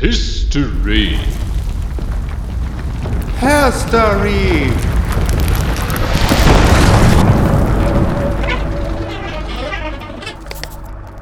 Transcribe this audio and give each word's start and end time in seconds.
History. 0.00 1.18
History. 3.40 4.70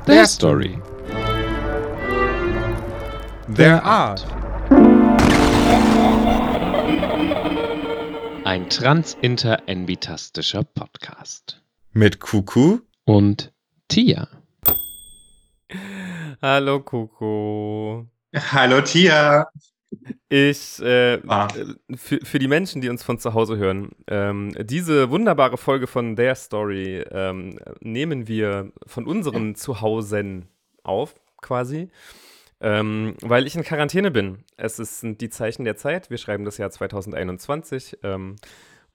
Der 0.06 0.26
Story. 0.26 0.78
Der 3.48 3.82
Art. 3.82 4.26
Ein 8.44 8.68
transinter-envitastischer 8.68 10.64
Podcast. 10.64 11.62
Mit 11.92 12.20
Kuku. 12.20 12.80
Und 13.06 13.54
Tia. 13.88 14.28
Hallo 16.42 16.80
Coco. 16.80 18.06
Hallo 18.36 18.80
Tia. 18.82 19.48
Ich, 20.28 20.80
äh, 20.82 21.20
Ah. 21.26 21.48
für, 21.96 22.18
für 22.22 22.38
die 22.38 22.48
Menschen, 22.48 22.82
die 22.82 22.88
uns 22.90 23.02
von 23.02 23.18
zu 23.18 23.32
Hause 23.34 23.56
hören, 23.56 23.90
ähm, 24.08 24.52
diese 24.60 25.10
wunderbare 25.10 25.56
Folge 25.56 25.86
von 25.86 26.16
Their 26.16 26.34
Story 26.34 27.04
ähm, 27.10 27.58
nehmen 27.80 28.28
wir 28.28 28.72
von 28.86 29.06
unseren 29.06 29.54
Zuhausen 29.54 30.48
auf, 30.82 31.14
quasi, 31.40 31.88
ähm, 32.60 33.14
weil 33.22 33.46
ich 33.46 33.56
in 33.56 33.62
Quarantäne 33.64 34.10
bin. 34.10 34.44
Es 34.56 34.78
ist, 34.78 35.00
sind 35.00 35.20
die 35.20 35.30
Zeichen 35.30 35.64
der 35.64 35.76
Zeit. 35.76 36.10
Wir 36.10 36.18
schreiben 36.18 36.44
das 36.44 36.58
Jahr 36.58 36.70
2021 36.70 37.98
ähm, 38.02 38.36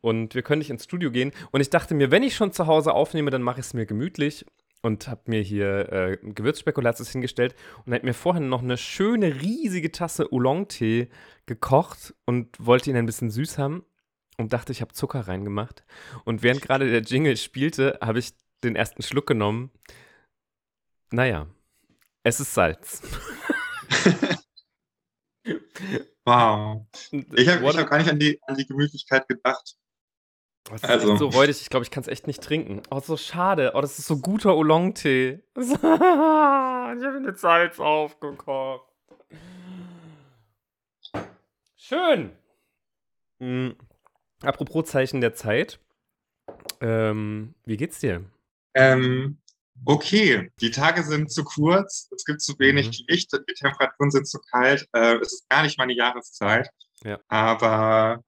und 0.01 0.35
wir 0.35 0.43
können 0.43 0.59
nicht 0.59 0.69
ins 0.69 0.83
Studio 0.83 1.09
gehen. 1.11 1.31
Und 1.51 1.61
ich 1.61 1.69
dachte 1.69 1.95
mir, 1.95 2.11
wenn 2.11 2.23
ich 2.23 2.35
schon 2.35 2.51
zu 2.51 2.67
Hause 2.67 2.93
aufnehme, 2.93 3.31
dann 3.31 3.41
mache 3.43 3.59
ich 3.61 3.65
es 3.67 3.73
mir 3.73 3.85
gemütlich 3.87 4.45
und 4.81 5.07
habe 5.07 5.21
mir 5.25 5.41
hier 5.41 5.91
äh, 5.91 6.17
Gewürzspekulatius 6.21 7.11
hingestellt 7.11 7.55
und 7.85 7.93
habe 7.93 8.05
mir 8.05 8.13
vorhin 8.13 8.49
noch 8.49 8.61
eine 8.61 8.77
schöne, 8.77 9.41
riesige 9.41 9.91
Tasse 9.91 10.31
Oolong-Tee 10.33 11.09
gekocht 11.45 12.13
und 12.25 12.55
wollte 12.59 12.89
ihn 12.89 12.97
ein 12.97 13.05
bisschen 13.05 13.29
süß 13.29 13.57
haben 13.57 13.85
und 14.37 14.53
dachte, 14.53 14.71
ich 14.71 14.81
habe 14.81 14.93
Zucker 14.93 15.27
reingemacht. 15.27 15.83
Und 16.25 16.43
während 16.43 16.61
gerade 16.61 16.89
der 16.89 17.01
Jingle 17.01 17.37
spielte, 17.37 17.99
habe 18.01 18.19
ich 18.19 18.33
den 18.63 18.75
ersten 18.75 19.03
Schluck 19.03 19.27
genommen. 19.27 19.71
Naja, 21.11 21.47
es 22.23 22.39
ist 22.39 22.53
Salz. 22.53 23.01
Wow. 26.23 26.85
Ich 27.11 27.47
habe 27.47 27.67
hab 27.67 27.89
gar 27.89 27.97
nicht 27.97 28.09
an 28.09 28.19
die, 28.19 28.39
an 28.45 28.55
die 28.55 28.67
Gemütlichkeit 28.67 29.27
gedacht. 29.27 29.75
Das 30.65 30.83
ist 30.83 30.89
Also- 30.89 31.09
echt 31.11 31.19
so 31.19 31.27
räudig, 31.29 31.61
ich 31.61 31.69
glaube, 31.69 31.83
ich 31.83 31.91
kann 31.91 32.01
es 32.01 32.07
echt 32.07 32.27
nicht 32.27 32.41
trinken. 32.43 32.81
Oh, 32.91 32.99
so 32.99 33.17
schade. 33.17 33.71
Oh, 33.75 33.81
das 33.81 33.97
ist 33.99 34.07
so 34.07 34.17
guter 34.17 34.55
Oolong-Tee. 34.55 35.39
ich 35.57 35.83
habe 35.83 37.19
mir 37.19 37.35
Salz 37.35 37.79
aufgekocht. 37.79 38.87
Schön. 41.75 42.31
Hm. 43.39 43.75
Apropos 44.43 44.85
Zeichen 44.85 45.21
der 45.21 45.33
Zeit. 45.33 45.79
Ähm, 46.79 47.53
wie 47.65 47.77
geht's 47.77 47.99
dir? 47.99 48.23
Ähm, 48.73 49.39
okay, 49.85 50.51
die 50.61 50.71
Tage 50.71 51.03
sind 51.03 51.31
zu 51.31 51.43
kurz, 51.43 52.09
es 52.15 52.23
gibt 52.25 52.41
zu 52.41 52.57
wenig 52.59 52.87
Mhm. 52.87 53.05
Licht, 53.07 53.31
die 53.33 53.53
Temperaturen 53.53 54.11
sind 54.11 54.27
zu 54.27 54.39
kalt, 54.51 54.87
äh, 54.93 55.15
es 55.17 55.33
ist 55.33 55.49
gar 55.49 55.63
nicht 55.63 55.77
meine 55.77 55.93
Jahreszeit. 55.93 56.69
Ja. 57.03 57.19
Aber 57.27 58.23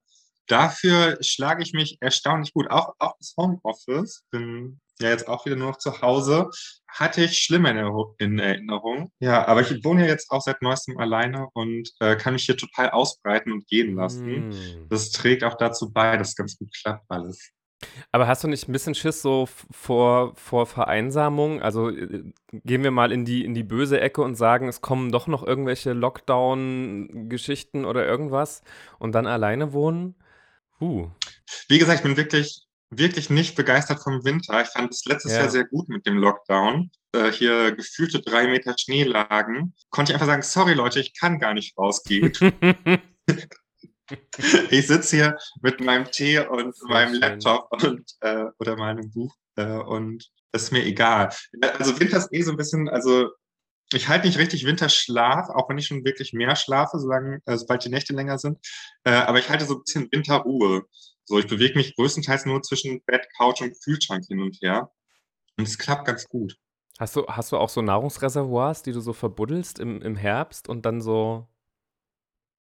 dafür 0.46 1.18
schlage 1.20 1.62
ich 1.62 1.72
mich 1.72 1.98
erstaunlich 2.00 2.52
gut. 2.52 2.70
Auch, 2.70 2.94
auch 2.98 3.14
das 3.18 3.34
Homeoffice, 3.36 4.24
bin 4.30 4.80
ja 5.00 5.08
jetzt 5.08 5.26
auch 5.28 5.44
wieder 5.44 5.56
nur 5.56 5.70
noch 5.70 5.78
zu 5.78 6.00
Hause, 6.02 6.50
hatte 6.88 7.24
ich 7.24 7.38
schlimm 7.38 7.66
in, 7.66 7.76
Erinnerung- 7.76 8.14
in 8.18 8.38
Erinnerung. 8.38 9.10
Ja, 9.18 9.46
aber 9.46 9.62
ich 9.62 9.84
wohne 9.84 10.02
ja 10.02 10.08
jetzt 10.08 10.30
auch 10.30 10.40
seit 10.40 10.62
neuestem 10.62 10.96
alleine 10.98 11.48
und 11.54 11.90
äh, 12.00 12.16
kann 12.16 12.34
mich 12.34 12.44
hier 12.44 12.56
total 12.56 12.90
ausbreiten 12.90 13.52
und 13.52 13.66
gehen 13.66 13.96
lassen. 13.96 14.52
Hm. 14.52 14.86
Das 14.88 15.10
trägt 15.10 15.42
auch 15.42 15.56
dazu 15.56 15.92
bei, 15.92 16.16
dass 16.16 16.36
ganz 16.36 16.56
gut 16.56 16.70
klappt 16.72 17.04
alles. 17.08 17.50
Aber 18.12 18.26
hast 18.26 18.44
du 18.44 18.48
nicht 18.48 18.68
ein 18.68 18.72
bisschen 18.72 18.94
Schiss 18.94 19.20
so 19.20 19.48
vor, 19.70 20.34
vor 20.36 20.66
Vereinsamung? 20.66 21.60
Also 21.60 21.90
äh, 21.90 22.32
gehen 22.52 22.82
wir 22.82 22.92
mal 22.92 23.10
in 23.12 23.24
die, 23.24 23.44
in 23.44 23.54
die 23.54 23.64
böse 23.64 24.00
Ecke 24.00 24.22
und 24.22 24.36
sagen, 24.36 24.68
es 24.68 24.80
kommen 24.80 25.10
doch 25.10 25.26
noch 25.26 25.44
irgendwelche 25.44 25.92
Lockdown-Geschichten 25.92 27.84
oder 27.84 28.06
irgendwas 28.06 28.62
und 28.98 29.12
dann 29.12 29.26
alleine 29.26 29.72
wohnen? 29.72 30.14
Huh. 30.84 31.10
Wie 31.68 31.78
gesagt, 31.78 32.00
ich 32.00 32.02
bin 32.02 32.16
wirklich, 32.18 32.62
wirklich 32.90 33.30
nicht 33.30 33.56
begeistert 33.56 34.02
vom 34.02 34.22
Winter. 34.24 34.60
Ich 34.60 34.68
fand 34.68 34.92
es 34.92 35.04
letztes 35.06 35.32
Ja. 35.32 35.40
Jahr 35.40 35.50
sehr 35.50 35.64
gut 35.64 35.88
mit 35.88 36.04
dem 36.04 36.18
Lockdown. 36.18 36.90
Äh, 37.12 37.32
hier 37.32 37.72
gefühlte 37.72 38.20
drei 38.20 38.48
Meter 38.48 38.74
Schnee 38.78 39.04
lagen. 39.04 39.74
Konnte 39.90 40.12
ich 40.12 40.14
einfach 40.14 40.26
sagen, 40.26 40.42
sorry 40.42 40.74
Leute, 40.74 41.00
ich 41.00 41.18
kann 41.18 41.38
gar 41.38 41.54
nicht 41.54 41.76
rausgehen. 41.78 42.32
ich 44.70 44.86
sitze 44.86 45.16
hier 45.16 45.38
mit 45.62 45.80
meinem 45.80 46.10
Tee 46.10 46.40
und 46.40 46.76
Sehr 46.76 46.88
meinem 46.88 47.12
schön. 47.12 47.20
Laptop 47.20 47.82
und, 47.82 48.04
äh, 48.20 48.44
oder 48.58 48.76
meinem 48.76 49.10
Buch 49.10 49.34
äh, 49.56 49.64
und 49.78 50.30
ist 50.52 50.70
mir 50.70 50.84
egal. 50.84 51.30
Also 51.78 51.98
Winter 51.98 52.18
ist 52.18 52.32
eh 52.32 52.42
so 52.42 52.50
ein 52.50 52.58
bisschen, 52.58 52.90
also 52.90 53.30
ich 53.92 54.08
halte 54.08 54.26
nicht 54.26 54.38
richtig 54.38 54.64
Winterschlaf, 54.64 55.50
auch 55.50 55.68
wenn 55.68 55.78
ich 55.78 55.86
schon 55.86 56.04
wirklich 56.04 56.32
mehr 56.32 56.56
schlafe, 56.56 56.98
solange, 56.98 57.40
äh, 57.46 57.56
sobald 57.56 57.84
die 57.84 57.90
Nächte 57.90 58.12
länger 58.14 58.38
sind. 58.38 58.58
Äh, 59.04 59.12
aber 59.12 59.38
ich 59.38 59.48
halte 59.48 59.64
so 59.64 59.74
ein 59.74 59.82
bisschen 59.84 60.08
Winterruhe. 60.10 60.84
So, 61.24 61.38
ich 61.38 61.46
bewege 61.46 61.78
mich 61.78 61.94
größtenteils 61.96 62.46
nur 62.46 62.62
zwischen 62.62 63.02
Bett, 63.04 63.26
Couch 63.36 63.62
und 63.62 63.80
Kühlschrank 63.82 64.24
hin 64.26 64.40
und 64.40 64.56
her. 64.62 64.90
Und 65.56 65.66
es 65.66 65.78
klappt 65.78 66.06
ganz 66.06 66.28
gut. 66.28 66.56
Hast 66.98 67.16
du, 67.16 67.26
hast 67.26 67.50
du 67.50 67.56
auch 67.56 67.68
so 67.68 67.82
Nahrungsreservoirs, 67.82 68.82
die 68.82 68.92
du 68.92 69.00
so 69.00 69.12
verbuddelst 69.12 69.78
im, 69.78 70.00
im 70.02 70.16
Herbst 70.16 70.68
und 70.68 70.86
dann 70.86 71.00
so. 71.00 71.48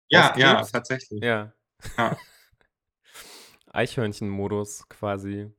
Ja, 0.10 0.38
ja, 0.38 0.62
tatsächlich. 0.64 1.24
Ja. 1.24 1.54
Ja. 1.98 2.18
Eichhörnchenmodus 3.68 4.88
quasi. 4.90 5.52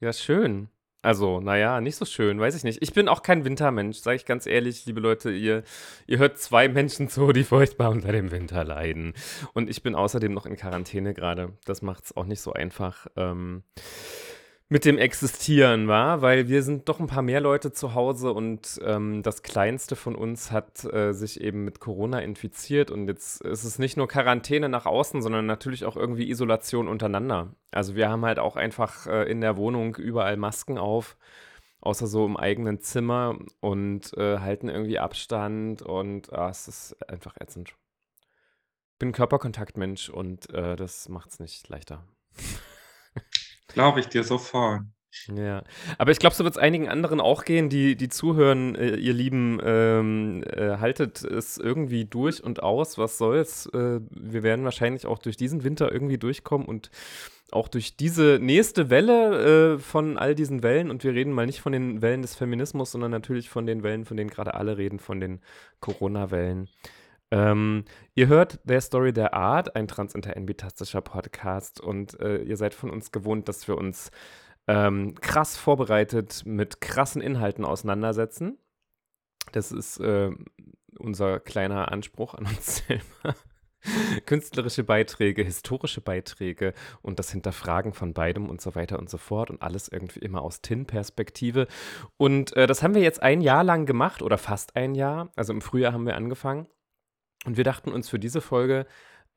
Ja, 0.00 0.12
schön. 0.12 0.68
Also, 1.06 1.38
naja, 1.38 1.80
nicht 1.80 1.94
so 1.94 2.04
schön, 2.04 2.40
weiß 2.40 2.56
ich 2.56 2.64
nicht. 2.64 2.82
Ich 2.82 2.92
bin 2.92 3.06
auch 3.06 3.22
kein 3.22 3.44
Wintermensch, 3.44 3.98
sage 3.98 4.16
ich 4.16 4.24
ganz 4.26 4.44
ehrlich, 4.44 4.86
liebe 4.86 4.98
Leute. 4.98 5.30
Ihr, 5.30 5.62
ihr 6.08 6.18
hört 6.18 6.36
zwei 6.40 6.68
Menschen 6.80 7.08
zu, 7.08 7.30
die 7.30 7.44
furchtbar 7.44 7.90
unter 7.90 8.10
dem 8.10 8.32
Winter 8.32 8.64
leiden. 8.64 9.14
Und 9.52 9.70
ich 9.70 9.84
bin 9.84 9.94
außerdem 9.94 10.34
noch 10.34 10.46
in 10.46 10.56
Quarantäne 10.56 11.14
gerade. 11.14 11.52
Das 11.64 11.80
macht 11.80 12.06
es 12.06 12.16
auch 12.16 12.24
nicht 12.24 12.40
so 12.40 12.54
einfach 12.54 13.06
ähm, 13.14 13.62
mit 14.68 14.84
dem 14.84 14.98
Existieren, 14.98 15.86
war, 15.86 16.22
weil 16.22 16.48
wir 16.48 16.62
sind 16.64 16.88
doch 16.88 16.98
ein 16.98 17.06
paar 17.06 17.22
mehr 17.22 17.40
Leute 17.40 17.72
zu 17.72 17.94
Hause 17.94 18.32
und 18.32 18.80
ähm, 18.84 19.22
das 19.22 19.42
Kleinste 19.42 19.94
von 19.94 20.16
uns 20.16 20.50
hat 20.50 20.84
äh, 20.84 21.12
sich 21.12 21.40
eben 21.40 21.64
mit 21.64 21.78
Corona 21.78 22.18
infiziert 22.18 22.90
und 22.90 23.06
jetzt 23.06 23.42
ist 23.42 23.62
es 23.62 23.78
nicht 23.78 23.96
nur 23.96 24.08
Quarantäne 24.08 24.68
nach 24.68 24.84
außen, 24.84 25.22
sondern 25.22 25.46
natürlich 25.46 25.84
auch 25.84 25.96
irgendwie 25.96 26.28
Isolation 26.28 26.88
untereinander. 26.88 27.54
Also 27.70 27.94
wir 27.94 28.08
haben 28.08 28.24
halt 28.24 28.40
auch 28.40 28.56
einfach 28.56 29.06
äh, 29.06 29.30
in 29.30 29.40
der 29.40 29.56
Wohnung 29.56 29.94
überall 29.94 30.36
Masken 30.36 30.78
auf, 30.78 31.16
außer 31.80 32.08
so 32.08 32.26
im 32.26 32.36
eigenen 32.36 32.80
Zimmer 32.80 33.38
und 33.60 34.14
äh, 34.16 34.40
halten 34.40 34.68
irgendwie 34.68 34.98
Abstand 34.98 35.82
und 35.82 36.32
ah, 36.32 36.50
es 36.50 36.66
ist 36.66 37.08
einfach 37.08 37.36
ätzend. 37.40 37.68
Ich 38.94 38.98
bin 38.98 39.12
Körperkontaktmensch 39.12 40.08
und 40.08 40.52
äh, 40.52 40.74
das 40.74 41.08
macht 41.08 41.30
es 41.30 41.38
nicht 41.38 41.68
leichter. 41.68 42.02
Glaube 43.76 44.00
ich 44.00 44.08
dir 44.08 44.24
sofort. 44.24 44.84
Ja, 45.34 45.62
aber 45.98 46.12
ich 46.12 46.18
glaube, 46.18 46.34
so 46.34 46.44
wird 46.44 46.54
es 46.54 46.58
einigen 46.58 46.88
anderen 46.88 47.20
auch 47.20 47.44
gehen, 47.44 47.68
die, 47.68 47.94
die 47.94 48.08
zuhören, 48.08 48.74
äh, 48.74 48.96
ihr 48.96 49.12
Lieben, 49.12 49.60
ähm, 49.62 50.42
äh, 50.44 50.78
haltet 50.78 51.22
es 51.22 51.58
irgendwie 51.58 52.06
durch 52.06 52.42
und 52.42 52.62
aus, 52.62 52.96
was 52.96 53.18
soll's. 53.18 53.66
Äh, 53.66 54.00
wir 54.10 54.42
werden 54.42 54.64
wahrscheinlich 54.64 55.04
auch 55.04 55.18
durch 55.18 55.36
diesen 55.36 55.62
Winter 55.62 55.92
irgendwie 55.92 56.16
durchkommen 56.16 56.66
und 56.66 56.90
auch 57.52 57.68
durch 57.68 57.96
diese 57.96 58.38
nächste 58.40 58.88
Welle 58.88 59.74
äh, 59.74 59.78
von 59.78 60.16
all 60.16 60.34
diesen 60.34 60.62
Wellen, 60.62 60.90
und 60.90 61.04
wir 61.04 61.12
reden 61.12 61.32
mal 61.32 61.44
nicht 61.44 61.60
von 61.60 61.72
den 61.72 62.00
Wellen 62.00 62.22
des 62.22 62.34
Feminismus, 62.34 62.92
sondern 62.92 63.10
natürlich 63.10 63.50
von 63.50 63.66
den 63.66 63.82
Wellen, 63.82 64.06
von 64.06 64.16
denen 64.16 64.30
gerade 64.30 64.54
alle 64.54 64.78
reden, 64.78 64.98
von 64.98 65.20
den 65.20 65.40
Corona-Wellen. 65.80 66.70
Ähm, 67.30 67.84
ihr 68.14 68.28
hört 68.28 68.60
der 68.64 68.80
Story 68.80 69.12
der 69.12 69.34
Art, 69.34 69.74
ein 69.74 69.88
transinter-envitastischer 69.88 71.00
Podcast, 71.00 71.80
und 71.80 72.18
äh, 72.20 72.38
ihr 72.42 72.56
seid 72.56 72.74
von 72.74 72.90
uns 72.90 73.10
gewohnt, 73.10 73.48
dass 73.48 73.66
wir 73.66 73.76
uns 73.76 74.10
ähm, 74.68 75.14
krass 75.20 75.56
vorbereitet 75.56 76.42
mit 76.44 76.80
krassen 76.80 77.22
Inhalten 77.22 77.64
auseinandersetzen. 77.64 78.58
Das 79.52 79.72
ist 79.72 79.98
äh, 79.98 80.30
unser 80.98 81.40
kleiner 81.40 81.92
Anspruch 81.92 82.34
an 82.34 82.46
uns 82.46 82.76
selber. 82.86 83.34
Künstlerische 84.24 84.82
Beiträge, 84.82 85.44
historische 85.44 86.00
Beiträge 86.00 86.74
und 87.02 87.20
das 87.20 87.30
Hinterfragen 87.30 87.92
von 87.92 88.14
beidem 88.14 88.48
und 88.48 88.60
so 88.60 88.74
weiter 88.74 88.98
und 88.98 89.08
so 89.08 89.16
fort 89.16 89.50
und 89.50 89.62
alles 89.62 89.86
irgendwie 89.86 90.20
immer 90.20 90.42
aus 90.42 90.60
Tin-Perspektive. 90.60 91.68
Und 92.16 92.56
äh, 92.56 92.66
das 92.66 92.82
haben 92.82 92.94
wir 92.94 93.02
jetzt 93.02 93.22
ein 93.22 93.40
Jahr 93.40 93.62
lang 93.62 93.86
gemacht 93.86 94.22
oder 94.22 94.38
fast 94.38 94.74
ein 94.74 94.96
Jahr. 94.96 95.30
Also 95.36 95.52
im 95.52 95.60
Frühjahr 95.60 95.92
haben 95.92 96.06
wir 96.06 96.16
angefangen. 96.16 96.66
Und 97.46 97.56
wir 97.56 97.64
dachten 97.64 97.92
uns 97.92 98.08
für 98.10 98.18
diese 98.18 98.40
Folge, 98.40 98.86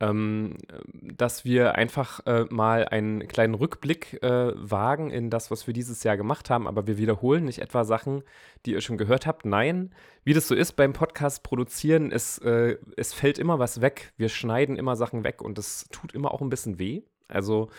ähm, 0.02 0.58
dass 0.94 1.46
wir 1.46 1.76
einfach 1.76 2.26
äh, 2.26 2.46
mal 2.50 2.86
einen 2.86 3.28
kleinen 3.28 3.54
Rückblick 3.54 4.22
äh, 4.24 4.52
wagen 4.56 5.12
in 5.12 5.30
das, 5.30 5.52
was 5.52 5.68
wir 5.68 5.74
dieses 5.74 6.04
Jahr 6.04 6.18
gemacht 6.18 6.50
haben. 6.50 6.68
Aber 6.68 6.88
wir 6.88 6.98
wiederholen 6.98 7.46
nicht 7.46 7.60
etwa 7.60 7.84
Sachen, 7.84 8.24
die 8.66 8.72
ihr 8.72 8.82
schon 8.82 8.98
gehört 8.98 9.28
habt. 9.28 9.46
Nein, 9.46 9.92
wie 10.24 10.34
das 10.34 10.48
so 10.48 10.56
ist 10.56 10.74
beim 10.74 10.94
Podcast 10.94 11.44
produzieren, 11.44 12.12
es, 12.12 12.38
äh, 12.40 12.78
es 12.98 13.14
fällt 13.14 13.38
immer 13.38 13.60
was 13.60 13.82
weg. 13.82 14.14
Wir 14.18 14.30
schneiden 14.30 14.76
immer 14.76 14.96
Sachen 14.96 15.24
weg 15.24 15.42
und 15.42 15.58
es 15.58 15.88
tut 15.92 16.14
immer 16.14 16.34
auch 16.34 16.42
ein 16.42 16.50
bisschen 16.50 16.80
weh. 16.80 17.02
Also 17.28 17.70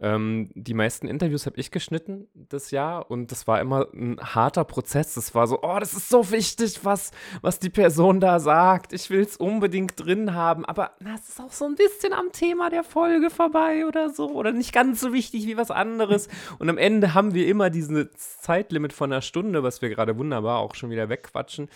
ähm, 0.00 0.50
die 0.54 0.74
meisten 0.74 1.06
Interviews 1.06 1.46
habe 1.46 1.58
ich 1.58 1.70
geschnitten 1.70 2.26
das 2.34 2.72
Jahr 2.72 3.10
und 3.10 3.30
das 3.30 3.46
war 3.46 3.60
immer 3.60 3.86
ein 3.94 4.18
harter 4.20 4.64
Prozess. 4.64 5.14
Das 5.14 5.34
war 5.34 5.46
so, 5.46 5.60
oh, 5.62 5.78
das 5.78 5.94
ist 5.94 6.08
so 6.08 6.30
wichtig, 6.32 6.80
was, 6.84 7.12
was 7.42 7.60
die 7.60 7.70
Person 7.70 8.18
da 8.18 8.40
sagt. 8.40 8.92
Ich 8.92 9.08
will 9.10 9.20
es 9.20 9.36
unbedingt 9.36 10.04
drin 10.04 10.34
haben, 10.34 10.64
aber 10.64 10.92
es 11.00 11.28
ist 11.28 11.40
auch 11.40 11.52
so 11.52 11.64
ein 11.64 11.76
bisschen 11.76 12.12
am 12.12 12.32
Thema 12.32 12.70
der 12.70 12.82
Folge 12.82 13.30
vorbei 13.30 13.86
oder 13.86 14.10
so 14.10 14.30
oder 14.30 14.50
nicht 14.50 14.72
ganz 14.72 15.00
so 15.00 15.12
wichtig 15.12 15.46
wie 15.46 15.56
was 15.56 15.70
anderes. 15.70 16.28
Und 16.58 16.68
am 16.68 16.78
Ende 16.78 17.14
haben 17.14 17.32
wir 17.34 17.46
immer 17.46 17.70
diese 17.70 18.10
Zeitlimit 18.10 18.92
von 18.92 19.12
einer 19.12 19.22
Stunde, 19.22 19.62
was 19.62 19.80
wir 19.80 19.90
gerade 19.90 20.18
wunderbar 20.18 20.58
auch 20.58 20.74
schon 20.74 20.90
wieder 20.90 21.08
wegquatschen. 21.08 21.68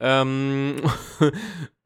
Ähm, 0.00 0.76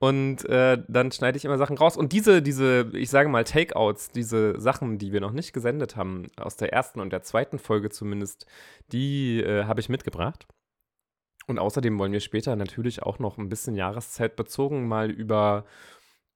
Und 0.03 0.45
äh, 0.49 0.83
dann 0.89 1.13
schneide 1.13 1.39
ich 1.39 1.45
immer 1.45 1.59
Sachen 1.59 1.79
raus. 1.79 1.97
Und 1.97 2.13
diese, 2.13 2.43
diese, 2.43 2.91
ich 2.93 3.09
sage 3.09 3.29
mal, 3.29 3.45
Takeouts, 3.45 4.09
diese 4.09 4.61
Sachen, 4.61 4.99
die 4.99 5.13
wir 5.13 5.21
noch 5.21 5.31
nicht 5.31 5.53
gesendet 5.53 5.95
haben, 5.95 6.27
aus 6.37 6.57
der 6.57 6.73
ersten 6.73 6.99
und 6.99 7.13
der 7.13 7.23
zweiten 7.23 7.61
Folge 7.61 7.89
zumindest, 7.89 8.47
die 8.91 9.41
äh, 9.41 9.63
habe 9.67 9.79
ich 9.79 9.89
mitgebracht. 9.89 10.49
Und 11.47 11.61
außerdem 11.61 11.97
wollen 12.01 12.11
wir 12.11 12.19
später 12.19 12.57
natürlich 12.57 13.05
auch 13.05 13.21
noch 13.21 13.39
ein 13.39 13.49
bisschen 13.49 13.77
jahreszeitbezogen 13.77 14.89
mal 14.89 15.09
über 15.09 15.67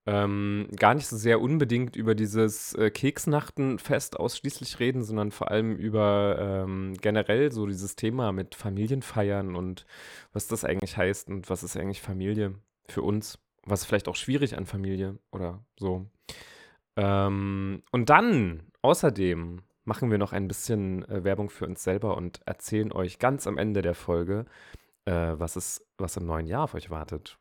ähm, 0.06 0.68
gar 0.76 0.94
nicht 0.94 1.08
so 1.08 1.16
sehr 1.16 1.40
unbedingt 1.40 1.96
über 1.96 2.14
dieses 2.14 2.72
äh, 2.74 2.90
Keksnachtenfest 2.90 4.16
ausschließlich 4.16 4.78
reden, 4.78 5.02
sondern 5.02 5.32
vor 5.32 5.50
allem 5.50 5.74
über 5.74 6.36
ähm, 6.38 6.94
generell 7.00 7.50
so 7.50 7.66
dieses 7.66 7.96
Thema 7.96 8.30
mit 8.30 8.54
Familienfeiern 8.54 9.56
und 9.56 9.86
was 10.32 10.46
das 10.46 10.64
eigentlich 10.64 10.96
heißt 10.96 11.28
und 11.30 11.50
was 11.50 11.64
ist 11.64 11.76
eigentlich 11.76 12.00
Familie 12.00 12.54
für 12.88 13.02
uns 13.02 13.40
was 13.66 13.84
vielleicht 13.84 14.08
auch 14.08 14.16
schwierig 14.16 14.56
an 14.56 14.64
Familie 14.64 15.18
oder 15.30 15.64
so. 15.78 16.06
Ähm, 16.96 17.82
und 17.90 18.08
dann, 18.08 18.62
außerdem, 18.80 19.62
machen 19.84 20.10
wir 20.10 20.18
noch 20.18 20.32
ein 20.32 20.48
bisschen 20.48 21.08
äh, 21.08 21.24
Werbung 21.24 21.50
für 21.50 21.66
uns 21.66 21.82
selber 21.82 22.16
und 22.16 22.40
erzählen 22.46 22.92
euch 22.92 23.18
ganz 23.18 23.46
am 23.46 23.58
Ende 23.58 23.82
der 23.82 23.94
Folge, 23.94 24.46
äh, 25.04 25.12
was, 25.12 25.56
ist, 25.56 25.86
was 25.98 26.16
im 26.16 26.26
neuen 26.26 26.46
Jahr 26.46 26.64
auf 26.64 26.74
euch 26.74 26.90
wartet. 26.90 27.38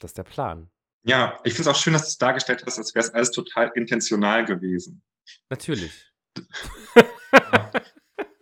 Das 0.00 0.10
ist 0.10 0.18
der 0.18 0.24
Plan. 0.24 0.70
Ja, 1.06 1.38
ich 1.44 1.54
finde 1.54 1.70
es 1.70 1.76
auch 1.76 1.80
schön, 1.80 1.92
dass 1.92 2.02
du 2.02 2.08
es 2.08 2.18
dargestellt 2.18 2.64
hast, 2.66 2.78
als 2.78 2.94
wäre 2.94 3.04
es 3.04 3.12
alles 3.12 3.30
total 3.30 3.70
intentional 3.74 4.44
gewesen. 4.44 5.02
Natürlich. 5.50 6.10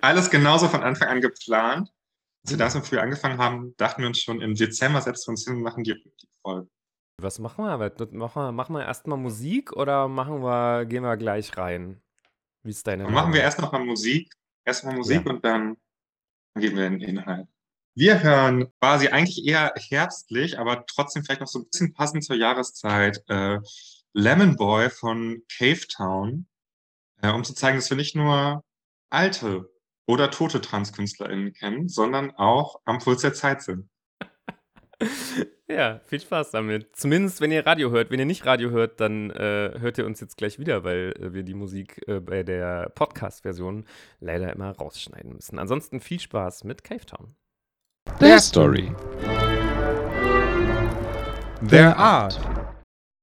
alles 0.00 0.31
genauso 0.31 0.69
von 0.69 0.82
Anfang 0.82 1.08
an 1.08 1.20
geplant. 1.20 1.93
Als 2.44 2.52
wir 2.52 2.58
da 2.58 2.70
so 2.70 2.81
früh 2.81 2.99
angefangen 2.99 3.38
haben, 3.38 3.76
dachten 3.76 4.02
wir 4.02 4.08
uns 4.08 4.20
schon 4.20 4.40
im 4.40 4.55
Dezember 4.55 5.00
setzen 5.00 5.28
wir 5.28 5.31
uns 5.32 5.44
hin 5.44 5.56
und 5.56 5.62
machen 5.62 5.85
die 5.85 5.96
Folge. 6.43 6.69
Was 7.19 7.38
machen 7.38 7.64
wir? 7.64 7.79
Machen 8.12 8.43
wir, 8.43 8.53
machen 8.53 8.75
wir 8.75 8.85
erstmal 8.85 9.19
Musik 9.19 9.73
oder 9.73 10.09
machen 10.09 10.43
wir, 10.43 10.87
gehen 10.87 11.03
wir 11.03 11.17
gleich 11.17 11.56
rein? 11.56 12.03
Wie 12.62 12.70
ist 12.70 12.87
deine 12.87 13.05
Dann 13.05 13.12
machen 13.12 13.32
wir 13.32 13.41
erst 13.41 13.61
noch 13.61 13.73
mal 13.73 13.85
Musik. 13.85 14.32
Erstmal 14.64 14.94
Musik 14.94 15.25
ja. 15.25 15.32
und 15.32 15.44
dann 15.44 15.76
gehen 16.55 16.76
wir 16.76 16.87
in 16.87 16.99
den 16.99 17.09
Inhalt. 17.09 17.49
Wir 17.94 18.23
hören 18.23 18.73
quasi 18.81 19.09
eigentlich 19.09 19.44
eher 19.47 19.75
herbstlich, 19.76 20.59
aber 20.59 20.87
trotzdem 20.87 21.25
vielleicht 21.25 21.43
noch 21.43 21.49
so 21.49 21.59
ein 21.59 21.69
bisschen 21.69 21.93
passend 21.93 22.25
zur 22.25 22.37
Jahreszeit. 22.37 23.23
Äh, 23.29 23.59
Lemon 24.14 24.56
Boy 24.56 24.88
von 24.88 25.43
Cave 25.59 25.87
Town, 25.88 26.47
äh, 27.20 27.31
um 27.31 27.44
zu 27.44 27.55
zeigen, 27.55 27.76
dass 27.76 27.91
wir 27.91 27.97
nicht 27.97 28.17
nur 28.17 28.64
alte 29.11 29.70
oder 30.06 30.31
tote 30.31 30.61
TranskünstlerInnen 30.61 31.53
kennen, 31.53 31.88
sondern 31.88 32.31
auch 32.32 32.81
am 32.85 32.99
Puls 32.99 33.23
der 33.23 33.35
Zeit 33.35 33.62
sind. 33.62 33.88
Ja, 35.69 36.00
viel 36.04 36.20
Spaß 36.20 36.50
damit. 36.50 36.94
Zumindest, 36.94 37.40
wenn 37.40 37.50
ihr 37.50 37.64
Radio 37.64 37.90
hört. 37.90 38.10
Wenn 38.10 38.19
ihr 38.19 38.26
nicht 38.26 38.44
Radio 38.44 38.70
hört, 38.70 39.00
dann 39.00 39.31
äh, 39.31 39.72
hört 39.78 39.96
ihr 39.96 40.04
uns 40.04 40.20
jetzt 40.20 40.37
gleich 40.37 40.58
wieder, 40.58 40.84
weil 40.84 41.14
äh, 41.19 41.32
wir 41.32 41.44
die 41.44 41.54
Musik 41.54 42.06
äh, 42.06 42.20
bei 42.20 42.43
der 42.43 42.90
Podcast-Version 42.94 43.87
leider 44.20 44.52
immer 44.52 44.70
rausschneiden 44.72 45.32
müssen. 45.32 45.58
Ansonsten 45.58 46.00
viel 46.00 46.20
Spaß 46.20 46.64
mit 46.64 46.84
Cave 46.84 47.06
Town. 47.06 47.34
Their 48.19 48.38
Story. 48.38 48.93
Their 51.66 51.96
Art. 51.96 52.62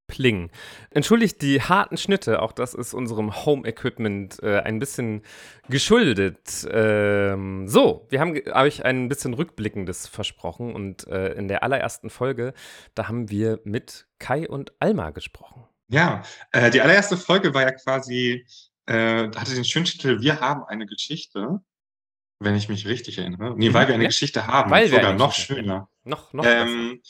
Pling. 0.09 0.51
Entschuldigt 0.89 1.41
die 1.41 1.61
harten 1.61 1.95
Schnitte, 1.95 2.41
auch 2.41 2.51
das 2.51 2.73
ist 2.73 2.93
unserem 2.93 3.45
Home-Equipment 3.45 4.43
äh, 4.43 4.59
ein 4.59 4.79
bisschen 4.79 5.21
geschuldet. 5.69 6.67
Ähm, 6.69 7.69
so, 7.69 8.05
wir 8.09 8.19
haben 8.19 8.37
euch 8.51 8.83
ein 8.83 9.07
bisschen 9.07 9.33
Rückblickendes 9.33 10.07
versprochen 10.07 10.75
und 10.75 11.07
äh, 11.07 11.33
in 11.33 11.47
der 11.47 11.63
allerersten 11.63 12.09
Folge, 12.09 12.53
da 12.95 13.07
haben 13.07 13.29
wir 13.29 13.61
mit 13.63 14.07
Kai 14.19 14.49
und 14.49 14.73
Alma 14.79 15.11
gesprochen. 15.11 15.63
Ja, 15.87 16.23
äh, 16.51 16.69
die 16.69 16.81
allererste 16.81 17.15
Folge 17.15 17.53
war 17.53 17.61
ja 17.61 17.71
quasi, 17.71 18.45
äh, 18.87 19.29
hatte 19.29 19.55
den 19.55 19.63
schönen 19.65 19.85
Titel 19.85 20.21
Wir 20.21 20.39
haben 20.41 20.63
eine 20.65 20.85
Geschichte, 20.85 21.61
wenn 22.39 22.55
ich 22.55 22.67
mich 22.69 22.87
richtig 22.87 23.17
erinnere. 23.17 23.55
Nee, 23.57 23.73
weil 23.73 23.87
wir 23.87 23.95
eine 23.95 24.03
ja. 24.03 24.09
Geschichte 24.09 24.47
haben, 24.47 24.69
weil 24.71 24.89
sogar 24.89 25.13
noch 25.13 25.33
schöner. 25.33 25.89
Noch, 26.03 26.33
noch 26.33 26.45
ähm, 26.45 27.01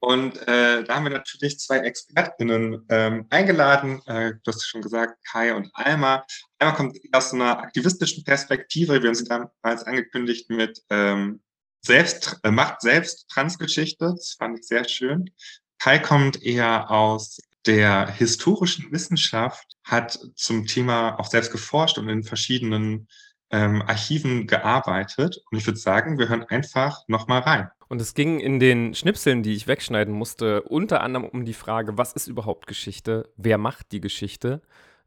und 0.00 0.36
äh, 0.48 0.82
da 0.82 0.96
haben 0.96 1.04
wir 1.04 1.10
natürlich 1.10 1.58
zwei 1.58 1.78
ExpertInnen 1.80 2.86
ähm, 2.88 3.26
eingeladen. 3.28 4.00
Äh, 4.06 4.32
du 4.42 4.50
hast 4.50 4.66
schon 4.66 4.80
gesagt, 4.80 5.22
Kai 5.30 5.54
und 5.54 5.70
Alma. 5.74 6.24
Alma 6.58 6.74
kommt 6.74 6.98
aus 7.12 7.34
einer 7.34 7.58
aktivistischen 7.58 8.24
Perspektive. 8.24 9.02
Wir 9.02 9.08
haben 9.08 9.14
sie 9.14 9.24
damals 9.24 9.84
angekündigt 9.84 10.48
mit 10.48 10.82
ähm, 10.88 11.42
selbst, 11.82 12.40
äh, 12.42 12.50
Macht 12.50 12.80
selbst 12.80 13.28
Transgeschichte. 13.28 14.14
Das 14.16 14.36
fand 14.38 14.58
ich 14.58 14.66
sehr 14.66 14.88
schön. 14.88 15.30
Kai 15.78 15.98
kommt 15.98 16.42
eher 16.42 16.90
aus 16.90 17.38
der 17.66 18.10
historischen 18.10 18.90
Wissenschaft, 18.92 19.76
hat 19.84 20.18
zum 20.34 20.66
Thema 20.66 21.18
auch 21.20 21.26
selbst 21.26 21.52
geforscht 21.52 21.98
und 21.98 22.08
in 22.08 22.22
verschiedenen 22.22 23.06
ähm, 23.50 23.82
Archiven 23.82 24.46
gearbeitet. 24.46 25.42
Und 25.50 25.58
ich 25.58 25.66
würde 25.66 25.78
sagen, 25.78 26.18
wir 26.18 26.28
hören 26.28 26.44
einfach 26.44 27.06
nochmal 27.08 27.40
rein. 27.40 27.70
Und 27.88 28.00
es 28.00 28.14
ging 28.14 28.38
in 28.38 28.60
den 28.60 28.94
Schnipseln, 28.94 29.42
die 29.42 29.54
ich 29.54 29.66
wegschneiden 29.66 30.14
musste, 30.14 30.62
unter 30.62 31.00
anderem 31.00 31.26
um 31.26 31.44
die 31.44 31.54
Frage, 31.54 31.98
was 31.98 32.12
ist 32.12 32.28
überhaupt 32.28 32.66
Geschichte? 32.66 33.28
Wer 33.36 33.58
macht 33.58 33.90
die 33.92 34.00
Geschichte? 34.00 34.62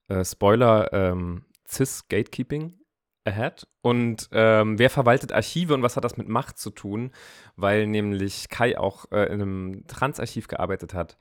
Äh, 0.09 0.25
Spoiler, 0.25 0.91
ähm, 0.91 1.45
Cis-Gatekeeping 1.67 2.73
ahead. 3.25 3.67
Und 3.81 4.29
ähm, 4.33 4.77
wer 4.79 4.89
verwaltet 4.89 5.31
Archive 5.31 5.73
und 5.73 5.81
was 5.81 5.95
hat 5.95 6.03
das 6.03 6.17
mit 6.17 6.27
Macht 6.27 6.57
zu 6.57 6.71
tun? 6.71 7.11
Weil 7.55 7.87
nämlich 7.87 8.49
Kai 8.49 8.77
auch 8.77 9.05
äh, 9.11 9.27
in 9.27 9.41
einem 9.41 9.87
Transarchiv 9.87 10.47
gearbeitet 10.47 10.93
hat. 10.93 11.17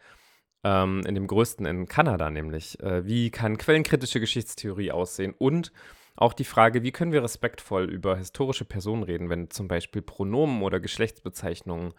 Ähm, 0.65 1.03
in 1.07 1.15
dem 1.15 1.27
größten 1.27 1.67
in 1.67 1.87
Kanada 1.87 2.31
nämlich. 2.31 2.81
Äh, 2.81 3.07
wie 3.07 3.31
kann 3.31 3.59
quellenkritische 3.59 4.21
Geschichtstheorie 4.21 4.93
aussehen? 4.93 5.35
Und 5.37 5.73
auch 6.15 6.33
die 6.33 6.45
Frage, 6.45 6.83
wie 6.83 6.93
können 6.93 7.13
wir 7.13 7.23
respektvoll 7.23 7.91
über 7.91 8.17
historische 8.17 8.65
Personen 8.65 9.03
reden, 9.03 9.31
wenn 9.31 9.51
zum 9.51 9.69
Beispiel 9.69 10.03
Pronomen 10.03 10.63
oder 10.63 10.81
Geschlechtsbezeichnungen 10.81 11.95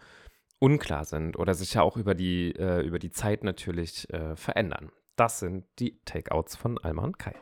unklar 0.58 1.04
sind 1.04 1.38
oder 1.38 1.54
sich 1.54 1.74
ja 1.74 1.82
auch 1.82 1.96
über 1.96 2.14
die, 2.14 2.54
äh, 2.56 2.80
über 2.80 2.98
die 2.98 3.10
Zeit 3.10 3.44
natürlich 3.44 4.08
äh, 4.10 4.36
verändern. 4.36 4.90
Das 5.16 5.40
sind 5.40 5.64
die 5.78 5.98
Takeouts 6.04 6.56
von 6.56 6.78
Alma 6.78 7.02
und 7.02 7.18
Kai. 7.18 7.34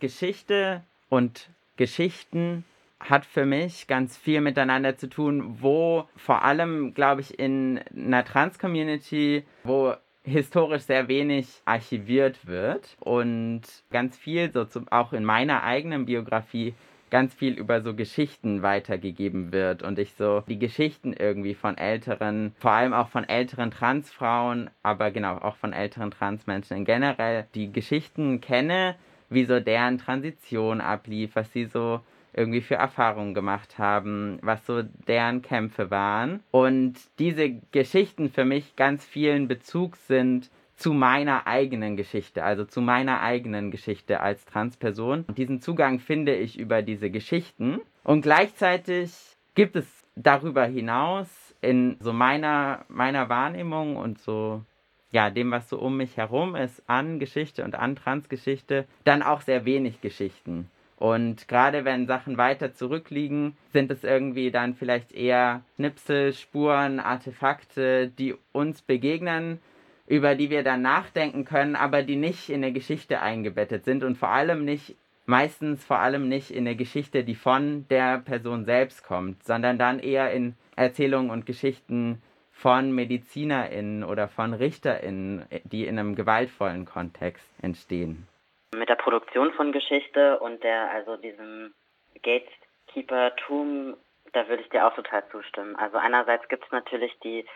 Geschichte 0.00 0.84
und 1.08 1.50
Geschichten 1.76 2.64
hat 3.00 3.24
für 3.24 3.46
mich 3.46 3.86
ganz 3.86 4.16
viel 4.16 4.40
miteinander 4.40 4.96
zu 4.96 5.08
tun, 5.08 5.58
wo 5.60 6.08
vor 6.16 6.42
allem, 6.42 6.94
glaube 6.94 7.20
ich, 7.20 7.38
in 7.38 7.78
einer 7.94 8.24
Trans-Community, 8.24 9.44
wo 9.62 9.94
historisch 10.28 10.82
sehr 10.82 11.08
wenig 11.08 11.48
archiviert 11.64 12.46
wird 12.46 12.96
und 13.00 13.62
ganz 13.90 14.16
viel, 14.16 14.52
so 14.52 14.64
zum, 14.64 14.88
auch 14.88 15.12
in 15.12 15.24
meiner 15.24 15.62
eigenen 15.62 16.06
Biografie, 16.06 16.74
ganz 17.10 17.34
viel 17.34 17.54
über 17.54 17.80
so 17.80 17.94
Geschichten 17.94 18.62
weitergegeben 18.62 19.52
wird 19.52 19.82
und 19.82 19.98
ich 19.98 20.12
so 20.12 20.42
die 20.46 20.58
Geschichten 20.58 21.12
irgendwie 21.12 21.54
von 21.54 21.78
älteren, 21.78 22.54
vor 22.58 22.72
allem 22.72 22.92
auch 22.92 23.08
von 23.08 23.28
älteren 23.28 23.70
Transfrauen, 23.70 24.70
aber 24.82 25.10
genau 25.10 25.38
auch 25.38 25.56
von 25.56 25.72
älteren 25.72 26.10
Transmenschen 26.10 26.76
in 26.76 26.84
generell, 26.84 27.46
die 27.54 27.72
Geschichten 27.72 28.40
kenne, 28.40 28.94
wie 29.30 29.44
so 29.44 29.60
deren 29.60 29.98
Transition 29.98 30.80
ablief, 30.80 31.34
was 31.34 31.52
sie 31.52 31.66
so 31.66 32.00
irgendwie 32.38 32.60
für 32.60 32.76
Erfahrungen 32.76 33.34
gemacht 33.34 33.78
haben, 33.78 34.38
was 34.42 34.64
so 34.64 34.82
deren 34.82 35.42
Kämpfe 35.42 35.90
waren. 35.90 36.40
Und 36.50 36.94
diese 37.18 37.50
Geschichten 37.72 38.30
für 38.30 38.44
mich 38.44 38.76
ganz 38.76 39.04
vielen 39.04 39.48
Bezug 39.48 39.96
sind 39.96 40.50
zu 40.76 40.92
meiner 40.92 41.46
eigenen 41.48 41.96
Geschichte, 41.96 42.44
also 42.44 42.64
zu 42.64 42.80
meiner 42.80 43.20
eigenen 43.20 43.70
Geschichte 43.72 44.20
als 44.20 44.44
Transperson. 44.44 45.24
Und 45.26 45.36
diesen 45.36 45.60
Zugang 45.60 45.98
finde 45.98 46.34
ich 46.36 46.58
über 46.58 46.82
diese 46.82 47.10
Geschichten. 47.10 47.80
Und 48.04 48.22
gleichzeitig 48.22 49.10
gibt 49.54 49.74
es 49.74 49.86
darüber 50.14 50.64
hinaus 50.64 51.28
in 51.60 51.96
so 51.98 52.12
meiner, 52.12 52.84
meiner 52.88 53.28
Wahrnehmung 53.28 53.96
und 53.96 54.20
so 54.20 54.62
ja, 55.10 55.30
dem, 55.30 55.50
was 55.50 55.68
so 55.68 55.78
um 55.78 55.96
mich 55.96 56.16
herum 56.16 56.54
ist, 56.54 56.82
an 56.86 57.18
Geschichte 57.18 57.64
und 57.64 57.74
an 57.74 57.96
Transgeschichte, 57.96 58.86
dann 59.04 59.22
auch 59.22 59.40
sehr 59.40 59.64
wenig 59.64 60.00
Geschichten. 60.00 60.70
Und 60.98 61.46
gerade 61.46 61.84
wenn 61.84 62.08
Sachen 62.08 62.38
weiter 62.38 62.74
zurückliegen, 62.74 63.56
sind 63.72 63.90
es 63.92 64.02
irgendwie 64.02 64.50
dann 64.50 64.74
vielleicht 64.74 65.12
eher 65.12 65.62
Schnipsel, 65.76 66.32
Spuren, 66.32 66.98
Artefakte, 66.98 68.08
die 68.08 68.34
uns 68.52 68.82
begegnen, 68.82 69.60
über 70.08 70.34
die 70.34 70.50
wir 70.50 70.64
dann 70.64 70.82
nachdenken 70.82 71.44
können, 71.44 71.76
aber 71.76 72.02
die 72.02 72.16
nicht 72.16 72.48
in 72.48 72.62
der 72.62 72.72
Geschichte 72.72 73.20
eingebettet 73.20 73.84
sind 73.84 74.02
und 74.02 74.18
vor 74.18 74.30
allem 74.30 74.64
nicht, 74.64 74.96
meistens 75.26 75.84
vor 75.84 76.00
allem 76.00 76.28
nicht 76.28 76.50
in 76.50 76.64
der 76.64 76.74
Geschichte, 76.74 77.22
die 77.22 77.36
von 77.36 77.86
der 77.90 78.18
Person 78.18 78.64
selbst 78.64 79.04
kommt, 79.04 79.44
sondern 79.44 79.78
dann 79.78 80.00
eher 80.00 80.32
in 80.32 80.56
Erzählungen 80.74 81.30
und 81.30 81.46
Geschichten 81.46 82.20
von 82.50 82.92
MedizinerInnen 82.92 84.02
oder 84.02 84.26
von 84.26 84.52
RichterInnen, 84.52 85.44
die 85.62 85.86
in 85.86 85.96
einem 85.96 86.16
gewaltvollen 86.16 86.86
Kontext 86.86 87.46
entstehen. 87.62 88.26
Mit 88.74 88.88
der 88.88 88.96
Produktion 88.96 89.52
von 89.52 89.72
Geschichte 89.72 90.38
und 90.40 90.62
der, 90.62 90.90
also 90.90 91.16
diesem 91.16 91.74
Gatekeeper-Tum, 92.22 93.96
da 94.32 94.48
würde 94.48 94.62
ich 94.62 94.68
dir 94.68 94.86
auch 94.86 94.94
total 94.94 95.26
zustimmen. 95.30 95.74
Also 95.76 95.96
einerseits 95.96 96.46
gibt 96.48 96.64
es 96.64 96.70
natürlich 96.70 97.18
die 97.20 97.46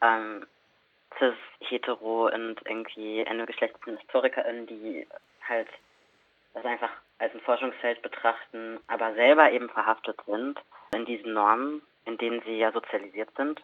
ähm, 0.00 0.46
cis, 1.18 1.34
hetero 1.60 2.26
und 2.26 2.56
irgendwie 2.64 3.20
endogeschlechtlichen 3.20 3.98
HistorikerInnen, 3.98 4.66
die 4.66 5.06
halt 5.46 5.68
das 6.54 6.64
einfach 6.64 6.90
als 7.18 7.34
ein 7.34 7.40
Forschungsfeld 7.40 8.00
betrachten, 8.02 8.80
aber 8.86 9.14
selber 9.14 9.50
eben 9.52 9.68
verhaftet 9.68 10.18
sind 10.26 10.58
in 10.94 11.04
diesen 11.04 11.34
Normen, 11.34 11.82
in 12.06 12.16
denen 12.18 12.40
sie 12.42 12.58
ja 12.58 12.72
sozialisiert 12.72 13.30
sind 13.36 13.60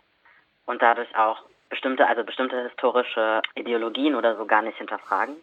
und 0.66 0.82
dadurch 0.82 1.16
auch 1.16 1.42
bestimmte, 1.68 2.06
also 2.06 2.24
bestimmte 2.24 2.62
historische 2.68 3.42
Ideologien 3.54 4.14
oder 4.14 4.36
so 4.36 4.44
gar 4.44 4.62
nicht 4.62 4.78
hinterfragen 4.78 5.36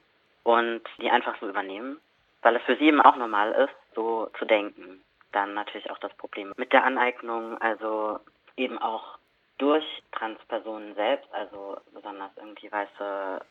und 0.47 0.81
die 1.01 1.11
einfach 1.11 1.35
so 1.41 1.49
übernehmen, 1.49 1.99
weil 2.41 2.55
es 2.55 2.63
für 2.63 2.77
sie 2.77 2.85
eben 2.85 3.01
auch 3.01 3.17
normal 3.17 3.51
ist, 3.51 3.95
so 3.95 4.29
zu 4.39 4.45
denken. 4.45 5.03
Dann 5.33 5.53
natürlich 5.53 5.91
auch 5.91 5.97
das 5.97 6.13
Problem 6.13 6.53
mit 6.55 6.71
der 6.71 6.85
Aneignung, 6.85 7.57
also 7.57 8.21
eben 8.55 8.77
auch 8.77 9.17
durch 9.57 9.83
Transpersonen 10.13 10.95
selbst, 10.95 11.27
also 11.33 11.75
besonders 11.93 12.31
irgendwie 12.37 12.71
weiße 12.71 13.41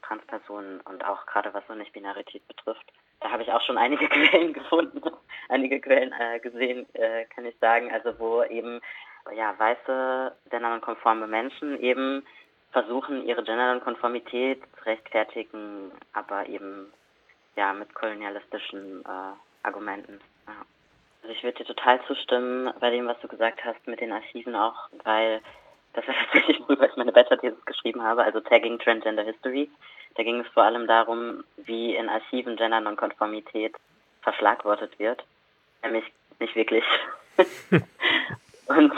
Transpersonen 0.00 0.80
und 0.80 1.04
auch 1.04 1.26
gerade 1.26 1.52
was 1.52 1.62
so 1.68 1.74
Nicht-Binarität 1.74 2.48
betrifft. 2.48 2.90
Da 3.20 3.30
habe 3.30 3.42
ich 3.42 3.52
auch 3.52 3.60
schon 3.60 3.76
einige 3.76 4.08
Quellen 4.08 4.54
gefunden, 4.54 5.02
einige 5.50 5.78
Quellen 5.78 6.14
äh, 6.18 6.40
gesehen, 6.40 6.86
äh, 6.94 7.26
kann 7.26 7.44
ich 7.44 7.58
sagen, 7.58 7.92
also 7.92 8.18
wo 8.18 8.42
eben 8.44 8.80
ja, 9.34 9.54
weiße 9.58 10.34
genderkonforme 10.48 11.26
Menschen 11.26 11.78
eben 11.80 12.24
versuchen, 12.76 13.26
ihre 13.26 13.42
Genderkonformität 13.42 14.60
zu 14.60 14.84
rechtfertigen, 14.84 15.90
aber 16.12 16.46
eben 16.46 16.92
ja 17.56 17.72
mit 17.72 17.94
kolonialistischen 17.94 19.02
äh, 19.02 19.66
Argumenten. 19.66 20.20
Ja. 20.46 20.52
Also 21.22 21.34
ich 21.34 21.42
würde 21.42 21.56
dir 21.56 21.64
total 21.64 22.04
zustimmen 22.04 22.70
bei 22.78 22.90
dem, 22.90 23.06
was 23.06 23.18
du 23.20 23.28
gesagt 23.28 23.64
hast 23.64 23.86
mit 23.86 24.02
den 24.02 24.12
Archiven 24.12 24.54
auch, 24.54 24.90
weil 25.04 25.40
das 25.94 26.06
war 26.06 26.14
tatsächlich, 26.24 26.60
worüber 26.60 26.86
ich 26.86 26.96
meine 26.96 27.12
Bachelor-Thesis 27.12 27.64
geschrieben 27.64 28.02
habe, 28.02 28.24
also 28.24 28.40
Tagging 28.40 28.78
Transgender 28.78 29.24
History. 29.24 29.70
Da 30.16 30.22
ging 30.22 30.40
es 30.40 30.48
vor 30.48 30.64
allem 30.64 30.86
darum, 30.86 31.44
wie 31.56 31.96
in 31.96 32.10
Archiven 32.10 32.56
Gender-Nonkonformität 32.56 33.74
verschlagwortet 34.20 34.98
wird. 34.98 35.24
Nämlich 35.82 36.04
nicht 36.40 36.54
wirklich. 36.54 36.84
Und, 38.66 38.92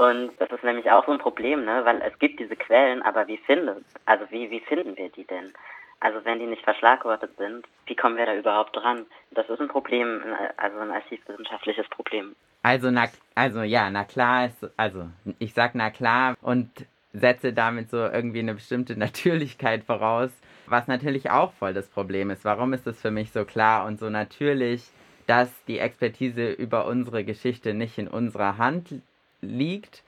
und 0.00 0.30
das 0.38 0.50
ist 0.50 0.64
nämlich 0.64 0.90
auch 0.90 1.04
so 1.04 1.12
ein 1.12 1.18
Problem, 1.18 1.66
ne? 1.66 1.84
weil 1.84 2.00
es 2.00 2.18
gibt 2.18 2.40
diese 2.40 2.56
Quellen, 2.56 3.02
aber 3.02 3.28
wie 3.28 3.36
finden, 3.36 3.84
also 4.06 4.24
wie, 4.30 4.50
wie 4.50 4.60
finden 4.60 4.96
wir 4.96 5.10
die 5.10 5.24
denn? 5.24 5.52
Also 6.00 6.24
wenn 6.24 6.38
die 6.38 6.46
nicht 6.46 6.64
verschlagwortet 6.64 7.36
sind, 7.36 7.66
wie 7.84 7.94
kommen 7.94 8.16
wir 8.16 8.24
da 8.24 8.34
überhaupt 8.34 8.74
dran? 8.74 9.04
Das 9.32 9.46
ist 9.50 9.60
ein 9.60 9.68
Problem, 9.68 10.22
also 10.56 10.78
ein 10.78 10.90
archivwissenschaftliches 10.90 11.86
Problem. 11.90 12.34
Also 12.62 12.90
na, 12.90 13.08
also 13.34 13.60
ja, 13.60 13.90
na 13.90 14.04
klar 14.04 14.46
ist, 14.46 14.70
also 14.78 15.04
ich 15.38 15.52
sag 15.52 15.74
na 15.74 15.90
klar 15.90 16.34
und 16.40 16.70
setze 17.12 17.52
damit 17.52 17.90
so 17.90 17.98
irgendwie 17.98 18.38
eine 18.38 18.54
bestimmte 18.54 18.96
Natürlichkeit 18.98 19.84
voraus, 19.84 20.30
was 20.64 20.88
natürlich 20.88 21.30
auch 21.30 21.52
voll 21.52 21.74
das 21.74 21.88
Problem 21.88 22.30
ist. 22.30 22.46
Warum 22.46 22.72
ist 22.72 22.86
es 22.86 22.98
für 22.98 23.10
mich 23.10 23.32
so 23.32 23.44
klar 23.44 23.84
und 23.84 23.98
so 23.98 24.08
natürlich? 24.08 24.90
dass 25.26 25.48
die 25.68 25.78
Expertise 25.78 26.50
über 26.50 26.86
unsere 26.86 27.22
Geschichte 27.22 27.72
nicht 27.72 27.98
in 27.98 28.08
unserer 28.08 28.58
Hand 28.58 29.00
liegt. 29.40 30.02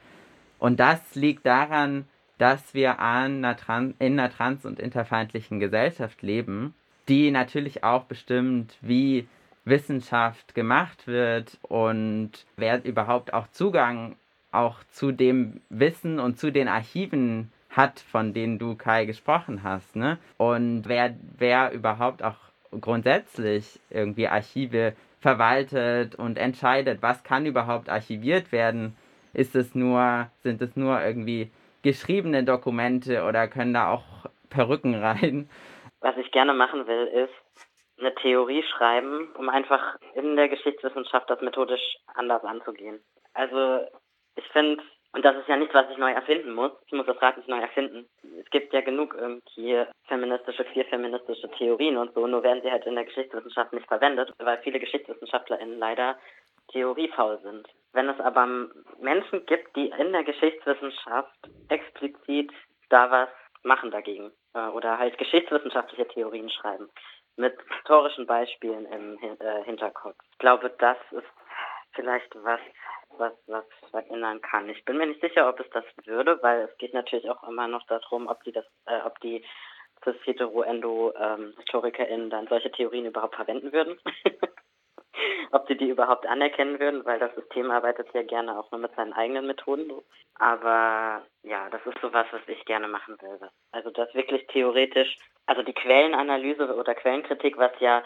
Und 0.59 0.81
das 0.81 1.15
liegt 1.15 1.47
daran, 1.47 2.07
dass 2.39 2.75
wir 2.75 3.01
einer 3.01 3.57
in 3.99 4.19
einer 4.19 4.31
trans- 4.31 4.65
und 4.65 4.81
interfeindlichen 4.81 5.61
Gesellschaft 5.61 6.23
leben, 6.23 6.75
die 7.09 7.31
natürlich 7.31 7.85
auch 7.85 8.05
bestimmt, 8.05 8.77
wie 8.81 9.27
Wissenschaft 9.65 10.55
gemacht 10.55 11.07
wird 11.07 11.59
und 11.62 12.31
wer 12.57 12.85
überhaupt 12.85 13.33
auch 13.33 13.47
Zugang 13.53 14.17
auch 14.51 14.79
zu 14.91 15.12
dem 15.12 15.61
Wissen 15.71 16.19
und 16.19 16.39
zu 16.39 16.51
den 16.51 16.69
Archiven 16.69 17.53
hat, 17.71 18.01
von 18.01 18.35
denen 18.35 18.59
du 18.59 18.75
Kai 18.75 19.05
gesprochen 19.05 19.62
hast, 19.62 19.97
ne? 19.97 20.19
Und 20.37 20.83
wer, 20.87 21.15
wer 21.39 21.73
überhaupt 21.73 22.23
auch 22.23 22.37
grundsätzlich 22.81 23.81
irgendwie 23.91 24.29
Archive 24.29 24.95
verwaltet 25.21 26.17
und 26.17 26.37
entscheidet, 26.37 27.01
was 27.01 27.23
kann 27.23 27.47
überhaupt 27.47 27.89
archiviert 27.89 28.53
werden. 28.53 28.97
Ist 29.33 29.55
es 29.55 29.75
nur, 29.75 30.31
sind 30.43 30.61
es 30.62 30.77
nur 30.77 31.01
irgendwie 31.01 31.51
geschriebene 31.83 32.45
Dokumente 32.45 33.25
oder 33.25 33.49
können 33.49 33.75
da 33.75 33.91
auch 33.91 34.05
Perücken 34.51 34.95
rein? 34.95 35.49
Was 36.01 36.17
ich 36.17 36.31
gerne 36.33 36.55
machen 36.55 36.87
will, 36.87 37.07
ist 37.07 37.33
eine 37.99 38.15
Theorie 38.17 38.62
schreiben, 38.62 39.31
um 39.37 39.49
einfach 39.49 39.97
in 40.15 40.37
der 40.37 40.49
Geschichtswissenschaft 40.49 41.31
das 41.31 41.41
methodisch 41.41 41.97
anders 42.15 42.45
anzugehen. 42.45 43.01
Also 43.35 43.87
ich 44.35 44.45
finde, 44.49 44.83
und 45.12 45.25
das 45.25 45.37
ist 45.37 45.49
ja 45.49 45.57
nichts, 45.57 45.75
was 45.75 45.91
ich 45.91 45.99
neu 45.99 46.11
erfinden 46.11 46.55
muss. 46.55 46.73
Ich 46.87 46.93
muss 46.93 47.07
das 47.07 47.21
Rad 47.21 47.37
nicht 47.37 47.49
neu 47.49 47.61
erfinden. 47.61 48.09
Es 48.41 48.49
gibt 48.51 48.73
ja 48.73 48.81
genug 48.81 49.15
irgendwie 49.15 49.85
feministische, 50.09 50.65
queerfeministische 50.65 51.51
Theorien 51.53 51.97
und 51.99 52.15
so, 52.15 52.27
nur 52.27 52.43
werden 52.43 52.62
sie 52.62 52.71
halt 52.71 52.87
in 52.87 52.95
der 52.95 53.05
Geschichtswissenschaft 53.05 53.73
nicht 53.73 53.87
verwendet, 53.87 54.33
weil 54.39 54.59
viele 54.59 54.81
GeschichtswissenschaftlerInnen 54.81 55.79
leider 55.79 56.19
theoriefaul 56.73 57.39
sind. 57.43 57.69
Wenn 57.93 58.09
es 58.09 58.19
aber 58.21 58.47
Menschen 59.01 59.45
gibt, 59.47 59.77
die 59.77 59.89
in 59.91 60.13
der 60.13 60.25
Geschichtswissenschaft 60.25 61.51
explizit 61.69 62.51
da 62.89 63.11
was 63.11 63.29
machen 63.63 63.91
dagegen 63.91 64.33
äh, 64.55 64.69
oder 64.69 64.99
halt 64.99 65.19
geschichtswissenschaftliche 65.19 66.09
Theorien 66.09 66.51
schreiben, 66.51 66.89
mit 67.37 67.57
historischen 67.77 68.27
Beispielen 68.27 68.87
im 68.87 69.19
äh, 69.41 69.65
Hinterkopf. 69.65 70.17
Ich 70.33 70.39
glaube, 70.39 70.71
das 70.79 70.97
ist 71.11 71.27
vielleicht 71.93 72.35
was, 72.43 72.61
was, 73.19 73.33
was 73.47 73.65
verändern 73.91 74.41
kann. 74.41 74.69
Ich 74.69 74.85
bin 74.85 74.97
mir 74.97 75.07
nicht 75.07 75.21
sicher, 75.21 75.49
ob 75.49 75.61
es 75.61 75.69
das 75.71 75.85
würde, 76.05 76.43
weil 76.43 76.63
es 76.63 76.79
geht 76.79 76.95
natürlich 76.95 77.29
auch 77.29 77.47
immer 77.49 77.69
noch 77.69 77.87
darum, 77.87 78.27
ob 78.27 78.43
die 78.45 78.53
das, 78.53 78.67
äh, 78.87 79.01
ob 79.05 79.19
die 79.21 79.45
cis 80.05 80.17
hetero 80.25 80.63
endo 80.63 81.13
ähm, 81.17 81.55
dann 82.31 82.47
solche 82.49 82.73
Theorien 82.73 83.07
überhaupt 83.07 83.37
verwenden 83.37 83.73
würden. 83.73 83.99
ob 85.52 85.66
sie 85.69 85.76
die 85.76 85.88
überhaupt 85.88 86.26
anerkennen 86.26 86.78
würden, 86.81 87.04
weil 87.04 87.19
das 87.19 87.35
System 87.35 87.71
arbeitet 87.71 88.09
ja 88.14 88.23
gerne 88.23 88.59
auch 88.59 88.71
nur 88.71 88.81
mit 88.81 88.95
seinen 88.95 89.12
eigenen 89.12 89.47
Methoden. 89.47 89.90
Aber 90.38 91.23
ja, 91.42 91.69
das 91.71 91.85
ist 91.87 92.00
sowas, 92.00 92.26
was 92.33 92.42
ich 92.47 92.64
gerne 92.64 92.88
machen 92.88 93.16
will. 93.21 93.38
Also 93.71 93.90
das 93.90 94.12
wirklich 94.14 94.47
theoretisch, 94.49 95.19
also 95.47 95.62
die 95.62 95.75
Quellenanalyse 95.75 96.75
oder 96.75 96.95
Quellenkritik, 96.95 97.59
was 97.59 97.73
ja 97.81 98.02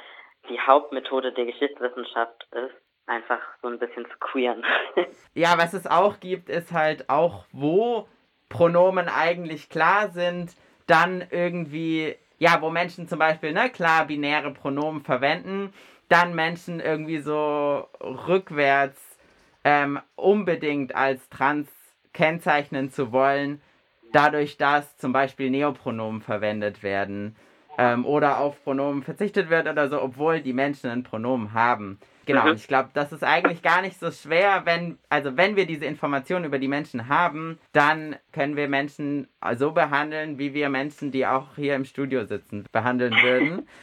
die 0.48 0.60
Hauptmethode 0.60 1.32
der 1.32 1.46
Geschichtswissenschaft 1.46 2.46
ist, 2.52 2.74
einfach 3.06 3.40
so 3.62 3.68
ein 3.68 3.78
bisschen 3.78 4.04
zu 4.04 4.18
queeren. 4.18 4.64
ja, 5.34 5.56
was 5.58 5.74
es 5.74 5.86
auch 5.86 6.20
gibt, 6.20 6.48
ist 6.48 6.72
halt 6.72 7.08
auch, 7.08 7.44
wo 7.52 8.08
Pronomen 8.48 9.08
eigentlich 9.08 9.68
klar 9.68 10.08
sind, 10.10 10.54
dann 10.86 11.24
irgendwie, 11.30 12.16
ja, 12.38 12.60
wo 12.60 12.70
Menschen 12.70 13.08
zum 13.08 13.18
Beispiel, 13.18 13.52
ne, 13.52 13.70
klar, 13.70 14.06
binäre 14.06 14.52
Pronomen 14.52 15.02
verwenden, 15.02 15.72
dann 16.08 16.34
Menschen 16.34 16.80
irgendwie 16.80 17.18
so 17.18 17.88
rückwärts 18.00 19.00
ähm, 19.64 19.98
unbedingt 20.14 20.94
als 20.94 21.28
trans 21.28 21.68
kennzeichnen 22.12 22.90
zu 22.90 23.12
wollen, 23.12 23.60
dadurch, 24.12 24.56
dass 24.56 24.96
zum 24.96 25.12
Beispiel 25.12 25.50
Neopronomen 25.50 26.22
verwendet 26.22 26.82
werden 26.82 27.36
ähm, 27.78 28.06
oder 28.06 28.38
auf 28.38 28.62
Pronomen 28.64 29.02
verzichtet 29.02 29.50
wird 29.50 29.68
oder 29.68 29.88
so, 29.88 30.00
obwohl 30.00 30.40
die 30.40 30.52
Menschen 30.52 30.90
ein 30.90 31.02
Pronomen 31.02 31.52
haben. 31.52 31.98
Genau, 32.24 32.46
mhm. 32.46 32.54
ich 32.54 32.66
glaube, 32.66 32.90
das 32.92 33.12
ist 33.12 33.22
eigentlich 33.22 33.62
gar 33.62 33.82
nicht 33.82 34.00
so 34.00 34.10
schwer, 34.10 34.62
wenn, 34.64 34.98
also 35.08 35.36
wenn 35.36 35.54
wir 35.54 35.66
diese 35.66 35.84
Informationen 35.84 36.44
über 36.44 36.58
die 36.58 36.68
Menschen 36.68 37.08
haben, 37.08 37.58
dann 37.72 38.16
können 38.32 38.56
wir 38.56 38.68
Menschen 38.68 39.28
so 39.56 39.72
behandeln, 39.72 40.38
wie 40.38 40.52
wir 40.52 40.68
Menschen, 40.68 41.12
die 41.12 41.26
auch 41.26 41.54
hier 41.54 41.76
im 41.76 41.84
Studio 41.84 42.24
sitzen, 42.24 42.64
behandeln 42.72 43.14
würden. 43.22 43.68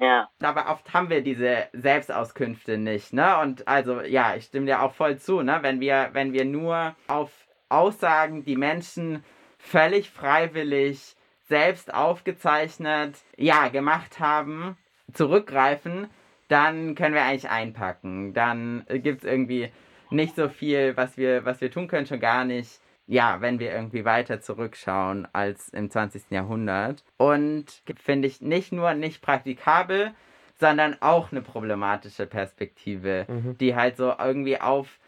Ja. 0.00 0.30
Aber 0.42 0.70
oft 0.70 0.92
haben 0.94 1.10
wir 1.10 1.20
diese 1.20 1.68
Selbstauskünfte 1.72 2.78
nicht, 2.78 3.12
ne? 3.12 3.38
Und 3.38 3.68
also, 3.68 4.00
ja, 4.00 4.34
ich 4.34 4.46
stimme 4.46 4.66
dir 4.66 4.82
auch 4.82 4.94
voll 4.94 5.18
zu, 5.18 5.42
ne? 5.42 5.58
Wenn 5.60 5.80
wir, 5.80 6.08
wenn 6.12 6.32
wir 6.32 6.46
nur 6.46 6.96
auf 7.06 7.30
Aussagen, 7.68 8.44
die 8.44 8.56
Menschen 8.56 9.22
völlig 9.58 10.10
freiwillig 10.10 11.16
selbst 11.48 11.92
aufgezeichnet, 11.92 13.16
ja, 13.36 13.68
gemacht 13.68 14.20
haben, 14.20 14.78
zurückgreifen, 15.12 16.08
dann 16.48 16.94
können 16.94 17.14
wir 17.14 17.24
eigentlich 17.24 17.50
einpacken. 17.50 18.32
Dann 18.32 18.86
gibt 18.88 19.22
es 19.22 19.30
irgendwie 19.30 19.70
nicht 20.10 20.34
so 20.34 20.48
viel, 20.48 20.96
was 20.96 21.16
wir, 21.16 21.44
was 21.44 21.60
wir 21.60 21.70
tun 21.70 21.88
können, 21.88 22.06
schon 22.06 22.20
gar 22.20 22.44
nicht, 22.44 22.80
ja, 23.10 23.40
wenn 23.40 23.58
wir 23.58 23.72
irgendwie 23.72 24.04
weiter 24.04 24.40
zurückschauen 24.40 25.26
als 25.32 25.68
im 25.70 25.90
20. 25.90 26.30
Jahrhundert. 26.30 27.02
Und 27.16 27.82
finde 27.96 28.28
ich 28.28 28.40
nicht 28.40 28.70
nur 28.70 28.94
nicht 28.94 29.20
praktikabel, 29.20 30.14
sondern 30.60 30.96
auch 31.00 31.32
eine 31.32 31.42
problematische 31.42 32.26
Perspektive, 32.26 33.26
Mhm. 33.28 33.58
die 33.58 33.74
halt 33.74 33.96
so 33.96 34.14
irgendwie 34.16 34.60
auf 34.60 35.00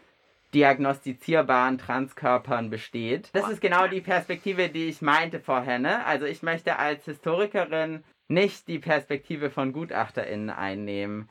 diagnostizierbaren 0.53 1.77
Transkörpern 1.77 2.69
besteht. 2.69 3.29
Das 3.33 3.49
ist 3.49 3.61
genau 3.61 3.87
die 3.87 4.01
Perspektive, 4.01 4.67
die 4.67 4.89
ich 4.89 5.01
meinte 5.01 5.39
vorher, 5.39 5.79
ne? 5.79 6.05
Also 6.05 6.25
ich 6.25 6.43
möchte 6.43 6.77
als 6.77 7.05
Historikerin 7.05 8.03
nicht 8.27 8.67
die 8.67 8.79
Perspektive 8.79 9.49
von 9.49 9.71
GutachterInnen 9.71 10.49
einnehmen. 10.49 11.29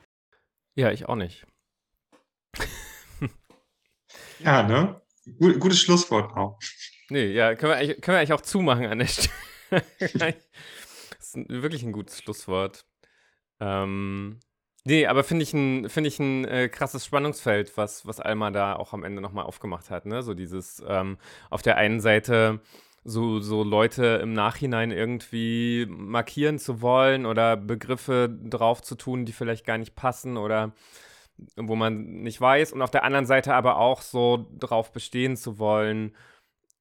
Ja, 0.75 0.89
ich 0.89 1.07
auch 1.07 1.15
nicht. 1.15 1.45
Ja, 4.39 4.63
ne? 4.63 4.99
Gu- 5.39 5.57
Gutes 5.59 5.79
Schlusswort 5.79 6.35
auch. 6.35 6.59
Nee, 7.09 7.27
ja, 7.27 7.55
können 7.55 7.71
wir 7.71 7.77
eigentlich, 7.77 8.01
können 8.01 8.15
wir 8.15 8.19
eigentlich 8.19 8.33
auch 8.33 8.41
zumachen 8.41 8.85
an 8.87 8.99
der 8.99 9.07
Stelle. 9.07 9.29
das 11.19 11.35
ist 11.35 11.49
wirklich 11.49 11.83
ein 11.83 11.91
gutes 11.91 12.19
Schlusswort. 12.19 12.85
Ähm, 13.59 14.39
nee, 14.83 15.05
aber 15.07 15.23
finde 15.23 15.43
ich 15.43 15.53
ein, 15.53 15.89
finde 15.89 16.07
ich 16.09 16.19
ein 16.19 16.45
äh, 16.45 16.69
krasses 16.69 17.05
Spannungsfeld, 17.05 17.77
was, 17.77 18.05
was 18.05 18.19
Alma 18.19 18.51
da 18.51 18.75
auch 18.75 18.93
am 18.93 19.03
Ende 19.03 19.21
nochmal 19.21 19.45
aufgemacht 19.45 19.89
hat. 19.89 20.05
Ne? 20.05 20.23
So 20.23 20.33
dieses, 20.33 20.83
ähm, 20.87 21.17
auf 21.49 21.61
der 21.61 21.77
einen 21.77 21.99
Seite 22.01 22.61
so, 23.05 23.39
so 23.39 23.63
Leute 23.63 24.05
im 24.21 24.33
Nachhinein 24.33 24.91
irgendwie 24.91 25.85
markieren 25.89 26.57
zu 26.57 26.81
wollen 26.81 27.25
oder 27.25 27.57
Begriffe 27.57 28.29
drauf 28.43 28.81
zu 28.81 28.95
tun, 28.95 29.25
die 29.25 29.33
vielleicht 29.33 29.65
gar 29.65 29.77
nicht 29.77 29.95
passen 29.95 30.37
oder 30.37 30.73
wo 31.57 31.75
man 31.75 32.21
nicht 32.23 32.39
weiß. 32.41 32.73
Und 32.73 32.81
auf 32.81 32.91
der 32.91 33.03
anderen 33.03 33.25
Seite 33.25 33.53
aber 33.55 33.77
auch 33.77 34.01
so 34.01 34.47
drauf 34.59 34.91
bestehen 34.91 35.37
zu 35.37 35.59
wollen, 35.59 36.15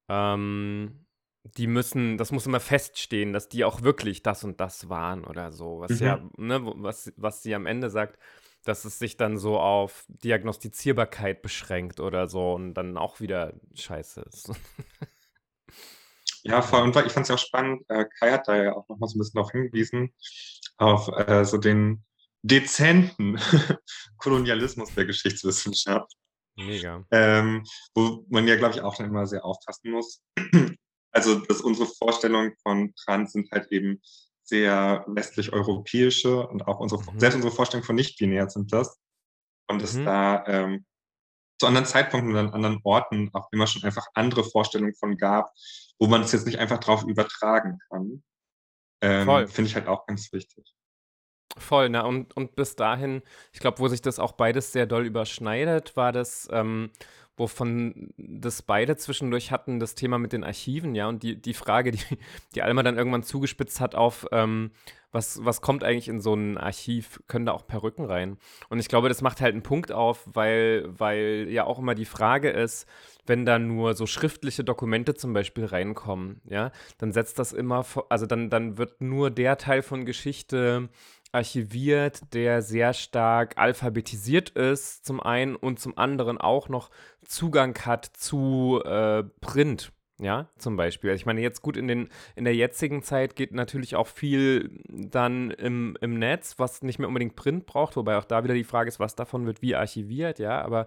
ähm, 0.08 1.06
die 1.44 1.66
müssen, 1.66 2.18
das 2.18 2.32
muss 2.32 2.46
immer 2.46 2.60
feststehen, 2.60 3.32
dass 3.32 3.48
die 3.48 3.64
auch 3.64 3.82
wirklich 3.82 4.22
das 4.22 4.44
und 4.44 4.60
das 4.60 4.88
waren 4.88 5.24
oder 5.24 5.52
so. 5.52 5.80
Was 5.80 6.00
Mhm. 6.00 6.06
ja, 6.06 6.20
ne, 6.36 6.60
was, 6.76 7.12
was 7.16 7.42
sie 7.42 7.54
am 7.54 7.66
Ende 7.66 7.90
sagt, 7.90 8.18
dass 8.64 8.84
es 8.84 8.98
sich 8.98 9.16
dann 9.16 9.38
so 9.38 9.58
auf 9.58 10.04
Diagnostizierbarkeit 10.08 11.42
beschränkt 11.42 12.00
oder 12.00 12.28
so 12.28 12.54
und 12.54 12.74
dann 12.74 12.96
auch 12.96 13.20
wieder 13.20 13.54
scheiße 13.74 14.22
ist. 14.22 14.52
Ja, 16.44 16.60
voll. 16.62 16.82
Und 16.82 16.96
ich 16.96 17.12
fand 17.12 17.24
es 17.24 17.28
ja 17.28 17.34
auch 17.36 17.38
spannend, 17.38 17.84
äh, 17.88 18.04
Kai 18.18 18.32
hat 18.32 18.48
da 18.48 18.56
ja 18.56 18.72
auch 18.74 18.88
nochmal 18.88 19.08
so 19.08 19.16
ein 19.16 19.20
bisschen 19.20 19.36
darauf 19.36 19.52
hingewiesen, 19.52 20.12
auf 20.76 21.08
äh, 21.08 21.44
so 21.44 21.58
den 21.58 22.04
dezenten 22.42 23.38
Kolonialismus 24.18 24.94
der 24.94 25.06
Geschichtswissenschaft, 25.06 26.12
Mega. 26.56 27.04
ähm, 27.10 27.64
wo 27.94 28.24
man 28.28 28.46
ja, 28.46 28.56
glaube 28.56 28.74
ich, 28.74 28.80
auch 28.82 28.94
schon 28.96 29.06
immer 29.06 29.26
sehr 29.26 29.44
aufpassen 29.44 29.90
muss. 29.90 30.22
Also, 31.14 31.40
dass 31.40 31.60
unsere 31.60 31.86
Vorstellungen 31.86 32.54
von 32.62 32.94
Trans 32.94 33.32
sind 33.32 33.50
halt 33.50 33.70
eben 33.70 34.00
sehr 34.44 35.04
westlich-europäische 35.08 36.48
und 36.48 36.66
auch 36.66 36.80
unsere, 36.80 37.02
Mhm. 37.02 37.20
selbst 37.20 37.34
unsere 37.36 37.52
Vorstellungen 37.54 37.84
von 37.84 37.96
nicht-binär 37.96 38.48
sind 38.48 38.72
das. 38.72 38.98
Und 39.68 39.82
dass 39.82 39.92
Mhm. 39.92 40.04
da 40.06 40.46
ähm, 40.46 40.86
zu 41.60 41.66
anderen 41.66 41.84
Zeitpunkten 41.86 42.30
und 42.32 42.38
an 42.38 42.54
anderen 42.54 42.80
Orten 42.82 43.28
auch 43.34 43.46
immer 43.52 43.66
schon 43.66 43.84
einfach 43.84 44.06
andere 44.14 44.42
Vorstellungen 44.42 44.94
von 44.94 45.18
gab, 45.18 45.52
wo 45.98 46.06
man 46.06 46.22
es 46.22 46.32
jetzt 46.32 46.46
nicht 46.46 46.58
einfach 46.58 46.80
drauf 46.80 47.02
übertragen 47.04 47.78
kann. 47.90 48.24
Ähm, 49.02 49.48
Finde 49.48 49.68
ich 49.68 49.74
halt 49.74 49.88
auch 49.88 50.06
ganz 50.06 50.32
wichtig. 50.32 50.64
Voll, 51.58 51.90
na 51.90 52.02
und, 52.02 52.34
und 52.36 52.56
bis 52.56 52.76
dahin, 52.76 53.22
ich 53.52 53.60
glaube, 53.60 53.78
wo 53.78 53.88
sich 53.88 54.00
das 54.00 54.18
auch 54.18 54.32
beides 54.32 54.72
sehr 54.72 54.86
doll 54.86 55.04
überschneidet, 55.04 55.96
war 55.96 56.10
das, 56.12 56.48
ähm, 56.50 56.90
wovon 57.36 58.12
das 58.16 58.62
beide 58.62 58.96
zwischendurch 58.96 59.50
hatten, 59.50 59.80
das 59.80 59.94
Thema 59.94 60.18
mit 60.18 60.32
den 60.32 60.44
Archiven, 60.44 60.94
ja, 60.94 61.08
und 61.08 61.22
die, 61.22 61.40
die 61.40 61.54
Frage, 61.54 61.90
die, 61.90 62.00
die 62.54 62.62
Alma 62.62 62.82
dann 62.82 62.96
irgendwann 62.96 63.22
zugespitzt 63.22 63.80
hat 63.80 63.94
auf, 63.94 64.26
ähm, 64.32 64.70
was, 65.12 65.44
was 65.44 65.60
kommt 65.60 65.84
eigentlich 65.84 66.08
in 66.08 66.20
so 66.20 66.34
ein 66.34 66.56
Archiv, 66.56 67.20
können 67.28 67.44
da 67.44 67.52
auch 67.52 67.66
Perücken 67.66 68.06
rein? 68.06 68.38
Und 68.70 68.78
ich 68.78 68.88
glaube, 68.88 69.08
das 69.08 69.20
macht 69.20 69.42
halt 69.42 69.52
einen 69.52 69.62
Punkt 69.62 69.92
auf, 69.92 70.26
weil, 70.32 70.84
weil 70.88 71.48
ja 71.50 71.64
auch 71.64 71.78
immer 71.78 71.94
die 71.94 72.06
Frage 72.06 72.48
ist, 72.48 72.88
wenn 73.26 73.44
da 73.44 73.58
nur 73.58 73.94
so 73.94 74.06
schriftliche 74.06 74.64
Dokumente 74.64 75.14
zum 75.14 75.34
Beispiel 75.34 75.66
reinkommen, 75.66 76.40
ja, 76.44 76.72
dann 76.96 77.12
setzt 77.12 77.38
das 77.38 77.52
immer, 77.52 77.84
also 78.08 78.24
dann, 78.24 78.48
dann 78.48 78.78
wird 78.78 79.02
nur 79.02 79.30
der 79.30 79.58
Teil 79.58 79.82
von 79.82 80.06
Geschichte 80.06 80.88
archiviert, 81.32 82.34
der 82.34 82.62
sehr 82.62 82.92
stark 82.92 83.58
alphabetisiert 83.58 84.50
ist, 84.50 85.04
zum 85.04 85.20
einen 85.20 85.56
und 85.56 85.80
zum 85.80 85.96
anderen 85.96 86.38
auch 86.38 86.68
noch 86.68 86.90
Zugang 87.24 87.76
hat 87.84 88.04
zu 88.04 88.80
äh, 88.84 89.24
Print. 89.40 89.92
Ja, 90.20 90.48
zum 90.56 90.76
Beispiel. 90.76 91.10
Also 91.10 91.22
Ich 91.22 91.26
meine, 91.26 91.40
jetzt 91.40 91.62
gut 91.62 91.76
in, 91.76 91.88
den, 91.88 92.08
in 92.36 92.44
der 92.44 92.54
jetzigen 92.54 93.02
Zeit 93.02 93.34
geht 93.34 93.52
natürlich 93.52 93.96
auch 93.96 94.06
viel 94.06 94.70
dann 94.88 95.50
im, 95.50 95.96
im 96.00 96.18
Netz, 96.18 96.58
was 96.58 96.82
nicht 96.82 97.00
mehr 97.00 97.08
unbedingt 97.08 97.34
Print 97.34 97.66
braucht, 97.66 97.96
wobei 97.96 98.16
auch 98.16 98.24
da 98.24 98.44
wieder 98.44 98.54
die 98.54 98.62
Frage 98.62 98.88
ist, 98.88 99.00
was 99.00 99.16
davon 99.16 99.46
wird 99.46 99.62
wie 99.62 99.74
archiviert, 99.74 100.38
ja, 100.38 100.62
aber 100.62 100.86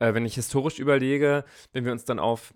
äh, 0.00 0.14
wenn 0.14 0.26
ich 0.26 0.34
historisch 0.34 0.80
überlege, 0.80 1.44
wenn 1.72 1.84
wir 1.84 1.92
uns 1.92 2.04
dann 2.04 2.18
auf 2.18 2.54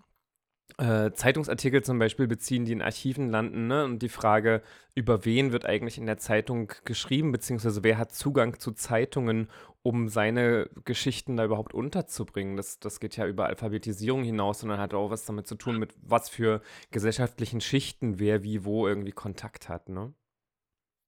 äh, 0.77 1.11
Zeitungsartikel 1.11 1.83
zum 1.83 1.99
Beispiel 1.99 2.27
beziehen, 2.27 2.65
die 2.65 2.71
in 2.71 2.81
Archiven 2.81 3.29
landen, 3.29 3.67
ne? 3.67 3.85
Und 3.85 3.99
die 3.99 4.09
Frage, 4.09 4.61
über 4.95 5.25
wen 5.25 5.51
wird 5.51 5.65
eigentlich 5.65 5.97
in 5.97 6.05
der 6.05 6.17
Zeitung 6.17 6.71
geschrieben, 6.85 7.31
beziehungsweise 7.31 7.83
wer 7.83 7.97
hat 7.97 8.13
Zugang 8.13 8.59
zu 8.59 8.71
Zeitungen, 8.71 9.49
um 9.83 10.09
seine 10.09 10.69
Geschichten 10.85 11.37
da 11.37 11.45
überhaupt 11.45 11.73
unterzubringen. 11.73 12.57
Das, 12.57 12.79
das 12.79 12.99
geht 12.99 13.17
ja 13.17 13.27
über 13.27 13.45
Alphabetisierung 13.47 14.23
hinaus 14.23 14.59
dann 14.59 14.77
hat 14.77 14.93
auch 14.93 15.09
was 15.09 15.25
damit 15.25 15.47
zu 15.47 15.55
tun, 15.55 15.77
mit 15.77 15.93
was 16.01 16.29
für 16.29 16.61
gesellschaftlichen 16.91 17.61
Schichten 17.61 18.19
wer 18.19 18.43
wie 18.43 18.63
wo 18.65 18.87
irgendwie 18.87 19.11
Kontakt 19.11 19.69
hat, 19.69 19.89
ne? 19.89 20.13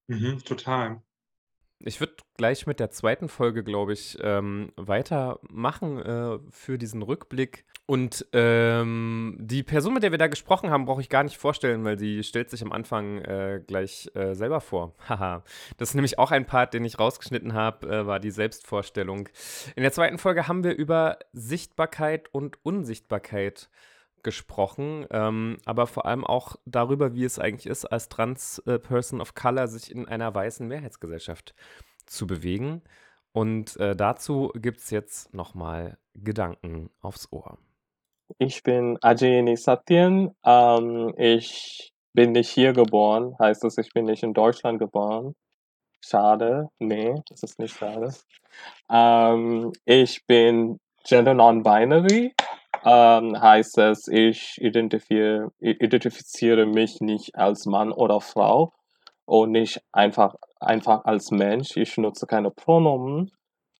Mhm, 0.07 0.39
total. 0.43 1.01
Ich 1.85 1.99
würde 1.99 2.13
gleich 2.37 2.65
mit 2.65 2.79
der 2.79 2.91
zweiten 2.91 3.27
Folge, 3.27 3.63
glaube 3.63 3.91
ich, 3.91 4.17
ähm, 4.21 4.71
weitermachen 4.77 5.99
äh, 5.99 6.39
für 6.49 6.77
diesen 6.77 7.01
Rückblick. 7.01 7.65
Und 7.85 8.25
ähm, 8.31 9.35
die 9.37 9.63
Person, 9.63 9.93
mit 9.93 10.03
der 10.03 10.11
wir 10.11 10.17
da 10.17 10.27
gesprochen 10.27 10.69
haben, 10.69 10.85
brauche 10.85 11.01
ich 11.01 11.09
gar 11.09 11.23
nicht 11.23 11.37
vorstellen, 11.37 11.83
weil 11.83 11.99
sie 11.99 12.23
stellt 12.23 12.49
sich 12.49 12.63
am 12.63 12.71
Anfang 12.71 13.19
äh, 13.19 13.61
gleich 13.67 14.09
äh, 14.15 14.33
selber 14.33 14.61
vor. 14.61 14.93
Haha. 15.09 15.43
das 15.77 15.89
ist 15.89 15.95
nämlich 15.95 16.17
auch 16.17 16.31
ein 16.31 16.45
Part, 16.45 16.73
den 16.73 16.85
ich 16.85 16.97
rausgeschnitten 16.97 17.53
habe, 17.53 17.87
äh, 17.87 18.07
war 18.07 18.21
die 18.21 18.31
Selbstvorstellung. 18.31 19.27
In 19.75 19.83
der 19.83 19.91
zweiten 19.91 20.17
Folge 20.17 20.47
haben 20.47 20.63
wir 20.63 20.75
über 20.75 21.19
Sichtbarkeit 21.33 22.33
und 22.33 22.57
Unsichtbarkeit 22.63 23.67
gesprochen, 23.67 23.83
ähm, 25.11 25.57
aber 25.65 25.87
vor 25.87 26.05
allem 26.05 26.25
auch 26.25 26.55
darüber, 26.65 27.13
wie 27.13 27.23
es 27.23 27.39
eigentlich 27.39 27.67
ist, 27.67 27.85
als 27.85 28.09
Trans-Person 28.09 29.21
of 29.21 29.35
Color 29.35 29.67
sich 29.67 29.91
in 29.91 30.07
einer 30.07 30.33
weißen 30.33 30.67
Mehrheitsgesellschaft 30.67 31.53
zu 32.05 32.27
bewegen. 32.27 32.81
Und 33.31 33.77
äh, 33.77 33.95
dazu 33.95 34.51
gibt 34.55 34.79
es 34.79 34.89
jetzt 34.91 35.33
nochmal 35.33 35.97
Gedanken 36.13 36.89
aufs 37.01 37.31
Ohr. 37.31 37.57
Ich 38.37 38.63
bin 38.63 38.97
Ajayini 39.01 39.57
Satyan. 39.57 40.35
Ähm, 40.45 41.13
ich 41.17 41.93
bin 42.13 42.31
nicht 42.31 42.49
hier 42.49 42.73
geboren, 42.73 43.35
heißt 43.39 43.63
das, 43.63 43.77
ich 43.77 43.91
bin 43.91 44.05
nicht 44.05 44.23
in 44.23 44.33
Deutschland 44.33 44.79
geboren. 44.79 45.35
Schade, 45.99 46.69
nee, 46.79 47.15
das 47.29 47.43
ist 47.43 47.59
nicht 47.59 47.75
schade. 47.75 48.13
Ähm, 48.89 49.71
ich 49.85 50.25
bin 50.27 50.79
gender 51.05 51.33
non-binary, 51.33 52.33
ähm, 52.83 53.39
heißt 53.39 53.77
es, 53.77 54.07
ich 54.07 54.57
identifiziere, 54.59 55.51
identifiziere 55.59 56.65
mich 56.65 56.99
nicht 57.01 57.35
als 57.35 57.65
Mann 57.65 57.91
oder 57.91 58.21
Frau 58.21 58.73
und 59.25 59.51
nicht 59.51 59.81
einfach, 59.91 60.35
einfach 60.59 61.05
als 61.05 61.31
Mensch. 61.31 61.77
Ich 61.77 61.97
nutze 61.97 62.25
keine 62.27 62.51
Pronomen. 62.51 63.31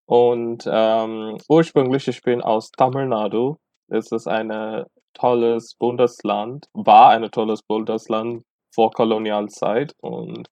Und 0.06 0.68
ähm, 0.70 1.38
ursprünglich, 1.50 2.08
ich 2.08 2.22
bin 2.22 2.42
aus 2.42 2.72
Tamil 2.72 3.08
Nadu. 3.08 3.58
Es 3.90 4.12
ist 4.12 4.28
ein 4.28 4.86
tolles 5.14 5.76
Bundesland, 5.78 6.68
war 6.74 7.10
ein 7.10 7.30
tolles 7.32 7.62
Bundesland 7.64 8.44
vor 8.74 8.92
Kolonialzeit. 8.92 9.94
Und 10.02 10.48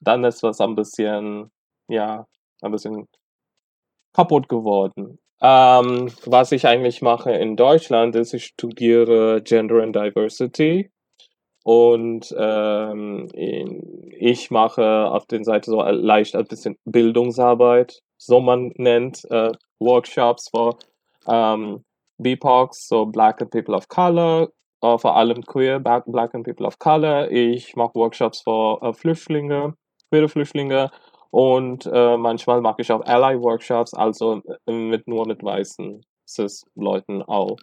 dann 0.00 0.24
ist 0.24 0.42
das 0.42 0.60
ein 0.60 0.74
bisschen, 0.74 1.50
ja, 1.88 2.26
ein 2.62 2.72
bisschen 2.72 3.06
kaputt 4.14 4.48
geworden. 4.48 5.18
Ähm, 5.46 6.10
was 6.24 6.52
ich 6.52 6.66
eigentlich 6.66 7.02
mache 7.02 7.30
in 7.32 7.54
Deutschland 7.54 8.16
ist, 8.16 8.32
ich 8.32 8.46
studiere 8.46 9.42
Gender 9.42 9.82
and 9.82 9.94
Diversity. 9.94 10.90
Und 11.64 12.34
ähm, 12.38 13.28
ich 13.34 14.50
mache 14.50 15.10
auf 15.10 15.26
den 15.26 15.44
Seite 15.44 15.70
so 15.70 15.82
leicht 15.82 16.34
ein 16.34 16.46
bisschen 16.46 16.76
Bildungsarbeit, 16.86 18.00
so 18.16 18.40
man 18.40 18.72
nennt, 18.76 19.24
äh, 19.30 19.52
Workshops 19.80 20.48
für 20.48 20.78
ähm, 21.28 21.84
BIPOCs, 22.18 22.88
so 22.88 23.04
Black 23.04 23.42
and 23.42 23.50
People 23.50 23.74
of 23.74 23.88
Color 23.88 24.48
äh, 24.84 24.98
vor 24.98 25.16
allem 25.16 25.42
queer, 25.44 25.80
Black, 25.80 26.04
Black 26.06 26.34
and 26.34 26.44
People 26.44 26.66
of 26.66 26.78
Color. 26.78 27.30
Ich 27.30 27.74
mache 27.76 27.94
Workshops 27.94 28.42
für 28.42 28.78
äh, 28.82 28.92
Flüchtlinge, 28.92 29.74
queere 30.10 30.28
Flüchtlinge 30.28 30.90
und 31.34 31.84
äh, 31.92 32.16
manchmal 32.16 32.60
mache 32.60 32.82
ich 32.82 32.92
auch 32.92 33.04
Ally-Workshops, 33.04 33.92
also 33.92 34.40
äh, 34.66 34.72
mit 34.72 35.08
nur 35.08 35.26
mit 35.26 35.42
weißen 35.42 36.00
Cis-Leuten 36.28 37.24
auch. 37.24 37.56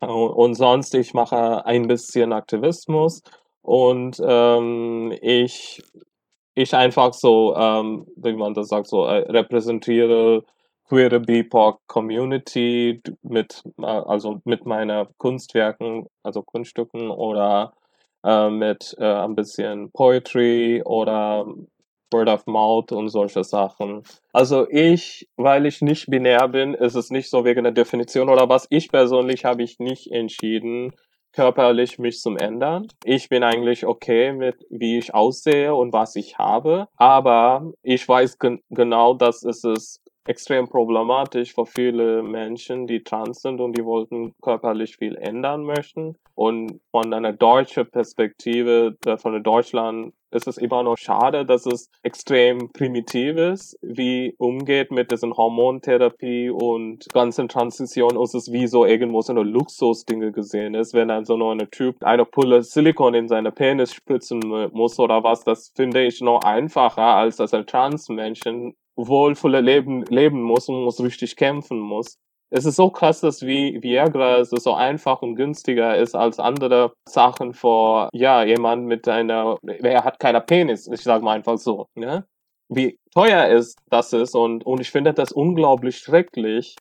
Und 0.00 0.54
sonst, 0.56 0.92
ich 0.96 1.14
mache 1.14 1.64
ein 1.64 1.86
bisschen 1.86 2.32
Aktivismus 2.32 3.22
und 3.62 4.20
ähm, 4.26 5.14
ich, 5.22 5.80
ich 6.56 6.74
einfach 6.74 7.12
so, 7.12 7.54
ähm, 7.54 8.08
wie 8.16 8.32
man 8.32 8.54
das 8.54 8.66
sagt, 8.66 8.88
so 8.88 9.04
äh, 9.04 9.18
repräsentiere 9.30 10.42
queere 10.88 11.20
BIPOC 11.20 11.86
Community 11.86 13.00
mit, 13.22 13.62
äh, 13.78 13.84
also 13.84 14.40
mit 14.44 14.66
meinen 14.66 15.06
Kunstwerken, 15.18 16.06
also 16.24 16.42
Kunststücken 16.42 17.08
oder 17.10 17.72
äh, 18.24 18.50
mit 18.50 18.96
äh, 18.98 19.04
ein 19.04 19.36
bisschen 19.36 19.92
Poetry 19.92 20.82
oder 20.84 21.46
Word 22.12 22.28
of 22.28 22.46
Mouth 22.46 22.92
und 22.92 23.08
solche 23.08 23.44
Sachen. 23.44 24.02
Also 24.32 24.68
ich, 24.68 25.28
weil 25.36 25.66
ich 25.66 25.80
nicht 25.80 26.10
binär 26.10 26.48
bin, 26.48 26.74
ist 26.74 26.94
es 26.94 27.10
nicht 27.10 27.30
so 27.30 27.44
wegen 27.44 27.64
der 27.64 27.72
Definition 27.72 28.28
oder 28.28 28.48
was. 28.48 28.66
Ich 28.70 28.90
persönlich 28.90 29.44
habe 29.44 29.62
ich 29.62 29.78
nicht 29.78 30.10
entschieden, 30.10 30.92
körperlich 31.32 31.98
mich 31.98 32.20
zum 32.20 32.36
ändern. 32.36 32.88
Ich 33.04 33.28
bin 33.28 33.42
eigentlich 33.42 33.86
okay 33.86 34.32
mit, 34.32 34.66
wie 34.70 34.98
ich 34.98 35.14
aussehe 35.14 35.74
und 35.74 35.92
was 35.92 36.16
ich 36.16 36.38
habe. 36.38 36.88
Aber 36.96 37.72
ich 37.82 38.06
weiß 38.06 38.38
gen 38.38 38.60
genau, 38.70 39.14
dass 39.14 39.44
es 39.44 39.64
ist 39.64 39.99
extrem 40.26 40.68
problematisch 40.68 41.54
für 41.54 41.66
viele 41.66 42.22
Menschen, 42.22 42.86
die 42.86 43.02
trans 43.02 43.42
sind 43.42 43.60
und 43.60 43.76
die 43.76 43.84
wollten 43.84 44.34
körperlich 44.42 44.96
viel 44.96 45.16
ändern 45.16 45.64
möchten. 45.64 46.16
Und 46.34 46.80
von 46.90 47.12
einer 47.12 47.32
deutschen 47.32 47.90
Perspektive, 47.90 48.96
äh, 49.04 49.16
von 49.18 49.42
Deutschland, 49.42 50.14
ist 50.30 50.46
es 50.46 50.58
immer 50.58 50.82
noch 50.82 50.96
schade, 50.96 51.44
dass 51.44 51.66
es 51.66 51.90
extrem 52.02 52.70
primitiv 52.72 53.36
ist, 53.36 53.76
wie 53.82 54.34
umgeht 54.38 54.90
mit 54.90 55.10
diesen 55.10 55.36
Hormontherapie 55.36 56.50
und 56.50 57.06
ganzen 57.12 57.48
Transition. 57.48 58.16
Es 58.16 58.34
ist 58.34 58.52
wie 58.52 58.66
so 58.66 58.84
irgendwo 58.84 59.20
so 59.22 59.32
eine 59.32 59.42
Luxusdinge 59.42 60.32
gesehen 60.32 60.74
ist, 60.74 60.94
wenn 60.94 61.08
dann 61.08 61.24
so 61.24 61.36
nur 61.36 61.52
ein 61.52 61.70
Typ 61.70 61.96
eine 62.02 62.24
Pulle 62.24 62.62
Silikon 62.62 63.14
in 63.14 63.28
seine 63.28 63.50
Penis 63.50 63.92
spritzen 63.92 64.40
muss 64.72 64.98
oder 64.98 65.22
was. 65.24 65.44
Das 65.44 65.72
finde 65.74 66.04
ich 66.04 66.20
noch 66.20 66.42
einfacher, 66.42 67.02
als 67.02 67.36
dass 67.36 67.52
ein 67.52 67.66
Transmenschen 67.66 68.76
wohlvolle 69.08 69.60
Leben 69.60 70.04
leben 70.06 70.42
muss 70.42 70.68
und 70.68 70.84
muss 70.84 71.02
richtig 71.02 71.36
kämpfen 71.36 71.78
muss. 71.78 72.16
Es 72.52 72.64
ist 72.64 72.76
so 72.76 72.90
krass, 72.90 73.20
dass 73.20 73.42
wie 73.46 73.80
Viagra 73.80 74.44
so 74.44 74.74
einfach 74.74 75.22
und 75.22 75.36
günstiger 75.36 75.96
ist 75.96 76.16
als 76.16 76.40
andere 76.40 76.92
Sachen 77.08 77.54
vor, 77.54 78.08
ja, 78.12 78.42
jemand 78.42 78.86
mit 78.86 79.06
einer, 79.06 79.56
wer 79.62 80.02
hat 80.04 80.18
keiner 80.18 80.40
Penis, 80.40 80.88
ich 80.88 81.02
sag 81.02 81.22
mal 81.22 81.34
einfach 81.34 81.58
so, 81.58 81.86
ne? 81.94 82.26
Wie 82.68 82.98
teuer 83.14 83.48
ist 83.48 83.78
das 83.88 84.12
ist 84.12 84.34
und, 84.34 84.64
und 84.64 84.80
ich 84.80 84.90
finde 84.90 85.12
das 85.12 85.32
unglaublich 85.32 85.98
schrecklich, 85.98 86.76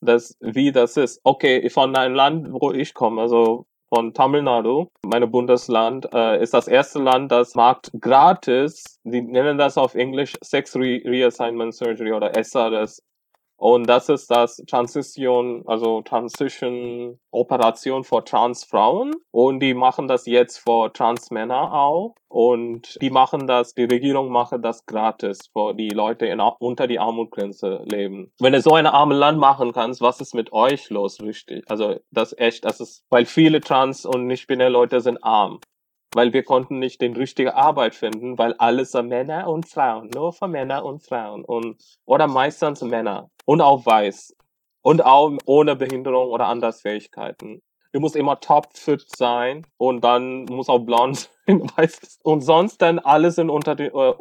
dass, 0.00 0.36
wie 0.40 0.72
das 0.72 0.96
ist. 0.96 1.20
Okay, 1.24 1.68
von 1.70 1.94
einem 1.96 2.14
Land, 2.14 2.48
wo 2.52 2.72
ich 2.72 2.94
komme, 2.94 3.22
also 3.22 3.66
von 3.88 4.12
Tamil 4.12 4.42
Nadu, 4.42 4.90
mein 5.04 5.30
Bundesland, 5.30 6.08
äh, 6.12 6.42
ist 6.42 6.54
das 6.54 6.68
erste 6.68 6.98
Land, 6.98 7.32
das 7.32 7.54
macht 7.54 7.90
gratis, 8.00 9.00
die 9.04 9.22
nennen 9.22 9.58
das 9.58 9.78
auf 9.78 9.94
Englisch 9.94 10.34
Sex 10.42 10.76
Re 10.76 11.00
Reassignment 11.04 11.74
Surgery 11.74 12.12
oder 12.12 12.32
SRS. 12.34 13.02
Und 13.58 13.88
das 13.88 14.08
ist 14.08 14.30
das 14.30 14.62
Transition, 14.68 15.64
also 15.66 16.00
Transition 16.02 17.18
Operation 17.32 18.04
für 18.04 18.24
Transfrauen. 18.24 19.16
Und 19.32 19.60
die 19.60 19.74
machen 19.74 20.06
das 20.06 20.26
jetzt 20.26 20.58
für 20.58 20.92
Transmänner 20.92 21.72
auch. 21.72 22.14
Und 22.28 22.96
die 23.02 23.10
machen 23.10 23.48
das, 23.48 23.74
die 23.74 23.84
Regierung 23.84 24.30
macht 24.30 24.54
das 24.62 24.86
gratis 24.86 25.50
für 25.52 25.74
die 25.74 25.88
Leute 25.88 26.26
in, 26.26 26.40
unter 26.40 26.86
die 26.86 27.00
Armutgrenze 27.00 27.82
leben. 27.84 28.30
Wenn 28.38 28.52
du 28.52 28.60
so 28.60 28.74
ein 28.74 28.86
armes 28.86 29.18
Land 29.18 29.38
machen 29.38 29.72
kannst, 29.72 30.00
was 30.00 30.20
ist 30.20 30.34
mit 30.34 30.52
euch 30.52 30.88
los, 30.90 31.20
richtig? 31.20 31.64
Also, 31.68 31.96
das 32.12 32.36
echt, 32.38 32.64
das 32.64 32.78
ist, 32.80 33.04
weil 33.10 33.26
viele 33.26 33.60
Trans- 33.60 34.06
und 34.06 34.26
nicht-binäre 34.26 34.70
Leute 34.70 35.00
sind 35.00 35.24
arm 35.24 35.58
weil 36.14 36.32
wir 36.32 36.42
konnten 36.42 36.78
nicht 36.78 37.00
den 37.00 37.16
richtige 37.16 37.54
Arbeit 37.54 37.94
finden, 37.94 38.38
weil 38.38 38.54
alles 38.54 38.94
Männer 38.94 39.48
und 39.48 39.68
Frauen, 39.68 40.10
nur 40.14 40.32
für 40.32 40.48
Männer 40.48 40.84
und 40.84 41.02
Frauen 41.02 41.44
und 41.44 41.82
oder 42.06 42.26
meistens 42.26 42.82
Männer 42.82 43.30
und 43.44 43.60
auch 43.60 43.84
weiß 43.84 44.34
und 44.82 45.04
auch 45.04 45.32
ohne 45.44 45.76
Behinderung 45.76 46.30
oder 46.30 46.46
Andersfähigkeiten. 46.46 47.62
Du 47.92 48.00
musst 48.00 48.16
immer 48.16 48.38
topfit 48.38 49.04
sein 49.16 49.66
und 49.78 50.04
dann 50.04 50.44
muss 50.44 50.68
auch 50.68 50.80
blond 50.80 51.30
weiß 51.46 52.18
und 52.22 52.42
sonst 52.42 52.82
dann 52.82 52.98
alles 52.98 53.36
sind 53.36 53.48
unter 53.48 53.74
die, 53.74 53.84
äh, 53.84 54.14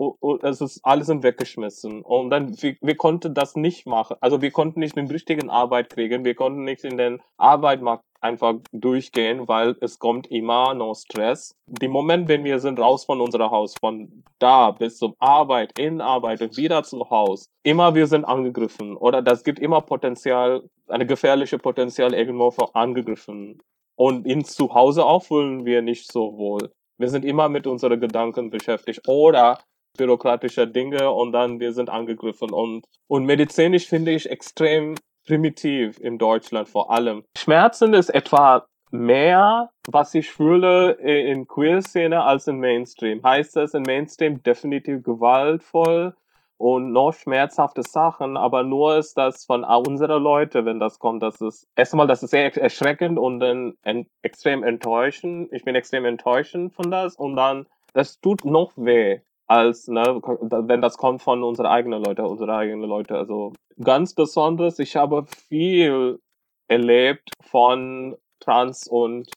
es 0.44 0.62
ist 0.62 0.80
alles 0.84 1.08
sind 1.08 1.22
weggeschmissen. 1.22 2.02
Und 2.02 2.30
dann 2.30 2.62
wir, 2.62 2.78
wir 2.80 2.96
konnten 2.96 3.34
das 3.34 3.56
nicht 3.56 3.86
machen. 3.86 4.16
Also 4.22 4.42
wir 4.42 4.52
konnten 4.52 4.80
nicht 4.80 4.96
den 4.96 5.08
richtigen 5.08 5.50
Arbeit 5.50 5.90
kriegen. 5.90 6.24
Wir 6.24 6.36
konnten 6.36 6.64
nicht 6.64 6.86
in 6.86 6.98
den 6.98 7.22
Arbeitsmarkt 7.36 8.06
einfach 8.22 8.56
durchgehen 8.72 9.48
weil 9.48 9.76
es 9.82 10.00
kommt 10.00 10.28
immer 10.28 10.74
noch 10.74 10.96
Stress. 10.96 11.56
Die 11.68 11.88
Moment 11.88 12.28
wenn 12.28 12.44
wir 12.44 12.60
sind 12.60 12.80
raus 12.80 13.06
von 13.06 13.22
unserem 13.22 13.52
Haus 13.52 13.76
von 13.80 14.24
da 14.40 14.72
bis 14.72 14.98
zum 14.98 15.16
Arbeit 15.20 15.78
in 15.80 16.02
Arbeit 16.02 16.42
und 16.42 16.58
wieder 16.58 16.84
zu 16.84 17.10
Haus 17.10 17.50
immer 17.64 17.96
wir 17.96 18.08
sind 18.08 18.26
angegriffen 18.26 18.96
oder 18.98 19.22
das 19.22 19.44
gibt 19.44 19.60
immer 19.60 19.82
Potenzial 19.82 20.64
eine 20.88 21.06
gefährliche 21.06 21.58
Potenzial 21.58 22.14
irgendwo 22.14 22.50
angegriffen. 22.74 23.62
Und 23.96 24.28
in 24.28 24.46
zu 24.46 24.74
Hause 24.74 25.06
auch 25.06 25.24
fühlen 25.24 25.66
wir 25.66 25.82
nicht 25.82 26.12
so 26.12 26.38
wohl. 26.38 26.72
Wir 26.98 27.10
sind 27.10 27.26
immer 27.26 27.50
mit 27.50 27.68
unseren 27.68 28.00
Gedanken 28.00 28.50
beschäftigt 28.50 29.08
oder 29.08 29.60
bürokratische 29.98 30.68
Dinge 30.68 31.12
und 31.12 31.32
dann 31.32 31.60
wir 31.60 31.74
sind 31.74 31.90
angegriffen. 31.90 32.52
Und 32.52 32.86
und 33.08 33.26
medizinisch 33.26 33.88
finde 33.88 34.12
ich 34.12 34.30
extrem 34.30 34.96
primitiv 35.28 36.00
in 36.00 36.18
Deutschland 36.18 36.68
vor 36.68 36.90
allem. 36.90 37.24
Schmerzen 37.38 37.94
ist 37.94 38.10
etwa 38.10 38.66
mehr, 38.90 39.70
was 39.88 40.16
ich 40.16 40.32
fühle 40.32 40.94
in 40.94 41.46
Queer-Szene 41.46 42.24
als 42.24 42.48
im 42.48 42.60
Mainstream. 42.60 43.22
Heißt 43.24 43.56
das 43.56 43.74
in 43.74 43.84
Mainstream 43.84 44.42
definitiv 44.42 45.04
gewaltvoll 45.04 46.16
und 46.58 46.92
noch 46.92 47.14
schmerzhafte 47.14 47.84
Sachen, 47.84 48.36
aber 48.38 48.64
nur 48.64 48.98
ist 48.98 49.16
das 49.16 49.46
von 49.46 49.64
unserer 49.64 50.20
Leute, 50.20 50.66
wenn 50.66 50.80
das 50.80 50.98
kommt, 50.98 51.22
das 51.22 51.40
ist 51.42 51.68
erstmal, 51.76 52.08
das 52.08 52.24
ist 52.24 52.32
sehr 52.32 52.56
erschreckend 52.58 53.20
und 53.20 53.40
dann 53.40 53.76
extrem 54.24 54.64
enttäuschend. 54.64 55.52
Ich 55.52 55.64
bin 55.64 55.76
extrem 55.76 56.06
enttäuschend 56.06 56.74
von 56.74 56.90
das 56.90 57.16
und 57.16 57.36
dann, 57.36 57.68
das 57.94 58.20
tut 58.22 58.44
noch 58.44 58.72
weh, 58.76 59.20
als 59.48 59.88
ne, 59.88 60.22
wenn 60.22 60.82
das 60.82 60.98
kommt 60.98 61.22
von 61.22 61.44
unseren 61.44 61.68
eigenen 61.68 62.04
Leute, 62.04 62.24
unsere 62.24 62.54
eigenen 62.54 62.88
Leute. 62.88 63.16
Also 63.16 63.54
ganz 63.82 64.14
besonders, 64.14 64.80
ich 64.80 64.96
habe 64.96 65.26
viel 65.48 66.20
erlebt 66.68 67.32
von 67.42 68.18
Trans 68.40 68.88
und 68.88 69.30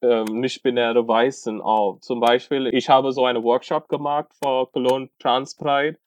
äh, 0.00 0.24
nicht-binäre 0.24 1.06
Weißen 1.06 1.60
auch. 1.60 1.98
Zum 2.00 2.20
Beispiel, 2.20 2.68
ich 2.68 2.88
habe 2.88 3.12
so 3.12 3.24
einen 3.24 3.42
Workshop 3.42 3.88
gemacht 3.88 4.28
vor 4.42 4.70
Cologne 4.70 5.08
Trans 5.18 5.56
Pride 5.56 5.98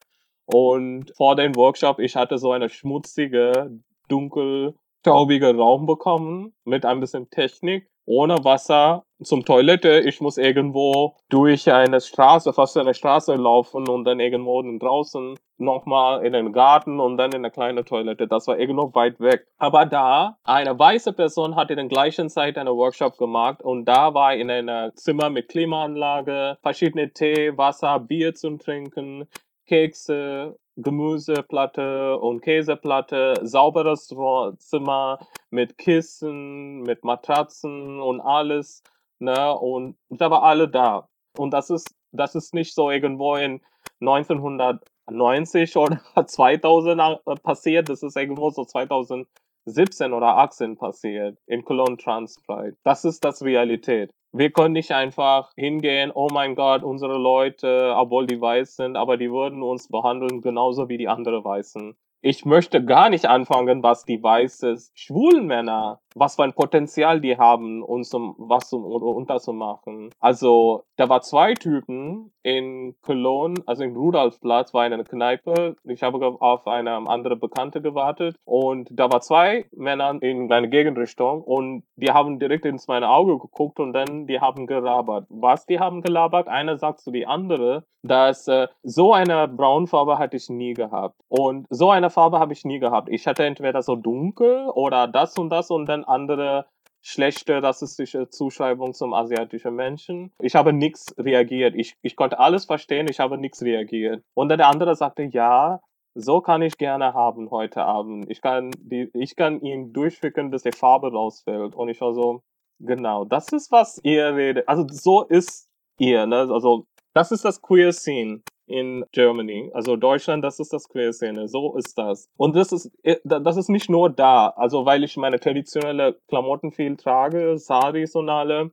und 0.46 1.12
vor 1.16 1.36
dem 1.36 1.54
Workshop, 1.56 1.98
ich 1.98 2.16
hatte 2.16 2.38
so 2.38 2.52
eine 2.52 2.68
schmutzige, 2.68 3.70
dunkel, 4.08 4.74
staubige 5.00 5.54
Raum 5.56 5.86
bekommen 5.86 6.54
mit 6.64 6.84
ein 6.84 7.00
bisschen 7.00 7.30
Technik, 7.30 7.88
ohne 8.04 8.44
Wasser 8.44 9.04
zum 9.22 9.44
Toilette. 9.44 10.00
Ich 10.00 10.20
muss 10.20 10.38
irgendwo 10.38 11.16
durch 11.28 11.70
eine 11.72 12.00
Straße, 12.00 12.52
fast 12.52 12.76
eine 12.76 12.94
Straße 12.94 13.34
laufen 13.34 13.88
und 13.88 14.04
dann 14.04 14.20
irgendwo 14.20 14.62
draußen 14.62 15.38
nochmal 15.58 16.24
in 16.24 16.32
den 16.32 16.52
Garten 16.52 17.00
und 17.00 17.16
dann 17.16 17.32
in 17.32 17.38
eine 17.38 17.50
kleine 17.50 17.84
Toilette. 17.84 18.28
Das 18.28 18.46
war 18.46 18.58
irgendwo 18.58 18.94
weit 18.94 19.20
weg. 19.20 19.46
Aber 19.58 19.86
da, 19.86 20.36
eine 20.44 20.78
weiße 20.78 21.12
Person 21.12 21.56
hat 21.56 21.70
in 21.70 21.76
der 21.76 21.86
gleichen 21.86 22.28
Zeit 22.28 22.58
einen 22.58 22.74
Workshop 22.74 23.16
gemacht 23.16 23.62
und 23.62 23.86
da 23.86 24.12
war 24.12 24.34
in 24.34 24.50
einem 24.50 24.94
Zimmer 24.94 25.30
mit 25.30 25.48
Klimaanlage, 25.48 26.58
verschiedene 26.62 27.12
Tee, 27.12 27.56
Wasser, 27.56 27.98
Bier 28.00 28.34
zum 28.34 28.58
Trinken, 28.58 29.26
Kekse, 29.66 30.56
Gemüseplatte 30.76 32.18
und 32.18 32.42
Käseplatte, 32.42 33.34
sauberes 33.42 34.14
Zimmer 34.58 35.18
mit 35.48 35.78
Kissen, 35.78 36.82
mit 36.82 37.02
Matratzen 37.02 37.98
und 38.00 38.20
alles, 38.20 38.82
ne, 39.18 39.56
und 39.58 39.96
da 40.08 40.30
war 40.30 40.42
alle 40.42 40.68
da. 40.68 41.08
Und 41.36 41.52
das 41.52 41.70
ist, 41.70 41.94
das 42.12 42.34
ist 42.34 42.54
nicht 42.54 42.74
so 42.74 42.90
irgendwo 42.90 43.36
in 43.36 43.60
1990 44.00 45.76
oder 45.76 46.00
2000 46.26 47.00
passiert, 47.42 47.88
das 47.88 48.02
ist 48.02 48.16
irgendwo 48.16 48.50
so 48.50 48.64
2017 48.64 50.12
oder 50.12 50.38
18 50.38 50.76
passiert 50.76 51.38
in 51.46 51.64
Cologne 51.64 51.96
Transpride. 51.96 52.76
Das 52.84 53.04
ist 53.04 53.24
das 53.24 53.42
Realität 53.42 54.10
wir 54.36 54.50
können 54.50 54.72
nicht 54.72 54.92
einfach 54.92 55.50
hingehen, 55.56 56.12
oh 56.14 56.28
mein 56.30 56.54
Gott, 56.54 56.82
unsere 56.82 57.16
Leute, 57.16 57.94
obwohl 57.96 58.26
die 58.26 58.40
weiß 58.40 58.76
sind, 58.76 58.96
aber 58.96 59.16
die 59.16 59.30
würden 59.30 59.62
uns 59.62 59.88
behandeln 59.88 60.42
genauso 60.42 60.88
wie 60.88 60.98
die 60.98 61.08
anderen 61.08 61.42
Weißen. 61.42 61.96
Ich 62.26 62.44
möchte 62.44 62.84
gar 62.84 63.08
nicht 63.08 63.26
anfangen, 63.26 63.84
was 63.84 64.04
die 64.04 64.20
weißen 64.20 64.76
schwulen 64.94 65.46
Männer, 65.46 66.00
was 66.16 66.34
für 66.34 66.42
ein 66.42 66.54
Potenzial 66.54 67.20
die 67.20 67.38
haben, 67.38 67.84
uns 67.84 68.12
um 68.14 68.34
was 68.36 68.72
um, 68.72 68.84
unterzumachen. 68.84 70.10
Also, 70.18 70.82
da 70.96 71.08
war 71.08 71.20
zwei 71.20 71.54
Typen 71.54 72.32
in 72.42 72.96
Cologne, 73.02 73.62
also 73.66 73.84
in 73.84 73.94
Rudolfplatz, 73.94 74.74
war 74.74 74.82
eine 74.82 75.04
Kneipe. 75.04 75.76
Ich 75.84 76.02
habe 76.02 76.36
auf 76.40 76.66
eine 76.66 76.96
andere 77.08 77.36
Bekannte 77.36 77.80
gewartet 77.80 78.34
und 78.44 78.88
da 78.90 79.12
war 79.12 79.20
zwei 79.20 79.66
Männer 79.70 80.20
in 80.20 80.50
eine 80.50 80.68
Gegenrichtung 80.68 81.42
und 81.42 81.84
die 81.94 82.10
haben 82.10 82.40
direkt 82.40 82.64
ins 82.64 82.88
meine 82.88 83.08
Auge 83.08 83.38
geguckt 83.38 83.78
und 83.78 83.92
dann 83.92 84.26
die 84.26 84.40
haben 84.40 84.66
gelabert. 84.66 85.26
Was 85.28 85.66
die 85.66 85.78
haben 85.78 86.02
gelabert? 86.02 86.48
Einer 86.48 86.76
sagt 86.76 87.00
zu 87.00 87.12
die 87.12 87.26
andere, 87.26 87.84
dass 88.02 88.48
äh, 88.48 88.68
so 88.82 89.12
eine 89.12 89.48
Braunfarbe 89.48 90.18
hatte 90.18 90.36
ich 90.36 90.48
nie 90.48 90.74
gehabt. 90.74 91.20
Und 91.28 91.66
so 91.70 91.90
eine 91.90 92.10
Farbe 92.16 92.38
habe 92.38 92.54
ich 92.54 92.64
nie 92.64 92.78
gehabt. 92.78 93.10
Ich 93.10 93.26
hatte 93.26 93.44
entweder 93.44 93.82
so 93.82 93.94
dunkel 93.94 94.70
oder 94.70 95.06
das 95.06 95.36
und 95.36 95.50
das 95.50 95.70
und 95.70 95.84
dann 95.84 96.02
andere 96.02 96.64
schlechte 97.02 97.62
rassistische 97.62 98.30
Zuschreibung 98.30 98.94
zum 98.94 99.12
asiatischen 99.12 99.74
Menschen. 99.74 100.32
Ich 100.40 100.54
habe 100.54 100.72
nichts 100.72 101.14
reagiert. 101.18 101.74
Ich, 101.76 101.94
ich 102.00 102.16
konnte 102.16 102.38
alles 102.38 102.64
verstehen, 102.64 103.06
ich 103.10 103.20
habe 103.20 103.36
nichts 103.36 103.62
reagiert. 103.62 104.24
Und 104.34 104.48
dann 104.48 104.56
der 104.56 104.68
andere 104.68 104.96
sagte, 104.96 105.24
ja, 105.24 105.80
so 106.14 106.40
kann 106.40 106.62
ich 106.62 106.78
gerne 106.78 107.12
haben 107.12 107.50
heute 107.50 107.84
Abend. 107.84 108.30
Ich 108.30 108.40
kann, 108.40 108.70
die, 108.78 109.10
ich 109.12 109.36
kann 109.36 109.60
ihn 109.60 109.92
durchschicken, 109.92 110.50
bis 110.50 110.62
die 110.62 110.72
Farbe 110.72 111.12
rausfällt. 111.12 111.74
Und 111.74 111.90
ich 111.90 112.00
war 112.00 112.14
so, 112.14 112.40
genau, 112.80 113.26
das 113.26 113.52
ist, 113.52 113.70
was 113.70 114.00
ihr 114.02 114.34
redet. 114.34 114.66
Also 114.66 114.86
so 114.88 115.22
ist 115.22 115.68
ihr, 115.98 116.24
ne? 116.24 116.48
Also 116.50 116.86
das 117.12 117.30
ist 117.30 117.44
das 117.44 117.60
Queer 117.60 117.92
Scene 117.92 118.40
in 118.66 119.04
Germany. 119.12 119.70
Also 119.74 119.96
Deutschland, 119.96 120.44
das 120.44 120.60
ist 120.60 120.72
das 120.72 120.88
Queer 120.88 121.12
Szene. 121.12 121.48
So 121.48 121.76
ist 121.76 121.96
das. 121.98 122.28
Und 122.36 122.56
das 122.56 122.72
ist, 122.72 122.90
äh, 123.02 123.16
das 123.24 123.56
ist 123.56 123.68
nicht 123.68 123.88
nur 123.88 124.10
da. 124.10 124.48
Also 124.48 124.84
weil 124.84 125.04
ich 125.04 125.16
meine 125.16 125.40
traditionelle 125.40 126.18
Klamotten 126.28 126.72
viel 126.72 126.96
trage, 126.96 127.58
Saris 127.58 128.14
und 128.14 128.28
alle. 128.28 128.72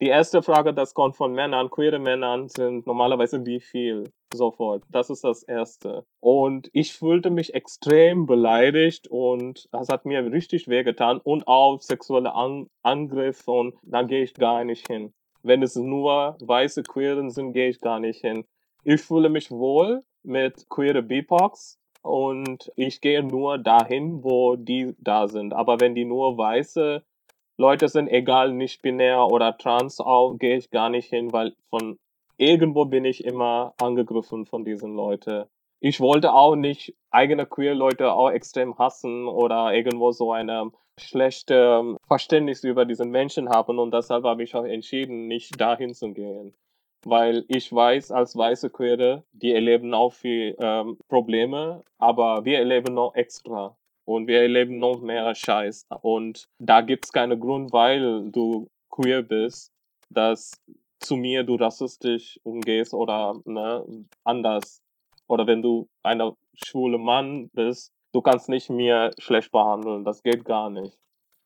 Die 0.00 0.08
erste 0.08 0.42
Frage, 0.42 0.72
das 0.72 0.94
kommt 0.94 1.16
von 1.16 1.34
Männern, 1.34 1.68
queere 1.68 1.98
Männern, 1.98 2.48
sind 2.48 2.86
normalerweise 2.86 3.44
wie 3.44 3.60
viel? 3.60 4.04
Sofort. 4.32 4.84
Das 4.88 5.10
ist 5.10 5.24
das 5.24 5.42
Erste. 5.42 6.04
Und 6.20 6.70
ich 6.72 6.94
fühlte 6.94 7.30
mich 7.30 7.52
extrem 7.52 8.26
beleidigt 8.26 9.08
und 9.08 9.68
das 9.72 9.88
hat 9.88 10.06
mir 10.06 10.32
richtig 10.32 10.68
wehgetan 10.68 11.18
und 11.18 11.48
auch 11.48 11.80
sexuelle 11.80 12.32
An 12.32 12.68
Angriffe 12.82 13.50
und 13.50 13.74
da 13.82 14.02
gehe 14.02 14.22
ich 14.22 14.34
gar 14.34 14.64
nicht 14.64 14.86
hin. 14.86 15.12
Wenn 15.42 15.62
es 15.62 15.74
nur 15.74 16.36
weiße 16.40 16.84
Queeren 16.84 17.30
sind, 17.30 17.52
gehe 17.52 17.68
ich 17.68 17.80
gar 17.80 17.98
nicht 17.98 18.20
hin. 18.20 18.44
Ich 18.82 19.02
fühle 19.02 19.28
mich 19.28 19.50
wohl 19.50 20.02
mit 20.22 20.68
queere 20.70 21.02
BIPOX 21.02 21.78
und 22.02 22.72
ich 22.76 23.00
gehe 23.00 23.22
nur 23.22 23.58
dahin, 23.58 24.24
wo 24.24 24.56
die 24.56 24.94
da 24.98 25.28
sind. 25.28 25.52
Aber 25.52 25.80
wenn 25.80 25.94
die 25.94 26.04
nur 26.04 26.38
weiße 26.38 27.02
Leute 27.58 27.88
sind, 27.88 28.08
egal 28.08 28.52
nicht 28.52 28.80
binär 28.80 29.26
oder 29.26 29.58
trans 29.58 30.00
auch, 30.00 30.38
gehe 30.38 30.56
ich 30.56 30.70
gar 30.70 30.88
nicht 30.88 31.10
hin, 31.10 31.32
weil 31.32 31.54
von 31.68 31.98
irgendwo 32.38 32.86
bin 32.86 33.04
ich 33.04 33.22
immer 33.24 33.74
angegriffen 33.78 34.46
von 34.46 34.64
diesen 34.64 34.94
Leuten. 34.94 35.44
Ich 35.80 36.00
wollte 36.00 36.32
auch 36.32 36.56
nicht 36.56 36.94
eigene 37.10 37.44
queer 37.44 37.74
Leute 37.74 38.12
auch 38.12 38.30
extrem 38.30 38.78
hassen 38.78 39.28
oder 39.28 39.74
irgendwo 39.74 40.10
so 40.12 40.32
eine 40.32 40.70
schlechte 40.98 41.96
Verständnis 42.06 42.64
über 42.64 42.86
diesen 42.86 43.10
Menschen 43.10 43.50
haben 43.50 43.78
und 43.78 43.92
deshalb 43.92 44.24
habe 44.24 44.42
ich 44.42 44.54
auch 44.54 44.64
entschieden, 44.64 45.26
nicht 45.26 45.60
dahin 45.60 45.94
zu 45.94 46.12
gehen. 46.12 46.54
Weil 47.04 47.44
ich 47.48 47.72
weiß, 47.72 48.12
als 48.12 48.36
weiße 48.36 48.70
Queere, 48.70 49.24
die 49.32 49.52
erleben 49.52 49.94
auch 49.94 50.12
viel 50.12 50.54
ähm, 50.58 50.98
Probleme, 51.08 51.82
aber 51.98 52.44
wir 52.44 52.58
erleben 52.58 52.94
noch 52.94 53.14
extra 53.14 53.76
und 54.04 54.26
wir 54.26 54.42
erleben 54.42 54.78
noch 54.78 55.00
mehr 55.00 55.34
Scheiß. 55.34 55.86
Und 56.02 56.48
da 56.58 56.80
gibt 56.82 57.06
es 57.06 57.12
keinen 57.12 57.40
Grund, 57.40 57.72
weil 57.72 58.30
du 58.30 58.68
queer 58.90 59.22
bist, 59.22 59.72
dass 60.10 60.52
zu 60.98 61.16
mir 61.16 61.44
du 61.44 61.54
rassistisch 61.54 62.38
umgehst 62.42 62.92
oder 62.92 63.34
ne, 63.44 63.84
anders. 64.24 64.82
Oder 65.26 65.46
wenn 65.46 65.62
du 65.62 65.88
ein 66.02 66.20
schwule 66.54 66.98
Mann 66.98 67.48
bist, 67.52 67.92
du 68.12 68.20
kannst 68.20 68.48
nicht 68.48 68.68
mir 68.68 69.12
schlecht 69.18 69.52
behandeln, 69.52 70.04
das 70.04 70.22
geht 70.22 70.44
gar 70.44 70.70
nicht. 70.70 70.98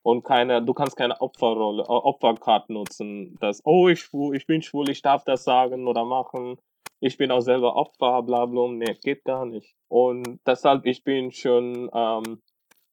Und 0.05 0.23
keine, 0.23 0.63
du 0.63 0.75
kannst 0.75 0.99
keine 0.99 1.19
Opferrolle, 1.23 1.83
äh, 1.83 1.87
Opferkarte 1.87 2.71
nutzen, 2.75 3.39
dass, 3.41 3.63
oh, 3.65 3.89
ich, 3.89 4.11
ich 4.35 4.47
bin 4.47 4.61
schwul, 4.61 4.91
ich 4.91 5.01
darf 5.01 5.25
das 5.25 5.45
sagen 5.45 5.89
oder 5.89 6.05
machen. 6.05 6.59
Ich 7.01 7.17
bin 7.17 7.31
auch 7.31 7.41
selber 7.41 7.75
Opfer, 7.75 8.23
bla 8.23 8.45
bla. 8.45 8.69
Nee, 8.69 8.99
geht 9.03 9.25
gar 9.25 9.47
nicht. 9.47 9.75
Und 9.89 10.41
deshalb, 10.47 10.85
ich 10.85 11.05
bin 11.05 11.33
schon 11.33 11.91
ähm, 11.95 12.43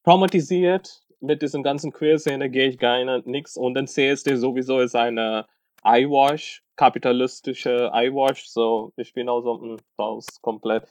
traumatisiert 0.06 1.02
mit 1.19 1.41
diesen 1.41 1.63
ganzen 1.63 1.91
Queer-Szene, 1.91 2.50
gehe 2.50 2.69
ich 2.69 2.80
gar 2.80 3.04
nicht, 3.04 3.28
nix. 3.28 3.58
Und 3.58 3.74
dann 3.74 3.88
CSD 3.88 4.38
sowieso 4.38 4.80
ist 4.80 4.95
eine 4.95 5.47
Eyewash, 5.84 6.63
kapitalistische 6.78 7.91
Eyewash, 7.93 8.47
so 8.47 8.93
ich 8.95 9.13
bin 9.13 9.28
auch 9.28 9.41
so 9.41 9.62
hm, 9.62 9.78
raus 10.00 10.28
komplett. 10.41 10.88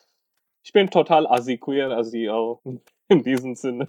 Ich 0.64 0.72
bin 0.74 0.90
total 0.90 1.26
assi-queer, 1.26 1.90
assi 1.96 2.28
auch 2.28 2.61
in 3.09 3.22
diesem 3.22 3.54
Sinne. 3.54 3.88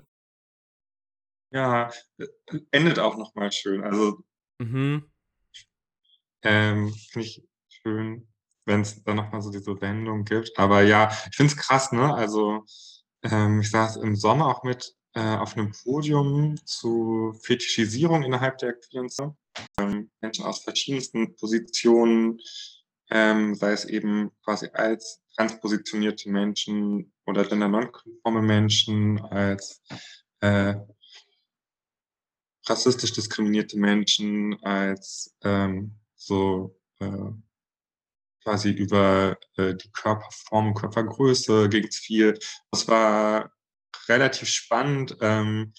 Ja, 1.51 1.91
äh, 2.17 2.27
endet 2.71 2.99
auch 2.99 3.17
nochmal 3.17 3.51
schön. 3.51 3.83
Also, 3.83 4.23
Mhm. 4.59 5.11
ähm, 6.43 6.93
finde 7.11 7.27
ich 7.27 7.43
schön, 7.69 8.27
wenn 8.65 8.81
es 8.81 9.03
dann 9.03 9.17
nochmal 9.17 9.41
so 9.41 9.51
diese 9.51 9.79
Wendung 9.81 10.23
gibt. 10.23 10.51
Aber 10.57 10.81
ja, 10.83 11.09
ich 11.29 11.35
finde 11.35 11.51
es 11.53 11.57
krass, 11.57 11.91
ne? 11.91 12.13
Also, 12.13 12.63
ähm, 13.23 13.61
ich 13.61 13.69
saß 13.71 13.97
im 13.97 14.15
Sommer 14.15 14.47
auch 14.47 14.63
mit 14.63 14.95
äh, 15.13 15.35
auf 15.35 15.57
einem 15.57 15.71
Podium 15.83 16.55
zu 16.65 17.33
Fetischisierung 17.43 18.23
innerhalb 18.23 18.57
der 18.59 18.73
queeren 18.73 19.09
Szene. 19.09 19.35
Ähm, 19.79 20.09
Menschen 20.21 20.45
aus 20.45 20.63
verschiedensten 20.63 21.35
Positionen, 21.35 22.39
ähm, 23.09 23.55
sei 23.55 23.73
es 23.73 23.85
eben 23.85 24.31
quasi 24.43 24.69
als 24.73 25.21
transpositionierte 25.35 26.29
Menschen 26.29 27.13
oder 27.25 27.43
gender-nonkonforme 27.45 28.41
Menschen, 28.41 29.19
als 29.21 29.81
äh, 30.39 30.75
rassistisch 32.67 33.13
diskriminierte 33.13 33.77
Menschen, 33.77 34.61
als 34.63 35.35
ähm, 35.43 35.95
so 36.15 36.79
äh, 36.99 37.31
quasi 38.43 38.71
über 38.71 39.37
äh, 39.57 39.75
die 39.75 39.91
Körperform, 39.91 40.73
Körpergröße 40.73 41.69
ging 41.69 41.85
es 41.85 41.97
viel. 41.97 42.37
Das 42.71 42.87
war 42.87 43.51
relativ 44.07 44.49
spannend, 44.49 45.17
ähm, 45.21 45.73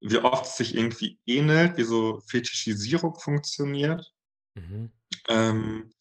wie 0.00 0.18
oft 0.18 0.46
es 0.46 0.56
sich 0.56 0.74
irgendwie 0.74 1.18
ähnelt, 1.26 1.76
wie 1.76 1.84
so 1.84 2.20
Fetischisierung 2.28 3.18
funktioniert. 3.18 4.12
Mhm. 4.54 4.92
Ähm, 5.28 5.92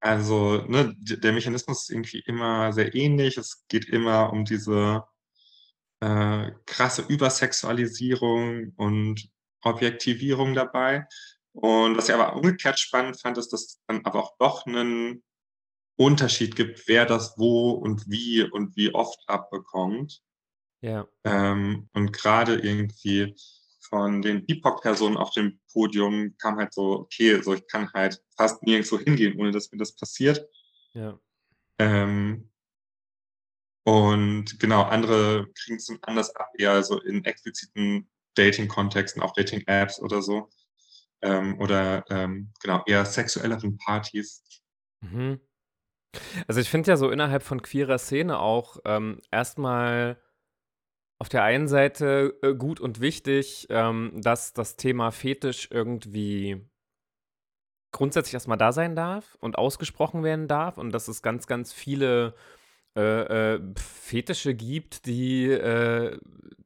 also, 0.00 0.62
ne, 0.66 0.94
der 0.98 1.32
Mechanismus 1.32 1.82
ist 1.82 1.90
irgendwie 1.90 2.20
immer 2.20 2.72
sehr 2.72 2.94
ähnlich. 2.94 3.36
Es 3.36 3.66
geht 3.68 3.86
immer 3.86 4.32
um 4.32 4.44
diese 4.44 5.04
äh, 6.00 6.52
krasse 6.66 7.02
Übersexualisierung 7.02 8.72
und 8.76 9.28
Objektivierung 9.62 10.54
dabei. 10.54 11.06
Und 11.52 11.96
was 11.96 12.08
ich 12.08 12.14
aber 12.14 12.36
umgekehrt 12.36 12.78
spannend 12.78 13.20
fand, 13.20 13.38
ist, 13.38 13.52
dass 13.52 13.62
es 13.62 13.80
dann 13.86 14.04
aber 14.04 14.22
auch 14.22 14.36
doch 14.38 14.66
einen 14.66 15.22
Unterschied 15.96 16.56
gibt, 16.56 16.88
wer 16.88 17.04
das 17.04 17.34
wo 17.36 17.72
und 17.72 18.08
wie 18.08 18.42
und 18.42 18.76
wie 18.76 18.94
oft 18.94 19.20
abbekommt. 19.26 20.22
Ja. 20.80 21.06
Ähm, 21.24 21.88
und 21.92 22.12
gerade 22.12 22.54
irgendwie 22.54 23.34
von 23.80 24.22
den 24.22 24.46
BIPOC-Personen 24.46 25.16
auf 25.16 25.32
dem 25.32 25.60
Podium 25.72 26.36
kam 26.38 26.56
halt 26.56 26.72
so, 26.72 27.00
okay, 27.00 27.42
so 27.42 27.54
ich 27.54 27.66
kann 27.66 27.92
halt 27.92 28.22
fast 28.36 28.62
nirgendwo 28.62 28.98
hingehen, 28.98 29.38
ohne 29.38 29.50
dass 29.50 29.70
mir 29.72 29.78
das 29.78 29.94
passiert. 29.94 30.48
Ja. 30.94 31.18
Ähm, 31.78 32.49
und 33.90 34.60
genau, 34.60 34.82
andere 34.82 35.48
kriegen 35.54 35.78
es 35.78 35.92
anders 36.02 36.34
ab, 36.36 36.48
eher 36.56 36.80
so 36.84 37.00
in 37.00 37.24
expliziten 37.24 38.08
Dating-Kontexten, 38.34 39.20
auch 39.20 39.32
Dating-Apps 39.32 40.00
oder 40.00 40.22
so. 40.22 40.48
Ähm, 41.22 41.58
oder 41.60 42.04
ähm, 42.08 42.52
genau, 42.62 42.82
eher 42.86 43.04
sexuelleren 43.04 43.76
Partys. 43.78 44.44
Mhm. 45.00 45.40
Also 46.46 46.60
ich 46.60 46.70
finde 46.70 46.92
ja 46.92 46.96
so 46.96 47.10
innerhalb 47.10 47.42
von 47.42 47.62
queerer 47.62 47.98
Szene 47.98 48.38
auch 48.38 48.78
ähm, 48.84 49.20
erstmal 49.32 50.20
auf 51.18 51.28
der 51.28 51.42
einen 51.42 51.66
Seite 51.68 52.38
äh, 52.42 52.54
gut 52.54 52.80
und 52.80 53.00
wichtig, 53.00 53.66
ähm, 53.70 54.12
dass 54.14 54.52
das 54.52 54.76
Thema 54.76 55.10
Fetisch 55.10 55.68
irgendwie 55.70 56.64
grundsätzlich 57.92 58.34
erstmal 58.34 58.56
da 58.56 58.72
sein 58.72 58.94
darf 58.94 59.36
und 59.40 59.58
ausgesprochen 59.58 60.22
werden 60.22 60.46
darf 60.46 60.78
und 60.78 60.92
dass 60.92 61.08
es 61.08 61.22
ganz, 61.22 61.46
ganz 61.46 61.72
viele 61.72 62.34
äh, 62.96 63.54
äh, 63.54 63.60
Fetische 63.76 64.54
gibt, 64.54 65.06
die, 65.06 65.46
äh, 65.50 66.18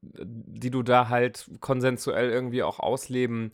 die 0.02 0.70
du 0.70 0.82
da 0.82 1.08
halt 1.08 1.50
konsensuell 1.60 2.30
irgendwie 2.30 2.62
auch 2.62 2.80
ausleben 2.80 3.52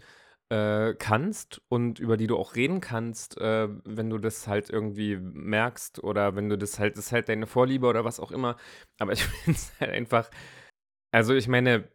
äh, 0.51 0.95
kannst 0.95 1.63
und 1.69 1.99
über 2.01 2.17
die 2.17 2.27
du 2.27 2.37
auch 2.37 2.57
reden 2.57 2.81
kannst, 2.81 3.39
äh, 3.39 3.69
wenn 3.85 4.11
du 4.11 4.19
das 4.19 4.47
halt 4.49 4.71
irgendwie 4.71 5.17
merkst 5.17 6.03
oder 6.03 6.37
wenn 6.37 6.49
du 6.49 6.59
das 6.59 6.79
halt, 6.79 6.97
das 6.97 7.07
ist 7.07 7.13
halt 7.13 7.29
deine 7.29 7.47
Vorliebe 7.47 7.87
oder 7.87 8.05
was 8.05 8.21
auch 8.21 8.33
immer. 8.33 8.57
Aber 8.99 9.13
ich 9.13 9.25
finde 9.45 9.59
es 9.59 9.73
halt 9.81 9.91
einfach, 9.93 10.31
also 11.13 11.35
ich 11.35 11.49
meine, 11.49 11.89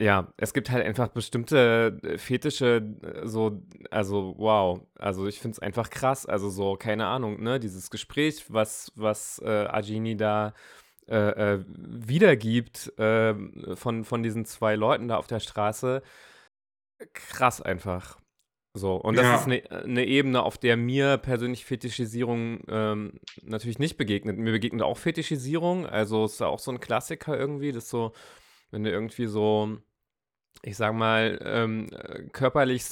ja, 0.00 0.32
es 0.36 0.52
gibt 0.54 0.70
halt 0.70 0.84
einfach 0.84 1.08
bestimmte 1.08 1.98
äh, 2.02 2.18
Fetische, 2.18 2.94
äh, 3.02 3.26
so, 3.26 3.62
also 3.90 4.34
wow, 4.38 4.80
also 4.98 5.26
ich 5.26 5.38
finde 5.40 5.54
es 5.54 5.58
einfach 5.60 5.90
krass, 5.90 6.26
also 6.26 6.50
so, 6.50 6.76
keine 6.76 7.06
Ahnung, 7.06 7.42
ne, 7.42 7.60
dieses 7.60 7.90
Gespräch, 7.90 8.44
was, 8.48 8.92
was 8.96 9.40
äh, 9.44 9.66
Ajini 9.66 10.16
da 10.16 10.52
äh, 11.08 11.54
äh, 11.56 11.64
wiedergibt 11.68 12.98
äh, 12.98 13.34
von, 13.76 14.04
von 14.04 14.22
diesen 14.22 14.44
zwei 14.46 14.74
Leuten 14.74 15.08
da 15.08 15.16
auf 15.18 15.26
der 15.26 15.40
Straße, 15.40 16.02
krass 17.12 17.60
einfach. 17.60 18.18
So, 18.76 18.96
und 18.96 19.16
das 19.16 19.26
Ja. 19.26 19.36
ist 19.36 19.46
eine 19.46 19.70
eine 19.70 20.04
Ebene, 20.04 20.42
auf 20.42 20.58
der 20.58 20.76
mir 20.76 21.16
persönlich 21.18 21.64
Fetischisierung 21.64 22.60
ähm, 22.68 23.20
natürlich 23.42 23.78
nicht 23.78 23.96
begegnet. 23.96 24.36
Mir 24.36 24.50
begegnet 24.52 24.82
auch 24.82 24.98
Fetischisierung, 24.98 25.86
also 25.86 26.24
ist 26.24 26.40
ja 26.40 26.48
auch 26.48 26.58
so 26.58 26.72
ein 26.72 26.80
Klassiker 26.80 27.38
irgendwie, 27.38 27.70
das 27.70 27.88
so, 27.88 28.12
wenn 28.74 28.82
du 28.82 28.90
irgendwie 28.90 29.26
so, 29.26 29.78
ich 30.62 30.76
sag 30.76 30.94
mal, 30.94 31.38
ähm, 31.44 31.88
äh, 31.92 32.24
körperlich 32.30 32.84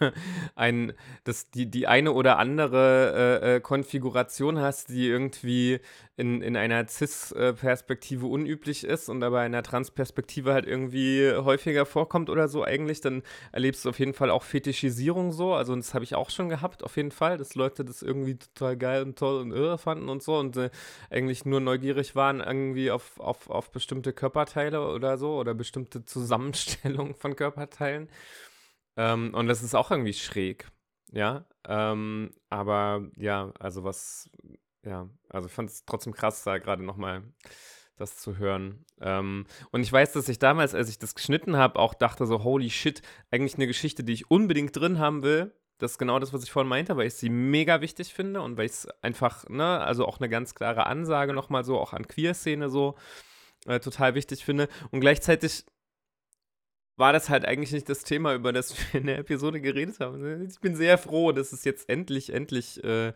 ein, 0.54 0.92
das, 1.24 1.50
die, 1.50 1.70
die 1.70 1.86
eine 1.86 2.12
oder 2.12 2.38
andere 2.38 3.40
äh, 3.42 3.56
äh, 3.56 3.60
Konfiguration 3.60 4.58
hast, 4.58 4.88
die 4.88 5.08
irgendwie 5.08 5.80
in, 6.16 6.42
in 6.42 6.56
einer 6.56 6.86
Cis-Perspektive 6.86 8.26
unüblich 8.26 8.84
ist 8.84 9.08
und 9.08 9.22
aber 9.22 9.40
in 9.40 9.54
einer 9.54 9.62
Trans-Perspektive 9.62 10.52
halt 10.52 10.66
irgendwie 10.66 11.32
häufiger 11.34 11.86
vorkommt 11.86 12.28
oder 12.28 12.48
so 12.48 12.62
eigentlich, 12.62 13.00
dann 13.00 13.22
erlebst 13.52 13.84
du 13.84 13.88
auf 13.88 13.98
jeden 13.98 14.12
Fall 14.12 14.30
auch 14.30 14.42
Fetischisierung 14.42 15.32
so. 15.32 15.54
Also 15.54 15.74
das 15.74 15.94
habe 15.94 16.04
ich 16.04 16.14
auch 16.14 16.30
schon 16.30 16.48
gehabt, 16.50 16.82
auf 16.84 16.96
jeden 16.96 17.10
Fall, 17.10 17.38
dass 17.38 17.54
Leute 17.54 17.84
das 17.84 18.02
irgendwie 18.02 18.36
total 18.36 18.76
geil 18.76 19.02
und 19.02 19.18
toll 19.18 19.40
und 19.40 19.52
irre 19.52 19.78
fanden 19.78 20.08
und 20.08 20.22
so 20.22 20.38
und 20.38 20.56
äh, 20.56 20.70
eigentlich 21.08 21.46
nur 21.46 21.60
neugierig 21.60 22.14
waren 22.14 22.40
irgendwie 22.40 22.90
auf, 22.90 23.18
auf, 23.18 23.48
auf 23.48 23.70
bestimmte 23.70 24.12
Körperteile 24.12 24.86
oder 24.86 25.16
so 25.16 25.36
oder 25.36 25.54
bestimmte 25.54 26.04
Zusammenstellungen 26.04 27.14
von 27.14 27.34
Körperteilen. 27.36 28.08
Ähm, 29.00 29.32
und 29.32 29.46
das 29.46 29.62
ist 29.62 29.74
auch 29.74 29.90
irgendwie 29.90 30.12
schräg, 30.12 30.70
ja. 31.10 31.46
Ähm, 31.66 32.34
aber 32.50 33.08
ja, 33.16 33.50
also 33.58 33.82
was, 33.82 34.28
ja, 34.84 35.08
also 35.30 35.48
ich 35.48 35.54
fand 35.54 35.70
es 35.70 35.86
trotzdem 35.86 36.12
krass, 36.12 36.44
da 36.44 36.58
gerade 36.58 36.84
nochmal 36.84 37.22
das 37.96 38.18
zu 38.18 38.36
hören. 38.36 38.84
Ähm, 39.00 39.46
und 39.70 39.80
ich 39.80 39.90
weiß, 39.90 40.12
dass 40.12 40.28
ich 40.28 40.38
damals, 40.38 40.74
als 40.74 40.90
ich 40.90 40.98
das 40.98 41.14
geschnitten 41.14 41.56
habe, 41.56 41.78
auch 41.78 41.94
dachte 41.94 42.26
so, 42.26 42.44
holy 42.44 42.68
shit, 42.68 43.00
eigentlich 43.30 43.54
eine 43.54 43.66
Geschichte, 43.66 44.04
die 44.04 44.12
ich 44.12 44.30
unbedingt 44.30 44.76
drin 44.76 44.98
haben 44.98 45.22
will. 45.22 45.54
Das 45.78 45.92
ist 45.92 45.98
genau 45.98 46.18
das, 46.18 46.34
was 46.34 46.42
ich 46.42 46.52
vorhin 46.52 46.68
meinte, 46.68 46.98
weil 46.98 47.06
ich 47.06 47.14
sie 47.14 47.30
mega 47.30 47.80
wichtig 47.80 48.12
finde 48.12 48.42
und 48.42 48.58
weil 48.58 48.66
ich 48.66 48.72
es 48.72 48.88
einfach, 49.00 49.48
ne, 49.48 49.80
also 49.80 50.06
auch 50.06 50.20
eine 50.20 50.28
ganz 50.28 50.54
klare 50.54 50.84
Ansage 50.84 51.32
nochmal 51.32 51.64
so, 51.64 51.78
auch 51.78 51.94
an 51.94 52.06
Queer-Szene 52.06 52.68
so, 52.68 52.96
äh, 53.64 53.80
total 53.80 54.14
wichtig 54.14 54.44
finde. 54.44 54.68
Und 54.90 55.00
gleichzeitig 55.00 55.64
war 57.00 57.12
das 57.12 57.28
halt 57.28 57.44
eigentlich 57.44 57.72
nicht 57.72 57.88
das 57.88 58.04
Thema, 58.04 58.34
über 58.34 58.52
das 58.52 58.76
wir 58.92 59.00
in 59.00 59.06
der 59.06 59.18
Episode 59.18 59.60
geredet 59.60 59.98
haben. 59.98 60.46
Ich 60.48 60.60
bin 60.60 60.76
sehr 60.76 60.98
froh, 60.98 61.32
dass 61.32 61.52
es 61.52 61.64
jetzt 61.64 61.88
endlich, 61.88 62.32
endlich 62.32 62.84
äh, 62.84 63.12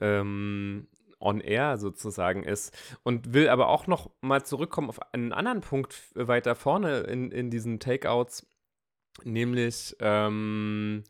ähm, 0.00 0.86
on 1.18 1.40
air 1.40 1.78
sozusagen 1.78 2.44
ist. 2.44 2.76
Und 3.02 3.32
will 3.34 3.48
aber 3.48 3.68
auch 3.68 3.86
noch 3.86 4.10
mal 4.20 4.44
zurückkommen 4.44 4.90
auf 4.90 5.00
einen 5.12 5.32
anderen 5.32 5.62
Punkt 5.62 5.96
weiter 6.14 6.54
vorne 6.54 7.00
in, 7.00 7.30
in 7.30 7.50
diesen 7.50 7.80
Takeouts, 7.80 8.46
nämlich 9.24 9.96
ähm, 10.00 11.04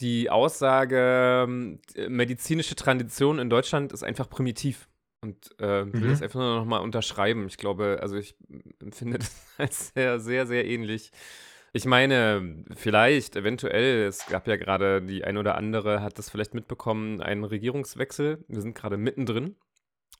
die 0.00 0.30
Aussage, 0.30 1.46
ähm, 1.46 1.80
medizinische 2.08 2.76
Tradition 2.76 3.38
in 3.38 3.50
Deutschland 3.50 3.92
ist 3.92 4.02
einfach 4.02 4.28
primitiv. 4.28 4.88
Und 5.24 5.58
äh, 5.58 5.90
will 5.90 6.02
Mhm. 6.02 6.08
das 6.10 6.20
einfach 6.20 6.38
nur 6.38 6.56
noch 6.56 6.66
mal 6.66 6.78
unterschreiben. 6.78 7.46
Ich 7.46 7.56
glaube, 7.56 7.98
also 8.02 8.16
ich 8.16 8.36
empfinde 8.78 9.18
das 9.18 9.54
als 9.56 9.88
sehr, 9.94 10.20
sehr, 10.20 10.46
sehr 10.46 10.66
ähnlich. 10.66 11.10
Ich 11.72 11.86
meine, 11.86 12.64
vielleicht, 12.76 13.34
eventuell, 13.36 14.04
es 14.06 14.26
gab 14.26 14.46
ja 14.46 14.56
gerade 14.56 15.00
die 15.00 15.24
ein 15.24 15.38
oder 15.38 15.56
andere, 15.56 16.02
hat 16.02 16.18
das 16.18 16.28
vielleicht 16.28 16.52
mitbekommen, 16.52 17.22
einen 17.22 17.42
Regierungswechsel. 17.42 18.44
Wir 18.46 18.60
sind 18.60 18.74
gerade 18.74 18.98
mittendrin. 18.98 19.56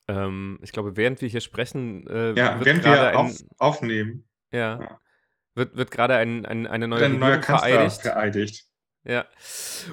Ähm, 0.08 0.58
ich 0.62 0.72
glaube, 0.72 0.96
während 0.96 1.20
wir 1.20 1.28
hier 1.28 1.42
sprechen, 1.42 2.06
äh, 2.06 2.32
Ja, 2.34 2.58
wird 2.58 2.66
während 2.66 2.84
wir 2.84 3.08
ein, 3.08 3.16
auf, 3.16 3.36
aufnehmen, 3.58 4.24
ja, 4.52 4.80
Ja. 4.80 5.00
wird, 5.54 5.76
wird 5.76 5.90
gerade 5.90 6.16
ein, 6.16 6.46
ein, 6.46 6.66
eine 6.66 6.88
neue 6.88 7.04
ein 7.04 7.12
Regierung 7.12 7.42
vereidigt. 7.42 8.66
Ja. 9.04 9.26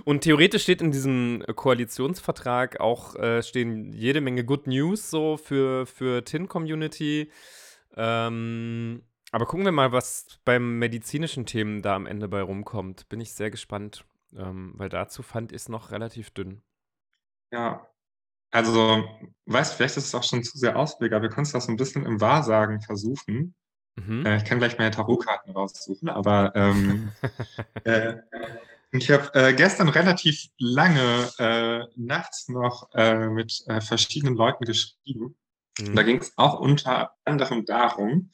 Und 0.05 0.21
theoretisch 0.21 0.63
steht 0.63 0.81
in 0.81 0.91
diesem 0.91 1.43
äh, 1.47 1.53
Koalitionsvertrag 1.53 2.79
auch 2.79 3.15
äh, 3.15 3.43
stehen 3.43 3.91
jede 3.93 4.21
Menge 4.21 4.45
Good 4.45 4.67
News 4.67 5.09
so 5.09 5.37
für, 5.37 5.85
für 5.85 6.23
TIN-Community. 6.23 7.29
Ähm, 7.95 9.03
aber 9.31 9.45
gucken 9.45 9.65
wir 9.65 9.71
mal, 9.71 9.91
was 9.91 10.39
beim 10.45 10.79
medizinischen 10.79 11.45
Themen 11.45 11.81
da 11.81 11.95
am 11.95 12.05
Ende 12.05 12.27
bei 12.27 12.41
rumkommt. 12.41 13.09
Bin 13.09 13.19
ich 13.19 13.33
sehr 13.33 13.51
gespannt, 13.51 14.05
ähm, 14.35 14.73
weil 14.75 14.89
dazu 14.89 15.23
fand 15.23 15.51
ich 15.51 15.57
es 15.57 15.69
noch 15.69 15.91
relativ 15.91 16.31
dünn. 16.31 16.61
Ja. 17.51 17.87
Also, 18.53 19.05
weißt, 19.45 19.75
vielleicht 19.75 19.95
ist 19.95 20.07
es 20.07 20.15
auch 20.15 20.23
schon 20.23 20.43
zu 20.43 20.57
sehr 20.57 20.75
Ausblick, 20.75 21.13
aber 21.13 21.23
wir 21.23 21.29
können 21.29 21.45
es 21.45 21.55
auch 21.55 21.61
so 21.61 21.71
ein 21.71 21.77
bisschen 21.77 22.05
im 22.05 22.19
Wahrsagen 22.19 22.81
versuchen. 22.81 23.55
Mhm. 23.95 24.25
Äh, 24.25 24.37
ich 24.37 24.45
kann 24.45 24.59
gleich 24.59 24.77
meine 24.77 24.91
Tarotkarten 24.91 25.53
raussuchen, 25.53 26.09
aber 26.09 26.51
ähm, 26.55 27.11
äh, 27.85 28.15
ich 28.91 29.09
habe 29.09 29.33
äh, 29.33 29.53
gestern 29.53 29.89
relativ 29.89 30.47
lange 30.57 31.29
äh, 31.39 31.85
nachts 31.95 32.49
noch 32.49 32.89
äh, 32.93 33.27
mit 33.27 33.63
äh, 33.67 33.81
verschiedenen 33.81 34.35
Leuten 34.35 34.65
geschrieben. 34.65 35.37
Mhm. 35.79 35.95
Da 35.95 36.03
ging 36.03 36.17
es 36.17 36.33
auch 36.37 36.59
unter 36.59 37.15
anderem 37.23 37.65
darum. 37.65 38.31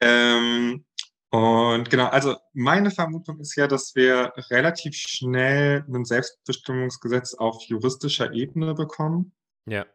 Ähm, 0.00 0.84
und 1.30 1.88
genau, 1.88 2.06
also 2.08 2.36
meine 2.52 2.90
Vermutung 2.90 3.40
ist 3.40 3.54
ja, 3.56 3.66
dass 3.66 3.94
wir 3.94 4.32
relativ 4.50 4.94
schnell 4.96 5.84
ein 5.88 6.04
Selbstbestimmungsgesetz 6.04 7.34
auf 7.34 7.62
juristischer 7.64 8.32
Ebene 8.32 8.74
bekommen. 8.74 9.32
Ja. 9.66 9.86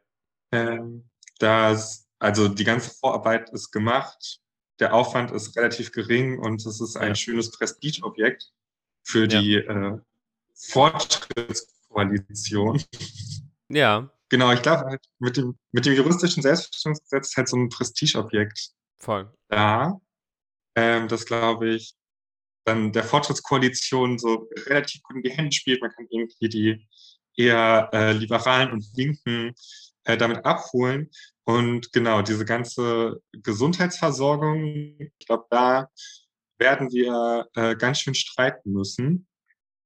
Ähm, 0.51 1.09
das, 1.39 2.07
also 2.19 2.47
die 2.47 2.63
ganze 2.63 2.91
Vorarbeit 2.91 3.49
ist 3.51 3.71
gemacht, 3.71 4.39
der 4.79 4.93
Aufwand 4.93 5.31
ist 5.31 5.55
relativ 5.55 5.91
gering 5.91 6.39
und 6.39 6.65
es 6.65 6.81
ist 6.81 6.95
ein 6.95 7.09
Ja. 7.09 7.15
schönes 7.15 7.51
Prestigeobjekt 7.51 8.51
für 9.07 9.27
Ja. 9.29 9.41
die 9.41 9.55
äh, 9.55 9.97
Fortschrittskoalition. 10.53 12.81
Ja, 13.69 14.09
Genau, 14.29 14.51
ich 14.51 14.61
glaube 14.61 14.83
halt 14.87 14.99
mit 15.19 15.37
dem, 15.37 15.57
mit 15.71 15.85
dem 15.85 15.93
juristischen 15.93 16.43
Selbstbestimmungsgesetz 16.43 17.29
ist 17.29 17.37
halt 17.37 17.47
so 17.47 17.55
ein 17.55 17.69
Prestigeobjekt 17.69 18.71
voll. 18.97 19.33
da, 19.47 20.01
ähm, 20.75 21.07
das 21.07 21.25
glaube 21.25 21.69
ich 21.69 21.93
dann 22.65 22.91
der 22.91 23.05
Fortschrittskoalition 23.05 24.19
so 24.19 24.49
relativ 24.65 25.01
gut 25.03 25.15
in 25.15 25.23
die 25.23 25.31
Hände 25.31 25.53
spielt. 25.53 25.79
Man 25.81 25.91
kann 25.91 26.07
irgendwie 26.09 26.49
die 26.49 26.85
eher 27.37 27.89
äh, 27.93 28.11
Liberalen 28.11 28.73
und 28.73 28.85
Linken 28.97 29.53
äh, 30.03 30.17
damit 30.17 30.43
abholen. 30.43 31.09
Und 31.45 31.93
genau, 31.93 32.21
diese 32.21 32.43
ganze 32.43 33.21
Gesundheitsversorgung, 33.31 34.97
ich 35.17 35.25
glaube, 35.25 35.45
da 35.49 35.89
werden 36.57 36.91
wir 36.91 37.47
äh, 37.55 37.75
ganz 37.75 37.99
schön 37.99 38.15
streiten 38.15 38.71
müssen. 38.71 39.27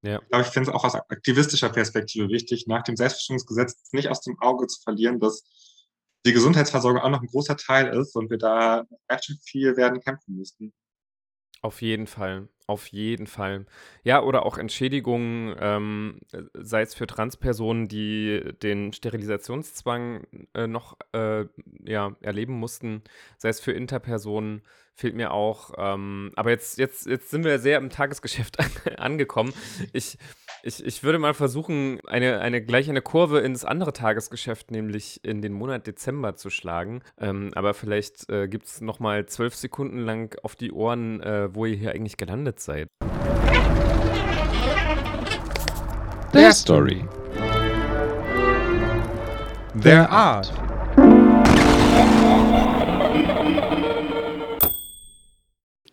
Ja. 0.03 0.19
Ich 0.21 0.29
glaube, 0.29 0.45
ich 0.45 0.51
finde 0.51 0.69
es 0.69 0.75
auch 0.75 0.83
aus 0.83 0.95
aktivistischer 0.95 1.69
Perspektive 1.69 2.29
wichtig, 2.29 2.65
nach 2.67 2.83
dem 2.83 2.95
Selbstbestimmungsgesetz 2.95 3.91
nicht 3.91 4.09
aus 4.09 4.21
dem 4.21 4.39
Auge 4.39 4.67
zu 4.67 4.81
verlieren, 4.81 5.19
dass 5.19 5.43
die 6.25 6.33
Gesundheitsversorgung 6.33 7.01
auch 7.01 7.09
noch 7.09 7.21
ein 7.21 7.27
großer 7.27 7.57
Teil 7.57 7.95
ist 7.97 8.15
und 8.15 8.29
wir 8.29 8.37
da 8.37 8.83
ganz 9.07 9.25
schön 9.25 9.37
viel 9.43 9.77
werden 9.77 9.99
kämpfen 10.01 10.35
müssen. 10.35 10.73
Auf 11.63 11.83
jeden 11.83 12.07
Fall, 12.07 12.47
auf 12.65 12.87
jeden 12.87 13.27
Fall. 13.27 13.67
Ja, 14.03 14.23
oder 14.23 14.47
auch 14.47 14.57
Entschädigungen, 14.57 15.55
ähm, 15.59 16.19
sei 16.53 16.81
es 16.81 16.95
für 16.95 17.05
Transpersonen, 17.05 17.87
die 17.87 18.41
den 18.63 18.93
Sterilisationszwang 18.93 20.25
äh, 20.55 20.65
noch 20.65 20.97
äh, 21.13 21.45
ja, 21.85 22.15
erleben 22.21 22.53
mussten, 22.53 23.03
sei 23.37 23.49
es 23.49 23.59
für 23.59 23.73
Interpersonen, 23.73 24.63
fehlt 24.95 25.15
mir 25.15 25.31
auch. 25.31 25.71
Ähm, 25.77 26.31
aber 26.35 26.49
jetzt, 26.49 26.79
jetzt, 26.79 27.05
jetzt 27.05 27.29
sind 27.29 27.43
wir 27.43 27.59
sehr 27.59 27.77
im 27.77 27.91
Tagesgeschäft 27.91 28.57
angekommen. 28.99 29.53
Ich, 29.93 30.17
ich, 30.63 30.85
ich 30.85 31.03
würde 31.03 31.19
mal 31.19 31.33
versuchen, 31.33 31.99
eine, 32.07 32.39
eine, 32.39 32.61
gleich 32.61 32.89
eine 32.89 33.01
Kurve 33.01 33.39
ins 33.39 33.65
andere 33.65 33.93
Tagesgeschäft, 33.93 34.71
nämlich 34.71 35.19
in 35.23 35.41
den 35.41 35.53
Monat 35.53 35.87
Dezember 35.87 36.35
zu 36.35 36.49
schlagen. 36.49 37.01
Ähm, 37.19 37.51
aber 37.55 37.73
vielleicht 37.73 38.29
äh, 38.29 38.47
gibt 38.47 38.65
es 38.65 38.81
nochmal 38.81 39.25
zwölf 39.25 39.55
Sekunden 39.55 39.99
lang 39.99 40.35
auf 40.43 40.55
die 40.55 40.71
Ohren, 40.71 41.21
äh, 41.21 41.53
wo 41.53 41.65
ihr 41.65 41.75
hier 41.75 41.91
eigentlich 41.91 42.17
gelandet 42.17 42.59
seid. 42.59 42.87
Their 46.31 46.53
story. 46.53 47.05
Their 49.81 50.09
art. 50.09 50.53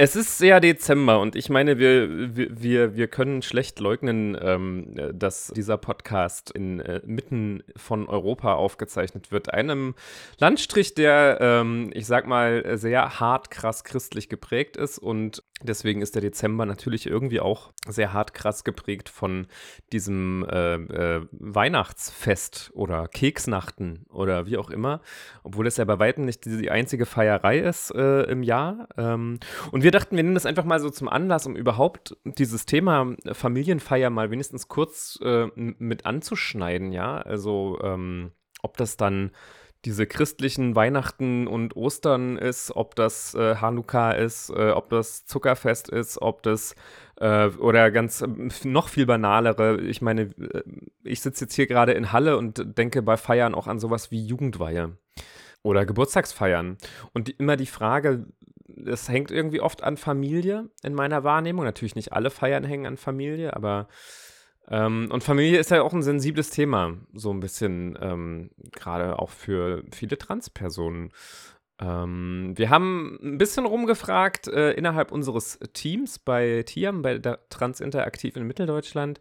Es 0.01 0.15
ist 0.15 0.39
sehr 0.39 0.61
Dezember 0.61 1.19
und 1.19 1.35
ich 1.35 1.51
meine, 1.51 1.77
wir, 1.77 2.37
wir, 2.37 2.63
wir, 2.63 2.95
wir 2.95 3.09
können 3.09 3.43
schlecht 3.43 3.81
leugnen, 3.81 4.39
ähm, 4.41 4.95
dass 5.13 5.49
dieser 5.49 5.77
Podcast 5.77 6.53
in, 6.53 6.79
äh, 6.79 7.01
mitten 7.05 7.65
von 7.75 8.09
Europa 8.09 8.55
aufgezeichnet 8.55 9.33
wird. 9.33 9.53
Einem 9.53 9.97
Landstrich, 10.39 10.95
der, 10.95 11.39
ähm, 11.41 11.91
ich 11.95 12.07
sag 12.07 12.29
mal, 12.29 12.79
sehr 12.79 13.19
hart 13.19 13.51
krass 13.51 13.83
christlich 13.83 14.29
geprägt 14.29 14.77
ist 14.77 14.99
und 14.99 15.43
deswegen 15.63 16.03
ist 16.03 16.15
der 16.15 16.23
Dezember 16.23 16.67
natürlich 16.67 17.07
irgendwie 17.07 17.41
auch 17.41 17.73
sehr 17.87 18.13
hart 18.13 18.35
krass 18.35 18.65
geprägt 18.65 19.09
von 19.09 19.47
diesem 19.93 20.45
äh, 20.49 20.75
äh, 20.75 21.27
Weihnachtsfest 21.33 22.71
oder 22.75 23.09
Keksnachten 23.09 24.07
oder 24.11 24.47
wie 24.47 24.57
auch 24.57 24.71
immer, 24.71 25.01
obwohl 25.43 25.67
es 25.67 25.77
ja 25.77 25.85
bei 25.85 25.99
weitem 25.99 26.25
nicht 26.25 26.45
die, 26.45 26.57
die 26.57 26.71
einzige 26.71 27.07
Feierei 27.07 27.59
ist 27.59 27.91
äh, 27.95 28.23
im 28.23 28.43
Jahr. 28.43 28.89
Ähm, 28.97 29.39
und 29.73 29.83
wir 29.83 29.91
dachten, 29.91 30.17
wir 30.17 30.23
nehmen 30.23 30.35
das 30.35 30.47
einfach 30.47 30.65
mal 30.65 30.81
so 30.81 30.91
zum 30.91 31.09
Anlass, 31.09 31.47
um 31.47 31.57
überhaupt 31.57 32.17
dieses 32.25 32.67
Thema 32.67 33.17
Familienfeier 33.33 34.11
mal 34.11 34.31
wenigstens 34.31 34.69
kurz 34.69 35.19
äh, 35.23 35.47
mit 35.55 36.07
anzuschneiden, 36.07 36.93
ja. 36.93 37.19
Also 37.19 37.79
ähm, 37.83 38.33
ob 38.63 38.77
das 38.77 38.97
dann 38.97 39.31
diese 39.85 40.07
christlichen 40.07 40.75
Weihnachten 40.75 41.47
und 41.47 41.77
Ostern 41.77 42.37
ist, 42.37 42.75
ob 42.75 42.97
das 42.97 43.35
äh, 43.35 43.57
Hanukkah 43.57 44.13
ist, 44.13 44.51
äh, 44.51 44.71
ob 44.71 44.91
das 44.91 45.25
Zuckerfest 45.25 45.89
ist, 45.89 46.21
ob 46.21 46.43
das 46.43 46.75
äh, 47.21 47.49
oder 47.49 47.91
ganz 47.91 48.21
ähm, 48.23 48.51
noch 48.65 48.89
viel 48.89 49.07
banalere. 49.07 49.81
Ich 49.81 50.03
meine, 50.03 50.23
äh, 50.23 50.63
ich 51.05 51.21
sitze 51.21 51.45
jetzt 51.45 51.55
hier 51.55 51.67
gerade 51.67 51.93
in 51.93 52.13
Halle 52.13 52.37
und 52.37 52.77
denke 52.77 53.03
bei 53.03 53.17
Feiern 53.17 53.55
auch 53.55 53.67
an 53.67 53.79
sowas 53.79 54.11
wie 54.11 54.25
Jugendweihe 54.25 54.97
oder 55.63 55.87
Geburtstagsfeiern. 55.87 56.77
Und 57.13 57.29
die, 57.29 57.33
immer 57.33 57.57
die 57.57 57.67
Frage, 57.67 58.27
es 58.85 59.09
hängt 59.09 59.31
irgendwie 59.31 59.61
oft 59.61 59.83
an 59.83 59.97
Familie 59.97 60.71
in 60.83 60.95
meiner 60.95 61.25
Wahrnehmung. 61.25 61.65
Natürlich 61.65 61.97
nicht 61.97 62.13
alle 62.13 62.31
Feiern 62.31 62.65
hängen 62.65 62.87
an 62.87 62.97
Familie, 62.97 63.55
aber 63.55 63.89
ähm, 64.71 65.09
und 65.11 65.25
Familie 65.25 65.59
ist 65.59 65.71
ja 65.71 65.83
auch 65.83 65.93
ein 65.93 66.03
sensibles 66.03 66.51
Thema, 66.51 66.95
so 67.15 67.33
ein 67.33 67.41
bisschen, 67.41 67.99
ähm, 68.01 68.51
gerade 68.73 69.19
auch 69.19 69.31
für 69.31 69.83
viele 69.91 70.19
Transpersonen. 70.19 71.11
Ähm, 71.81 72.53
wir 72.57 72.71
haben 72.71 73.19
ein 73.23 73.39
bisschen 73.39 73.65
rumgefragt 73.65 74.49
äh, 74.49 74.73
innerhalb 74.73 75.13
unseres 75.13 75.59
Teams 75.73 76.19
bei 76.19 76.65
TIAM, 76.67 77.03
bei 77.03 77.19
Transinteraktiv 77.19 78.37
in 78.37 78.47
Mitteldeutschland 78.47 79.21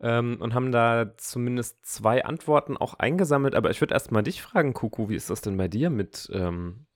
ähm, 0.00 0.38
und 0.40 0.54
haben 0.54 0.72
da 0.72 1.12
zumindest 1.18 1.84
zwei 1.84 2.24
Antworten 2.24 2.76
auch 2.76 2.94
eingesammelt. 2.94 3.54
Aber 3.54 3.70
ich 3.70 3.80
würde 3.80 3.94
erst 3.94 4.12
mal 4.12 4.22
dich 4.22 4.40
fragen, 4.40 4.74
Kuku, 4.74 5.08
wie 5.08 5.16
ist 5.16 5.28
das 5.28 5.40
denn 5.40 5.56
bei 5.56 5.68
dir 5.68 5.90
mit, 5.90 6.30
ähm, 6.32 6.86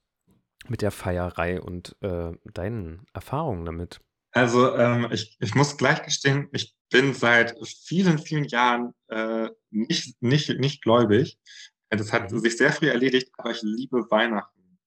mit 0.69 0.83
der 0.83 0.93
Feierei 0.93 1.61
und 1.61 1.97
äh, 2.01 2.33
deinen 2.55 3.05
Erfahrungen 3.13 3.65
damit? 3.65 4.01
Also 4.31 4.75
ähm, 4.77 5.09
ich, 5.11 5.37
ich 5.41 5.55
muss 5.55 5.77
gleich 5.77 6.03
gestehen, 6.05 6.49
ich 6.53 6.75
bin 6.93 7.15
seit 7.15 7.57
vielen, 7.67 8.19
vielen 8.19 8.45
Jahren 8.45 8.95
äh, 9.09 9.49
nicht, 9.71 10.23
nicht, 10.23 10.49
nicht 10.61 10.83
gläubig. 10.83 11.39
Das 11.91 12.13
hat 12.13 12.31
mhm. 12.31 12.39
sich 12.39 12.57
sehr 12.57 12.73
früh 12.73 12.89
erledigt, 12.89 13.31
aber 13.37 13.51
ich 13.51 13.63
liebe 13.63 14.11
Weihnachten. 14.11 14.79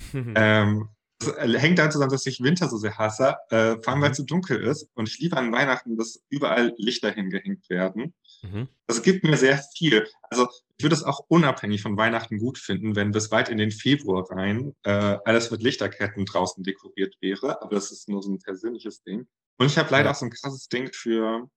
ähm, 0.34 0.88
das 1.18 1.36
hängt 1.38 1.78
damit 1.78 1.92
zusammen, 1.92 2.10
dass 2.10 2.26
ich 2.26 2.42
Winter 2.42 2.68
so 2.68 2.76
sehr 2.76 2.98
hasse, 2.98 3.36
äh, 3.50 3.76
vor 3.80 3.88
allem 3.92 4.02
weil 4.02 4.10
es 4.10 4.18
mhm. 4.18 4.22
so 4.22 4.26
dunkel 4.26 4.62
ist. 4.62 4.88
Und 4.94 5.08
ich 5.08 5.18
liebe 5.20 5.36
an 5.36 5.52
Weihnachten, 5.52 5.96
dass 5.96 6.22
überall 6.28 6.74
Lichter 6.76 7.10
hingehängt 7.10 7.68
werden. 7.70 8.14
Mhm. 8.42 8.68
Das 8.86 9.02
gibt 9.02 9.24
mir 9.24 9.36
sehr 9.36 9.62
viel. 9.76 10.06
Also 10.22 10.48
ich 10.76 10.84
würde 10.84 10.96
es 10.96 11.04
auch 11.04 11.20
unabhängig 11.28 11.82
von 11.82 11.96
Weihnachten 11.96 12.38
gut 12.38 12.58
finden, 12.58 12.96
wenn 12.96 13.12
bis 13.12 13.30
weit 13.30 13.48
in 13.48 13.58
den 13.58 13.70
Februar 13.70 14.28
rein 14.30 14.74
äh, 14.82 15.18
alles 15.24 15.50
mit 15.50 15.62
Lichterketten 15.62 16.26
draußen 16.26 16.64
dekoriert 16.64 17.16
wäre. 17.20 17.62
Aber 17.62 17.74
das 17.74 17.92
ist 17.92 18.08
nur 18.08 18.22
so 18.22 18.32
ein 18.32 18.40
persönliches 18.40 19.02
Ding. 19.04 19.28
Und 19.58 19.66
ich 19.66 19.78
habe 19.78 19.90
leider 19.90 20.06
ja. 20.06 20.10
auch 20.10 20.16
so 20.16 20.26
ein 20.26 20.30
krasses 20.30 20.68
Ding 20.68 20.90
für, 20.92 21.48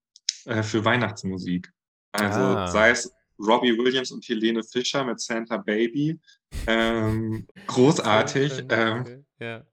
äh, 0.46 0.64
für 0.64 0.84
Weihnachtsmusik. 0.86 1.72
Also 2.12 2.40
ah. 2.40 2.68
sei 2.68 2.92
es 2.92 3.12
Robbie 3.40 3.78
Williams 3.78 4.12
und 4.12 4.28
Helene 4.28 4.64
Fischer 4.64 5.04
mit 5.04 5.20
Santa 5.20 5.58
Baby. 5.58 6.20
Ähm, 6.68 7.48
großartig. 7.68 8.66
Ähm, 8.70 9.26
ja. 9.40 9.64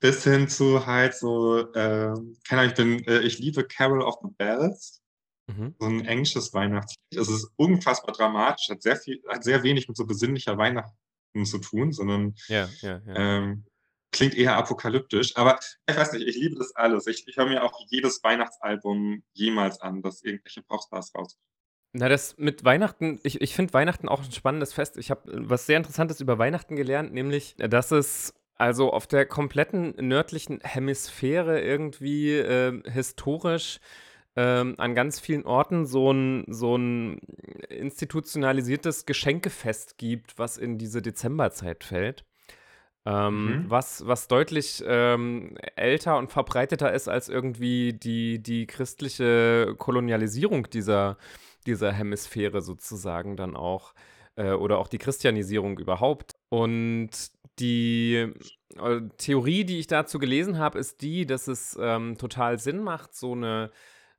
Bis 0.00 0.24
hin 0.24 0.48
zu 0.48 0.86
halt 0.86 1.14
so, 1.14 1.60
äh, 1.72 2.14
keine 2.46 2.60
Ahnung, 2.62 2.68
ich 2.68 2.74
bin, 2.74 3.04
äh, 3.06 3.20
ich 3.20 3.38
liebe 3.38 3.64
Carol 3.64 4.02
of 4.02 4.16
the 4.22 4.30
Bells. 4.36 5.02
Mhm. 5.48 5.74
So 5.78 5.86
ein 5.86 6.04
englisches 6.04 6.52
Weihnachtslied. 6.54 7.20
Es 7.20 7.28
ist 7.28 7.50
unfassbar 7.56 8.14
dramatisch, 8.14 8.68
hat 8.68 8.82
sehr 8.82 8.96
viel, 8.96 9.22
hat 9.28 9.44
sehr 9.44 9.62
wenig 9.62 9.88
mit 9.88 9.96
so 9.96 10.04
besinnlicher 10.06 10.58
Weihnachten 10.58 11.44
zu 11.44 11.58
tun, 11.58 11.92
sondern 11.92 12.34
ja, 12.48 12.68
ja, 12.80 13.00
ja. 13.06 13.14
Ähm, 13.14 13.64
klingt 14.12 14.34
eher 14.34 14.56
apokalyptisch. 14.56 15.36
Aber 15.36 15.58
ich 15.88 15.96
weiß 15.96 16.12
nicht, 16.12 16.26
ich 16.26 16.36
liebe 16.36 16.56
das 16.56 16.74
alles. 16.74 17.06
Ich, 17.06 17.26
ich 17.26 17.36
höre 17.36 17.46
mir 17.46 17.62
auch 17.62 17.78
jedes 17.88 18.22
Weihnachtsalbum 18.22 19.22
jemals 19.32 19.80
an, 19.80 20.02
das 20.02 20.22
irgendwelche 20.22 20.62
Popstars 20.62 21.14
rausbringt. 21.14 21.46
Na, 21.92 22.08
das 22.08 22.36
mit 22.36 22.64
Weihnachten, 22.64 23.20
ich, 23.22 23.40
ich 23.40 23.54
finde 23.54 23.72
Weihnachten 23.72 24.08
auch 24.08 24.22
ein 24.22 24.32
spannendes 24.32 24.74
Fest. 24.74 24.98
Ich 24.98 25.10
habe 25.10 25.22
was 25.48 25.66
sehr 25.66 25.78
Interessantes 25.78 26.20
über 26.20 26.38
Weihnachten 26.38 26.76
gelernt, 26.76 27.12
nämlich, 27.14 27.56
dass 27.56 27.90
es 27.90 28.34
also 28.56 28.92
auf 28.92 29.06
der 29.06 29.26
kompletten 29.26 29.94
nördlichen 29.98 30.60
Hemisphäre 30.60 31.60
irgendwie 31.60 32.32
äh, 32.34 32.82
historisch 32.90 33.80
ähm, 34.34 34.74
an 34.78 34.94
ganz 34.94 35.20
vielen 35.20 35.44
Orten 35.44 35.86
so 35.86 36.12
ein, 36.12 36.44
so 36.48 36.76
ein 36.76 37.18
institutionalisiertes 37.70 39.06
Geschenkefest 39.06 39.96
gibt, 39.96 40.38
was 40.38 40.58
in 40.58 40.76
diese 40.78 41.00
Dezemberzeit 41.00 41.84
fällt. 41.84 42.24
Ähm, 43.06 43.44
mhm. 43.46 43.64
was, 43.70 44.04
was 44.06 44.26
deutlich 44.26 44.82
ähm, 44.84 45.56
älter 45.76 46.18
und 46.18 46.32
verbreiteter 46.32 46.92
ist 46.92 47.08
als 47.08 47.28
irgendwie 47.28 47.92
die, 47.92 48.42
die 48.42 48.66
christliche 48.66 49.76
Kolonialisierung 49.78 50.68
dieser, 50.70 51.16
dieser 51.66 51.92
Hemisphäre 51.92 52.62
sozusagen 52.62 53.36
dann 53.36 53.54
auch. 53.54 53.94
Äh, 54.36 54.52
oder 54.52 54.78
auch 54.78 54.88
die 54.88 54.98
Christianisierung 54.98 55.78
überhaupt. 55.78 56.36
Und 56.48 57.10
die 57.58 58.32
äh, 58.76 59.00
Theorie, 59.18 59.64
die 59.64 59.78
ich 59.78 59.86
dazu 59.86 60.18
gelesen 60.18 60.58
habe, 60.58 60.78
ist 60.78 61.00
die, 61.02 61.26
dass 61.26 61.48
es 61.48 61.76
ähm, 61.80 62.18
total 62.18 62.58
Sinn 62.58 62.82
macht, 62.82 63.14
so 63.14 63.32
eine 63.32 63.70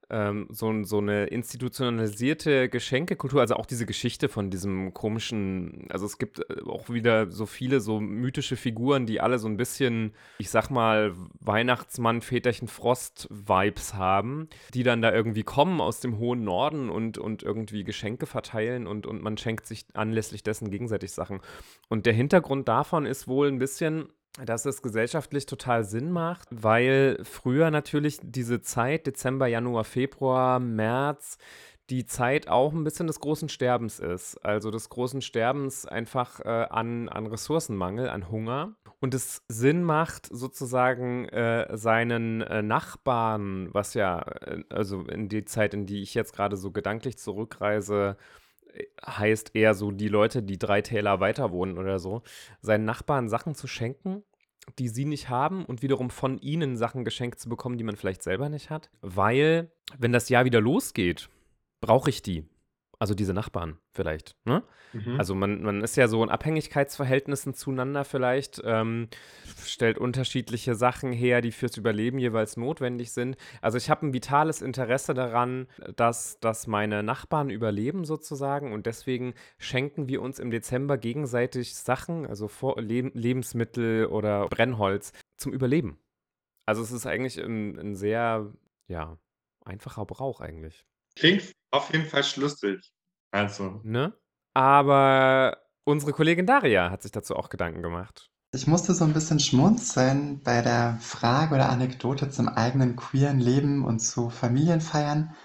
ähm, 0.10 0.48
so, 0.50 0.84
so 0.84 1.00
eine 1.00 1.26
institutionalisierte 1.26 2.70
Geschenkekultur, 2.70 3.42
also 3.42 3.56
auch 3.56 3.66
diese 3.66 3.86
Geschichte 3.86 4.30
von 4.30 4.50
diesem 4.50 4.94
komischen, 4.94 5.88
also 5.90 6.06
es 6.06 6.18
gibt 6.18 6.40
äh, 6.40 6.62
auch 6.66 6.90
wieder 6.90 7.30
so 7.30 7.46
viele 7.46 7.82
so 7.82 8.00
mythische 8.00 8.56
Figuren, 8.56 9.06
die 9.06 9.20
alle 9.20 9.38
so 9.38 9.48
ein 9.48 9.58
bisschen, 9.58 10.14
ich 10.38 10.50
sag 10.50 10.70
mal, 10.70 11.14
Weihnachtsmann, 11.40 12.22
Väterchen 12.22 12.68
Frost-Vibes 12.68 13.96
haben, 13.96 14.48
die 14.74 14.84
dann 14.84 15.02
da 15.02 15.12
irgendwie 15.12 15.44
kommen 15.44 15.82
aus 15.82 16.00
dem 16.00 16.18
hohen 16.20 16.44
Norden 16.44 16.90
und, 16.90 17.18
und 17.18 17.44
irgendwie 17.44 17.84
Geschenke 17.84 18.26
verteilen 18.26 18.88
und, 18.88 19.06
und 19.06 19.22
man 19.22 19.38
schenkt 19.38 19.66
sich 19.66 19.86
anlässlich 19.94 20.42
dessen 20.44 20.72
gegenseitig 20.72 21.12
Sachen. 21.12 21.42
Und 21.90 22.06
der 22.06 22.14
Hintergrund 22.14 22.68
davon 22.68 23.06
ist 23.06 23.28
wohl 23.28 23.48
ein 23.50 23.60
bisschen, 23.60 24.08
dass 24.46 24.66
es 24.66 24.82
gesellschaftlich 24.82 25.46
total 25.46 25.84
Sinn 25.84 26.12
macht, 26.12 26.48
weil 26.52 27.20
früher 27.24 27.72
natürlich 27.72 28.20
diese 28.22 28.62
Zeit, 28.62 29.08
Dezember, 29.08 29.48
Januar, 29.48 29.84
Februar, 29.84 30.60
März, 30.60 31.38
die 31.90 32.06
Zeit 32.06 32.50
auch 32.50 32.74
ein 32.74 32.84
bisschen 32.84 33.08
des 33.08 33.20
großen 33.20 33.50
Sterbens 33.50 34.00
ist. 34.00 34.38
Also 34.46 34.72
des 34.72 34.90
großen 34.90 35.22
Sterbens 35.22 35.86
einfach 35.86 36.42
äh, 36.42 36.68
an, 36.70 37.08
an 37.10 37.28
Ressourcenmangel, 37.28 38.10
an 38.10 38.30
Hunger. 38.30 38.76
Und 39.00 39.14
es 39.14 39.44
Sinn 39.48 39.84
macht, 39.84 40.26
sozusagen 40.26 41.26
äh, 41.30 41.78
seinen 41.78 42.42
äh, 42.42 42.62
Nachbarn, 42.62 43.70
was 43.74 43.94
ja, 43.94 44.20
äh, 44.42 44.64
also 44.70 45.02
in 45.04 45.30
die 45.30 45.46
Zeit, 45.46 45.74
in 45.74 45.86
die 45.86 46.02
ich 46.02 46.14
jetzt 46.14 46.36
gerade 46.36 46.58
so 46.58 46.72
gedanklich 46.72 47.18
zurückreise, 47.18 48.18
heißt 49.06 49.56
eher 49.56 49.74
so 49.74 49.92
die 49.92 50.08
Leute, 50.08 50.44
die 50.44 50.58
drei 50.58 50.82
Täler 50.82 51.20
weiter 51.20 51.52
wohnen 51.52 51.78
oder 51.78 52.00
so, 52.00 52.22
seinen 52.62 52.86
Nachbarn 52.86 53.30
Sachen 53.30 53.56
zu 53.56 53.68
schenken, 53.68 54.24
die 54.80 54.90
sie 54.90 55.06
nicht 55.06 55.30
haben 55.30 55.66
und 55.66 55.82
wiederum 55.82 56.10
von 56.10 56.40
ihnen 56.40 56.78
Sachen 56.78 57.06
geschenkt 57.06 57.40
zu 57.40 57.50
bekommen, 57.50 57.78
die 57.78 57.84
man 57.84 57.96
vielleicht 57.96 58.24
selber 58.24 58.50
nicht 58.50 58.70
hat. 58.70 58.90
Weil, 59.02 59.72
wenn 59.98 60.12
das 60.12 60.30
Jahr 60.30 60.46
wieder 60.46 60.62
losgeht, 60.62 61.30
brauche 61.80 62.10
ich 62.10 62.22
die. 62.22 62.46
Also 63.00 63.14
diese 63.14 63.34
Nachbarn 63.34 63.78
vielleicht. 63.92 64.36
Ne? 64.44 64.64
Mhm. 64.92 65.20
Also 65.20 65.36
man, 65.36 65.62
man 65.62 65.82
ist 65.84 65.96
ja 65.98 66.08
so 66.08 66.24
in 66.24 66.30
Abhängigkeitsverhältnissen 66.30 67.54
zueinander 67.54 68.04
vielleicht, 68.04 68.60
ähm, 68.66 69.10
stellt 69.64 70.00
unterschiedliche 70.00 70.74
Sachen 70.74 71.12
her, 71.12 71.42
die 71.42 71.52
fürs 71.52 71.78
Überleben 71.78 72.18
jeweils 72.18 72.58
notwendig 72.58 73.12
sind. 73.12 73.38
Also 73.62 73.78
ich 73.78 73.92
habe 73.92 74.08
ein 74.08 74.14
vitales 74.14 74.64
Interesse 74.64 75.14
daran, 75.14 75.68
dass, 75.96 76.40
dass 76.40 76.66
meine 76.66 77.04
Nachbarn 77.04 77.52
überleben 77.52 78.04
sozusagen 78.04 78.74
und 78.74 78.88
deswegen 78.88 79.36
schenken 79.60 80.08
wir 80.08 80.24
uns 80.24 80.40
im 80.40 80.50
Dezember 80.50 80.98
gegenseitig 80.98 81.76
Sachen, 81.76 82.26
also 82.26 82.48
Vor 82.48 82.82
Le 82.82 83.12
Lebensmittel 83.14 84.08
oder 84.08 84.48
Brennholz 84.48 85.12
zum 85.38 85.54
Überleben. 85.54 86.00
Also 86.66 86.82
es 86.82 86.92
ist 86.92 87.06
eigentlich 87.06 87.38
ein, 87.38 87.78
ein 87.78 87.96
sehr, 87.96 88.52
ja, 88.88 89.18
einfacher 89.64 90.06
Brauch 90.06 90.42
eigentlich. 90.42 90.86
Klingt 91.18 91.52
auf 91.72 91.92
jeden 91.92 92.06
Fall 92.06 92.24
schlüssig. 92.24 92.92
Also. 93.32 93.82
Ne? 93.84 94.14
Aber 94.54 95.58
unsere 95.84 96.14
Kollegin 96.14 96.46
Daria 96.46 96.92
hat 96.92 97.02
sich 97.02 97.12
dazu 97.12 97.36
auch 97.36 97.50
Gedanken 97.50 97.82
gemacht. 97.82 98.30
Ich 98.54 98.68
musste 98.68 98.94
so 98.94 99.04
ein 99.04 99.14
bisschen 99.14 99.40
schmunzeln 99.40 100.42
bei 100.42 100.62
der 100.62 100.98
Frage 101.02 101.56
oder 101.56 101.70
Anekdote 101.70 102.30
zum 102.30 102.48
eigenen 102.48 102.96
queeren 102.96 103.40
Leben 103.40 103.84
und 103.84 104.00
zu 104.00 104.30
Familienfeiern, 104.30 105.36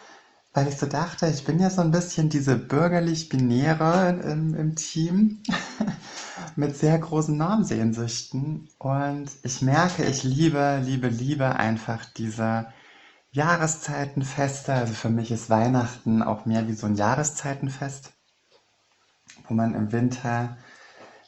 weil 0.55 0.69
ich 0.69 0.77
so 0.77 0.87
dachte, 0.87 1.27
ich 1.27 1.45
bin 1.45 1.59
ja 1.59 1.69
so 1.69 1.81
ein 1.81 1.91
bisschen 1.91 2.29
diese 2.29 2.57
bürgerlich-binäre 2.57 4.21
im, 4.25 4.55
im 4.55 4.77
Team 4.77 5.43
mit 6.57 6.77
sehr 6.77 6.99
großen 6.99 7.37
Normsehnsüchten. 7.37 8.69
Und 8.79 9.31
ich 9.43 9.63
merke, 9.63 10.05
ich 10.05 10.23
liebe, 10.23 10.81
liebe, 10.85 11.09
liebe 11.09 11.57
einfach 11.57 12.05
diese 12.05 12.67
Jahreszeitenfeste. 13.33 14.73
Also 14.73 14.93
für 14.95 15.09
mich 15.09 15.31
ist 15.31 15.51
Weihnachten 15.51 16.23
auch 16.23 16.47
mehr 16.47 16.69
wie 16.69 16.75
so 16.75 16.87
ein 16.87 16.95
Jahreszeitenfest, 16.95 18.13
wo 19.49 19.55
man 19.55 19.75
im 19.75 19.91
Winter 19.91 20.57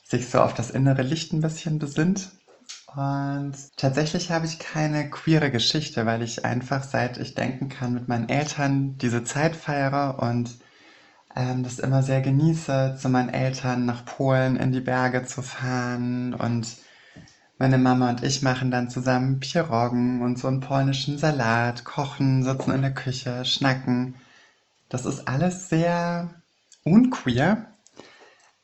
sich 0.04 0.28
so 0.28 0.40
auf 0.40 0.54
das 0.54 0.70
innere 0.70 1.02
Licht 1.02 1.32
ein 1.32 1.40
bisschen 1.40 1.78
besinnt. 1.78 2.30
Und 2.94 3.54
tatsächlich 3.76 4.30
habe 4.30 4.46
ich 4.46 4.58
keine 4.60 5.10
queere 5.10 5.50
Geschichte, 5.50 6.06
weil 6.06 6.22
ich 6.22 6.44
einfach 6.44 6.84
seit 6.84 7.16
ich 7.18 7.34
denken 7.34 7.68
kann 7.68 7.94
mit 7.94 8.06
meinen 8.06 8.28
Eltern 8.28 8.96
diese 8.98 9.24
Zeit 9.24 9.56
feiere 9.56 10.22
und 10.22 10.58
ähm, 11.34 11.64
das 11.64 11.80
immer 11.80 12.02
sehr 12.02 12.20
genieße, 12.20 12.96
zu 13.00 13.08
meinen 13.08 13.30
Eltern 13.30 13.86
nach 13.86 14.04
Polen 14.04 14.56
in 14.56 14.70
die 14.70 14.80
Berge 14.80 15.24
zu 15.24 15.42
fahren 15.42 16.34
und 16.34 16.76
meine 17.58 17.78
Mama 17.78 18.10
und 18.10 18.22
ich 18.22 18.42
machen 18.42 18.70
dann 18.70 18.90
zusammen 18.90 19.40
Pierogen 19.40 20.22
und 20.22 20.38
so 20.38 20.48
einen 20.48 20.60
polnischen 20.60 21.18
Salat, 21.18 21.84
kochen, 21.84 22.42
sitzen 22.42 22.72
in 22.72 22.82
der 22.82 22.94
Küche, 22.94 23.44
schnacken. 23.44 24.16
Das 24.88 25.06
ist 25.06 25.28
alles 25.28 25.68
sehr 25.68 26.30
unqueer, 26.84 27.66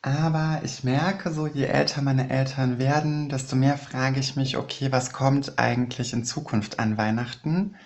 aber 0.02 0.60
ich 0.64 0.82
merke 0.82 1.30
so, 1.32 1.46
je 1.46 1.64
älter 1.66 2.02
meine 2.02 2.30
Eltern 2.30 2.78
werden, 2.78 3.28
desto 3.28 3.54
mehr 3.56 3.76
frage 3.76 4.18
ich 4.20 4.34
mich, 4.36 4.56
okay, 4.56 4.90
was 4.92 5.12
kommt 5.12 5.58
eigentlich 5.58 6.12
in 6.12 6.24
Zukunft 6.24 6.78
an 6.78 6.96
Weihnachten? 6.96 7.76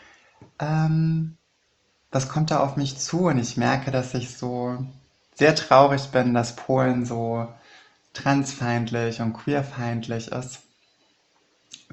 Ähm, 0.60 1.36
was 2.12 2.28
kommt 2.28 2.50
da 2.52 2.60
auf 2.60 2.76
mich 2.76 2.98
zu? 2.98 3.26
Und 3.26 3.38
ich 3.38 3.56
merke, 3.56 3.90
dass 3.90 4.14
ich 4.14 4.36
so 4.36 4.78
sehr 5.34 5.56
traurig 5.56 6.10
bin, 6.10 6.34
dass 6.34 6.54
Polen 6.56 7.04
so 7.04 7.48
transfeindlich 8.12 9.20
und 9.20 9.32
queerfeindlich 9.32 10.28
ist, 10.28 10.63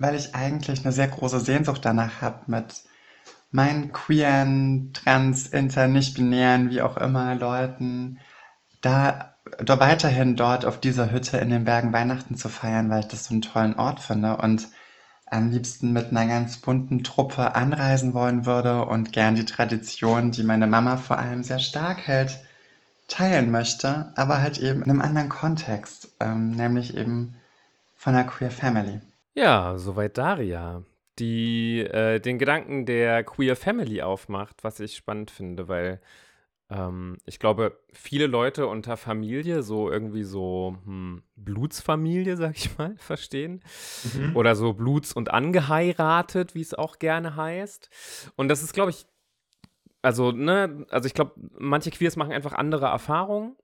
weil 0.01 0.15
ich 0.15 0.35
eigentlich 0.35 0.83
eine 0.83 0.91
sehr 0.91 1.07
große 1.07 1.39
Sehnsucht 1.39 1.81
danach 1.83 2.21
habe, 2.21 2.39
mit 2.47 2.83
meinen 3.51 3.91
queeren, 3.91 4.93
trans, 4.93 5.47
inter, 5.47 5.87
nicht-binären, 5.87 6.69
wie 6.69 6.81
auch 6.81 6.97
immer 6.97 7.35
Leuten 7.35 8.19
da 8.81 9.31
da 9.59 9.79
weiterhin 9.79 10.35
dort 10.35 10.65
auf 10.65 10.79
dieser 10.79 11.11
Hütte 11.11 11.37
in 11.37 11.49
den 11.49 11.65
Bergen 11.65 11.93
Weihnachten 11.93 12.35
zu 12.35 12.49
feiern, 12.49 12.89
weil 12.89 13.01
ich 13.01 13.07
das 13.07 13.25
so 13.25 13.33
einen 13.33 13.41
tollen 13.41 13.75
Ort 13.75 13.99
finde 13.99 14.37
und 14.37 14.67
am 15.25 15.49
liebsten 15.49 15.93
mit 15.93 16.11
einer 16.11 16.27
ganz 16.27 16.57
bunten 16.57 17.03
Truppe 17.03 17.55
anreisen 17.55 18.13
wollen 18.13 18.45
würde 18.45 18.85
und 18.85 19.13
gern 19.13 19.35
die 19.35 19.45
Tradition, 19.45 20.31
die 20.31 20.43
meine 20.43 20.67
Mama 20.67 20.97
vor 20.97 21.17
allem 21.17 21.43
sehr 21.43 21.59
stark 21.59 22.05
hält, 22.07 22.39
teilen 23.07 23.49
möchte, 23.49 24.11
aber 24.15 24.41
halt 24.41 24.57
eben 24.57 24.83
in 24.83 24.89
einem 24.89 25.01
anderen 25.01 25.29
Kontext, 25.29 26.09
ähm, 26.19 26.51
nämlich 26.51 26.95
eben 26.95 27.35
von 27.95 28.13
einer 28.13 28.25
Queer 28.25 28.51
Family. 28.51 29.01
Ja, 29.33 29.77
soweit 29.77 30.17
Daria, 30.17 30.83
die 31.19 31.79
äh, 31.79 32.19
den 32.19 32.37
Gedanken 32.37 32.85
der 32.85 33.23
Queer 33.23 33.55
Family 33.55 34.01
aufmacht, 34.01 34.63
was 34.63 34.79
ich 34.79 34.95
spannend 34.95 35.31
finde, 35.31 35.67
weil 35.67 36.01
ähm, 36.69 37.17
ich 37.25 37.39
glaube, 37.39 37.77
viele 37.93 38.27
Leute 38.27 38.67
unter 38.67 38.97
Familie 38.97 39.63
so 39.63 39.89
irgendwie 39.89 40.23
so 40.23 40.77
hm, 40.85 41.23
Blutsfamilie, 41.35 42.37
sag 42.37 42.57
ich 42.57 42.77
mal, 42.77 42.95
verstehen. 42.97 43.61
Mhm. 44.13 44.35
Oder 44.35 44.55
so 44.55 44.73
Bluts- 44.73 45.13
und 45.13 45.31
angeheiratet, 45.31 46.55
wie 46.55 46.61
es 46.61 46.73
auch 46.73 46.99
gerne 46.99 47.35
heißt. 47.35 47.89
Und 48.35 48.49
das 48.49 48.63
ist, 48.63 48.73
glaube 48.73 48.91
ich, 48.91 49.05
also, 50.01 50.31
ne, 50.31 50.85
also 50.89 51.05
ich 51.07 51.13
glaube, 51.13 51.33
manche 51.57 51.91
Queers 51.91 52.15
machen 52.15 52.31
einfach 52.31 52.53
andere 52.53 52.87
Erfahrungen 52.87 53.55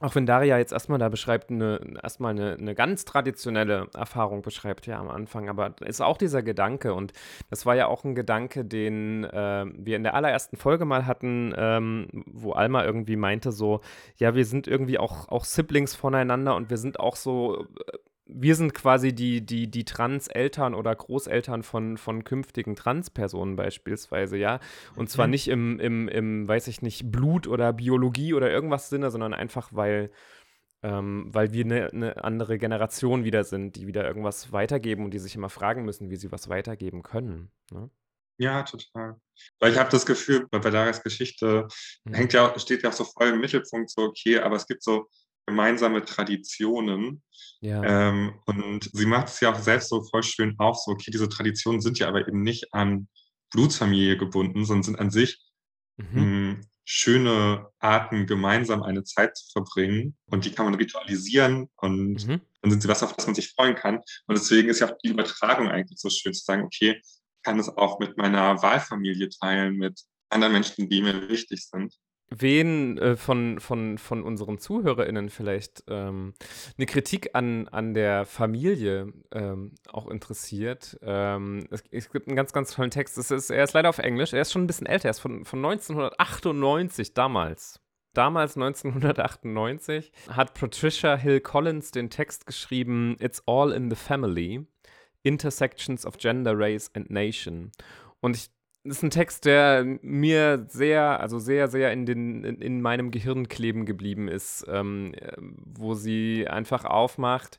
auch 0.00 0.14
wenn 0.14 0.26
Daria 0.26 0.58
jetzt 0.58 0.72
erstmal 0.72 0.98
da 0.98 1.08
beschreibt, 1.08 1.50
eine, 1.50 1.80
erstmal 2.02 2.30
eine, 2.30 2.54
eine 2.54 2.74
ganz 2.74 3.04
traditionelle 3.04 3.88
Erfahrung 3.94 4.42
beschreibt, 4.42 4.86
ja, 4.86 4.98
am 4.98 5.08
Anfang, 5.08 5.48
aber 5.48 5.74
ist 5.80 6.00
auch 6.00 6.16
dieser 6.16 6.42
Gedanke 6.42 6.94
und 6.94 7.12
das 7.50 7.66
war 7.66 7.74
ja 7.74 7.86
auch 7.88 8.04
ein 8.04 8.14
Gedanke, 8.14 8.64
den 8.64 9.24
äh, 9.24 9.66
wir 9.74 9.96
in 9.96 10.04
der 10.04 10.14
allerersten 10.14 10.56
Folge 10.56 10.84
mal 10.84 11.06
hatten, 11.06 11.52
ähm, 11.56 12.08
wo 12.26 12.52
Alma 12.52 12.84
irgendwie 12.84 13.16
meinte 13.16 13.50
so, 13.50 13.80
ja, 14.16 14.34
wir 14.34 14.44
sind 14.44 14.68
irgendwie 14.68 14.98
auch, 14.98 15.28
auch 15.28 15.44
Siblings 15.44 15.94
voneinander 15.94 16.54
und 16.54 16.70
wir 16.70 16.76
sind 16.76 17.00
auch 17.00 17.16
so 17.16 17.64
äh, 17.64 17.98
wir 18.28 18.54
sind 18.54 18.74
quasi 18.74 19.14
die, 19.14 19.40
die, 19.40 19.70
die 19.70 19.84
Trans-Eltern 19.84 20.74
oder 20.74 20.94
Großeltern 20.94 21.62
von, 21.62 21.96
von 21.96 22.24
künftigen 22.24 22.76
Trans-Personen 22.76 23.56
beispielsweise, 23.56 24.36
ja. 24.36 24.60
Und 24.96 25.08
zwar 25.10 25.26
mhm. 25.26 25.30
nicht 25.30 25.48
im, 25.48 25.80
im, 25.80 26.08
im, 26.08 26.46
weiß 26.46 26.68
ich 26.68 26.82
nicht, 26.82 27.10
Blut 27.10 27.46
oder 27.46 27.72
Biologie 27.72 28.34
oder 28.34 28.50
irgendwas 28.50 28.90
Sinne, 28.90 29.10
sondern 29.10 29.32
einfach, 29.32 29.70
weil, 29.72 30.10
ähm, 30.82 31.28
weil 31.32 31.52
wir 31.52 31.64
eine 31.64 31.88
ne 31.92 32.22
andere 32.22 32.58
Generation 32.58 33.24
wieder 33.24 33.44
sind, 33.44 33.76
die 33.76 33.86
wieder 33.86 34.06
irgendwas 34.06 34.52
weitergeben 34.52 35.04
und 35.04 35.12
die 35.12 35.18
sich 35.18 35.34
immer 35.34 35.48
fragen 35.48 35.84
müssen, 35.84 36.10
wie 36.10 36.16
sie 36.16 36.30
was 36.30 36.50
weitergeben 36.50 37.02
können. 37.02 37.50
Ne? 37.72 37.90
Ja, 38.36 38.62
total. 38.62 39.20
Weil 39.58 39.72
ich 39.72 39.78
habe 39.78 39.90
das 39.90 40.06
Gefühl, 40.06 40.46
bei 40.50 40.58
Darias 40.58 41.02
Geschichte 41.02 41.66
mhm. 42.04 42.14
hängt 42.14 42.32
ja, 42.34 42.56
steht 42.58 42.82
ja 42.82 42.90
auch 42.90 42.94
so 42.94 43.04
voll 43.04 43.28
im 43.28 43.40
Mittelpunkt, 43.40 43.90
so 43.90 44.02
okay, 44.02 44.38
aber 44.38 44.56
es 44.56 44.66
gibt 44.66 44.82
so 44.82 45.08
gemeinsame 45.48 46.04
Traditionen. 46.04 47.22
Ja. 47.60 47.82
Ähm, 47.82 48.34
und 48.44 48.90
sie 48.92 49.06
macht 49.06 49.28
es 49.28 49.40
ja 49.40 49.52
auch 49.52 49.58
selbst 49.58 49.88
so 49.88 50.02
voll 50.02 50.22
schön 50.22 50.54
auf, 50.58 50.76
so, 50.76 50.92
okay, 50.92 51.10
diese 51.10 51.28
Traditionen 51.28 51.80
sind 51.80 51.98
ja 51.98 52.08
aber 52.08 52.28
eben 52.28 52.42
nicht 52.42 52.74
an 52.74 53.08
Blutsfamilie 53.50 54.18
gebunden, 54.18 54.64
sondern 54.64 54.82
sind 54.82 54.98
an 55.00 55.10
sich 55.10 55.40
mhm. 55.96 56.06
mh, 56.12 56.20
hm, 56.20 56.60
schöne 56.84 57.66
Arten, 57.78 58.26
gemeinsam 58.26 58.82
eine 58.82 59.04
Zeit 59.04 59.36
zu 59.36 59.50
verbringen. 59.52 60.16
Und 60.26 60.44
die 60.44 60.52
kann 60.52 60.66
man 60.66 60.74
ritualisieren 60.74 61.68
und 61.76 62.26
mhm. 62.26 62.40
dann 62.60 62.70
sind 62.70 62.82
sie 62.82 62.88
was, 62.88 63.02
auf 63.02 63.14
das 63.14 63.26
man 63.26 63.34
sich 63.34 63.52
freuen 63.52 63.74
kann. 63.74 63.96
Und 64.26 64.38
deswegen 64.38 64.68
ist 64.68 64.80
ja 64.80 64.88
auch 64.88 64.98
die 65.02 65.08
Übertragung 65.08 65.68
eigentlich 65.68 65.98
so 65.98 66.10
schön 66.10 66.34
zu 66.34 66.44
sagen, 66.44 66.64
okay, 66.64 67.00
ich 67.02 67.42
kann 67.42 67.58
es 67.58 67.68
auch 67.68 67.98
mit 68.00 68.18
meiner 68.18 68.62
Wahlfamilie 68.62 69.30
teilen, 69.30 69.76
mit 69.76 70.00
anderen 70.28 70.52
Menschen, 70.52 70.90
die 70.90 71.00
mir 71.00 71.28
wichtig 71.28 71.66
sind 71.66 71.94
wen 72.30 72.98
äh, 72.98 73.16
von, 73.16 73.60
von, 73.60 73.98
von 73.98 74.22
unseren 74.22 74.58
ZuhörerInnen 74.58 75.30
vielleicht 75.30 75.84
ähm, 75.88 76.34
eine 76.76 76.86
Kritik 76.86 77.30
an, 77.34 77.68
an 77.68 77.94
der 77.94 78.26
Familie 78.26 79.12
ähm, 79.32 79.72
auch 79.90 80.08
interessiert. 80.08 80.98
Ähm, 81.02 81.66
es, 81.70 81.82
es, 81.90 82.10
gibt 82.10 82.28
einen 82.28 82.36
ganz, 82.36 82.52
ganz 82.52 82.72
tollen 82.72 82.90
Text. 82.90 83.18
Es 83.18 83.30
ist, 83.30 83.50
er 83.50 83.64
ist 83.64 83.72
leider 83.72 83.88
auf 83.88 83.98
Englisch. 83.98 84.32
Er 84.32 84.42
ist 84.42 84.52
schon 84.52 84.64
ein 84.64 84.66
bisschen 84.66 84.86
älter. 84.86 85.08
Er 85.08 85.12
ist 85.12 85.20
von, 85.20 85.44
von 85.44 85.64
1998 85.64 87.14
damals. 87.14 87.80
Damals 88.14 88.56
1998 88.56 90.12
hat 90.30 90.54
Patricia 90.54 91.16
Hill 91.16 91.40
Collins 91.40 91.90
den 91.90 92.10
Text 92.10 92.46
geschrieben 92.46 93.16
It's 93.20 93.42
All 93.46 93.72
in 93.72 93.90
the 93.90 93.96
Family. 93.96 94.66
Intersections 95.22 96.06
of 96.06 96.16
Gender, 96.16 96.58
Race 96.58 96.90
and 96.94 97.10
Nation. 97.10 97.70
Und 98.20 98.36
ich 98.36 98.50
ist 98.84 99.02
ein 99.02 99.10
Text, 99.10 99.44
der 99.44 99.84
mir 100.02 100.66
sehr, 100.68 101.20
also 101.20 101.38
sehr, 101.38 101.68
sehr 101.68 101.92
in, 101.92 102.06
den, 102.06 102.44
in, 102.44 102.60
in 102.60 102.80
meinem 102.80 103.10
Gehirn 103.10 103.48
kleben 103.48 103.86
geblieben 103.86 104.28
ist, 104.28 104.64
ähm, 104.68 105.14
wo 105.38 105.94
sie 105.94 106.46
einfach 106.48 106.84
aufmacht, 106.84 107.58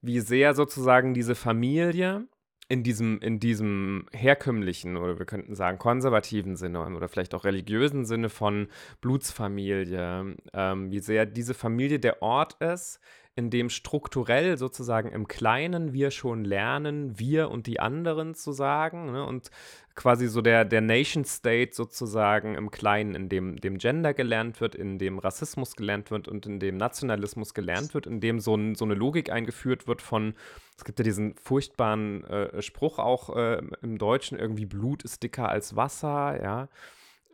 wie 0.00 0.20
sehr 0.20 0.54
sozusagen 0.54 1.14
diese 1.14 1.34
Familie 1.34 2.28
in 2.68 2.82
diesem, 2.82 3.18
in 3.20 3.40
diesem 3.40 4.06
herkömmlichen 4.12 4.96
oder 4.96 5.18
wir 5.18 5.26
könnten 5.26 5.54
sagen 5.54 5.78
konservativen 5.78 6.54
Sinne 6.54 6.84
oder 6.94 7.08
vielleicht 7.08 7.34
auch 7.34 7.44
religiösen 7.44 8.04
Sinne 8.04 8.28
von 8.28 8.68
Blutsfamilie, 9.00 10.36
ähm, 10.52 10.90
wie 10.90 11.00
sehr 11.00 11.24
diese 11.24 11.54
Familie 11.54 11.98
der 11.98 12.22
Ort 12.22 12.60
ist, 12.60 13.00
in 13.38 13.50
dem 13.50 13.70
strukturell 13.70 14.58
sozusagen 14.58 15.12
im 15.12 15.28
Kleinen 15.28 15.92
wir 15.92 16.10
schon 16.10 16.44
lernen, 16.44 17.20
wir 17.20 17.50
und 17.50 17.68
die 17.68 17.78
anderen 17.78 18.34
zu 18.34 18.50
sagen 18.50 19.12
ne? 19.12 19.24
und 19.24 19.52
quasi 19.94 20.26
so 20.26 20.42
der, 20.42 20.64
der 20.64 20.80
Nation 20.80 21.24
State 21.24 21.70
sozusagen 21.72 22.56
im 22.56 22.72
Kleinen, 22.72 23.14
in 23.14 23.28
dem, 23.28 23.56
dem 23.60 23.78
Gender 23.78 24.12
gelernt 24.12 24.60
wird, 24.60 24.74
in 24.74 24.98
dem 24.98 25.20
Rassismus 25.20 25.76
gelernt 25.76 26.10
wird 26.10 26.26
und 26.26 26.46
in 26.46 26.58
dem 26.58 26.76
Nationalismus 26.76 27.54
gelernt 27.54 27.94
wird, 27.94 28.08
in 28.08 28.20
dem 28.20 28.40
so, 28.40 28.56
ein, 28.56 28.74
so 28.74 28.84
eine 28.84 28.94
Logik 28.94 29.30
eingeführt 29.30 29.86
wird 29.86 30.02
von, 30.02 30.34
es 30.76 30.84
gibt 30.84 30.98
ja 30.98 31.04
diesen 31.04 31.36
furchtbaren 31.36 32.24
äh, 32.24 32.60
Spruch 32.60 32.98
auch 32.98 33.36
äh, 33.36 33.62
im 33.82 33.98
Deutschen, 33.98 34.36
irgendwie 34.36 34.66
Blut 34.66 35.04
ist 35.04 35.22
dicker 35.22 35.48
als 35.48 35.76
Wasser, 35.76 36.42
ja. 36.42 36.68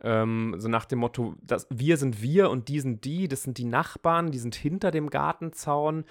Ähm, 0.05 0.53
so 0.59 0.69
nach 0.69 0.85
dem 0.85 0.99
Motto, 0.99 1.33
das, 1.41 1.65
wir 1.71 1.97
sind 1.97 2.21
wir 2.21 2.51
und 2.51 2.67
die 2.67 2.79
sind 2.79 3.05
die, 3.05 3.27
das 3.27 3.41
sind 3.41 3.57
die 3.57 3.65
Nachbarn, 3.65 4.29
die 4.29 4.37
sind 4.37 4.53
hinter 4.53 4.91
dem 4.91 5.09
Gartenzaun, 5.09 6.05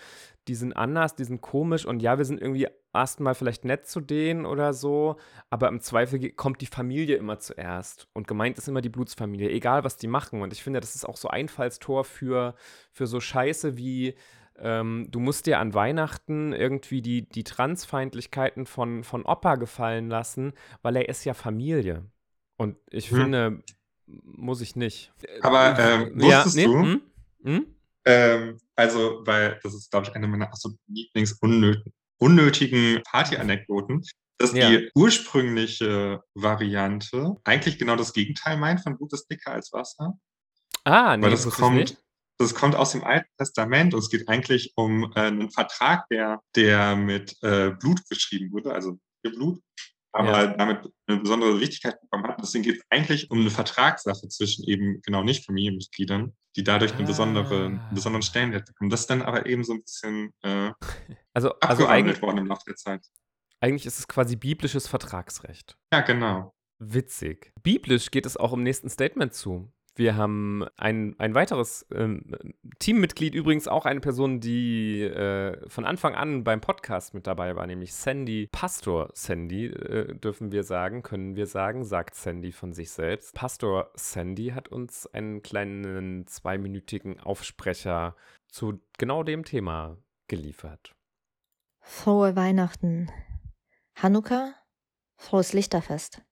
die 0.48 0.56
sind 0.56 0.72
anders, 0.72 1.14
die 1.14 1.22
sind 1.22 1.40
komisch 1.40 1.86
und 1.86 2.02
ja, 2.02 2.18
wir 2.18 2.24
sind 2.24 2.40
irgendwie 2.40 2.66
erstmal 2.92 3.36
vielleicht 3.36 3.64
nett 3.64 3.86
zu 3.86 4.00
denen 4.00 4.46
oder 4.46 4.72
so, 4.72 5.14
aber 5.48 5.68
im 5.68 5.80
Zweifel 5.80 6.32
kommt 6.32 6.60
die 6.60 6.66
Familie 6.66 7.16
immer 7.16 7.38
zuerst 7.38 8.08
und 8.14 8.26
gemeint 8.26 8.58
ist 8.58 8.66
immer 8.66 8.80
die 8.80 8.88
Blutsfamilie, 8.88 9.48
egal 9.48 9.84
was 9.84 9.96
die 9.96 10.08
machen 10.08 10.42
und 10.42 10.52
ich 10.52 10.64
finde, 10.64 10.80
das 10.80 10.96
ist 10.96 11.08
auch 11.08 11.16
so 11.16 11.28
Einfallstor 11.28 12.02
für, 12.02 12.56
für 12.90 13.06
so 13.06 13.20
Scheiße 13.20 13.76
wie 13.76 14.16
ähm, 14.58 15.06
du 15.10 15.20
musst 15.20 15.46
dir 15.46 15.60
an 15.60 15.72
Weihnachten 15.72 16.52
irgendwie 16.52 17.00
die, 17.00 17.28
die 17.28 17.44
Transfeindlichkeiten 17.44 18.66
von, 18.66 19.04
von 19.04 19.24
Opa 19.24 19.54
gefallen 19.54 20.08
lassen, 20.08 20.52
weil 20.82 20.96
er 20.96 21.08
ist 21.08 21.24
ja 21.24 21.34
Familie. 21.34 22.04
Und 22.56 22.76
ich 22.90 23.10
Hm. 23.10 23.16
finde, 23.16 23.62
muss 24.06 24.60
ich 24.60 24.76
nicht. 24.76 25.12
Aber, 25.42 25.78
ähm, 25.78 26.20
ja, 26.20 26.44
wusstest 26.44 26.56
nee, 26.56 26.64
du- 26.64 26.82
hm? 26.82 27.00
Hm? 27.42 27.66
Ähm, 28.06 28.58
also, 28.76 29.20
weil 29.24 29.58
das 29.62 29.72
ist, 29.74 29.90
glaube 29.90 30.06
ich, 30.08 30.14
eine 30.14 30.26
meiner 30.26 30.46
absoluten 30.48 30.78
Lieblings-unnötigen 30.88 33.02
Party-Anekdoten, 33.04 34.02
dass 34.38 34.52
Ja. 34.52 34.68
die 34.70 34.90
ursprüngliche 34.94 36.22
Variante 36.34 37.36
eigentlich 37.44 37.78
genau 37.78 37.96
das 37.96 38.12
Gegenteil 38.12 38.56
meint 38.58 38.82
von 38.82 38.96
Blut 38.96 39.12
ist 39.12 39.26
dicker 39.28 39.52
als 39.52 39.72
Wasser. 39.72 40.18
Ah, 40.84 41.16
nee, 41.16 41.22
Weil 41.24 41.30
das 41.30 41.48
kommt, 41.48 41.96
das 42.38 42.54
kommt 42.54 42.74
aus 42.74 42.92
dem 42.92 43.04
Alten 43.04 43.28
Testament 43.38 43.94
und 43.94 44.00
es 44.00 44.10
geht 44.10 44.28
eigentlich 44.28 44.72
um 44.76 45.10
äh, 45.14 45.20
einen 45.20 45.50
Vertrag, 45.50 46.06
der, 46.08 46.42
der 46.56 46.96
mit 46.96 47.36
äh, 47.42 47.70
Blut 47.70 48.00
beschrieben 48.08 48.50
wurde, 48.52 48.74
also 48.74 48.98
Blut, 49.22 49.60
aber 50.14 50.28
Ja. 50.44 50.46
damit 50.46 50.86
eine 51.06 51.18
besondere 51.20 51.60
Wichtigkeit 51.60 52.00
bekommen 52.00 52.26
hat. 52.28 52.40
Deswegen 52.40 52.64
geht 52.64 52.76
es 52.76 52.82
eigentlich 52.90 53.30
um 53.30 53.40
eine 53.40 53.50
Vertragssache 53.50 54.28
zwischen 54.28 54.64
eben 54.64 55.02
genau 55.02 55.22
nicht 55.22 55.44
Familienmitgliedern, 55.44 56.32
die 56.56 56.64
dadurch 56.64 56.94
einen 56.94 57.06
besonderen, 57.06 57.78
Ah. 57.80 57.86
einen 57.86 57.94
besonderen 57.94 58.22
Stellenwert 58.22 58.66
bekommen. 58.66 58.90
Das 58.90 59.00
ist 59.00 59.10
dann 59.10 59.22
aber 59.22 59.46
eben 59.46 59.64
so 59.64 59.74
ein 59.74 59.82
bisschen 59.82 60.32
äh, 60.42 60.70
Also, 61.34 61.52
also 61.60 61.86
eigentlich, 61.86 62.22
worden 62.22 62.38
im 62.38 62.46
Laufe 62.46 62.62
der 62.66 62.76
Zeit. 62.76 63.04
eigentlich 63.60 63.86
ist 63.86 63.98
es 63.98 64.06
quasi 64.08 64.36
biblisches 64.36 64.86
Vertragsrecht. 64.86 65.76
Ja, 65.92 66.00
genau. 66.00 66.54
Witzig. 66.78 67.52
Biblisch 67.62 68.10
geht 68.10 68.26
es 68.26 68.36
auch 68.36 68.52
im 68.52 68.62
nächsten 68.62 68.88
Statement 68.90 69.32
zu. 69.34 69.72
Wir 69.96 70.16
haben 70.16 70.66
ein, 70.76 71.14
ein 71.18 71.36
weiteres 71.36 71.86
ähm, 71.92 72.24
Teammitglied, 72.80 73.34
übrigens 73.34 73.68
auch 73.68 73.86
eine 73.86 74.00
Person, 74.00 74.40
die 74.40 75.02
äh, 75.02 75.68
von 75.68 75.84
Anfang 75.84 76.16
an 76.16 76.42
beim 76.42 76.60
Podcast 76.60 77.14
mit 77.14 77.28
dabei 77.28 77.54
war, 77.54 77.64
nämlich 77.68 77.94
Sandy, 77.94 78.48
Pastor 78.50 79.10
Sandy, 79.14 79.66
äh, 79.66 80.16
dürfen 80.16 80.50
wir 80.50 80.64
sagen, 80.64 81.02
können 81.04 81.36
wir 81.36 81.46
sagen, 81.46 81.84
sagt 81.84 82.16
Sandy 82.16 82.50
von 82.50 82.72
sich 82.72 82.90
selbst. 82.90 83.34
Pastor 83.34 83.92
Sandy 83.94 84.48
hat 84.48 84.66
uns 84.66 85.06
einen 85.06 85.42
kleinen 85.42 86.26
zweiminütigen 86.26 87.20
Aufsprecher 87.20 88.16
zu 88.48 88.80
genau 88.98 89.22
dem 89.22 89.44
Thema 89.44 89.96
geliefert. 90.26 90.96
Frohe 91.80 92.34
Weihnachten. 92.34 93.12
Hanukkah, 93.94 94.54
frohes 95.16 95.52
Lichterfest. 95.52 96.22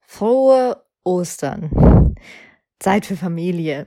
Frohe 0.00 0.84
Ostern. 1.04 2.14
Zeit 2.80 3.06
für 3.06 3.16
Familie. 3.16 3.86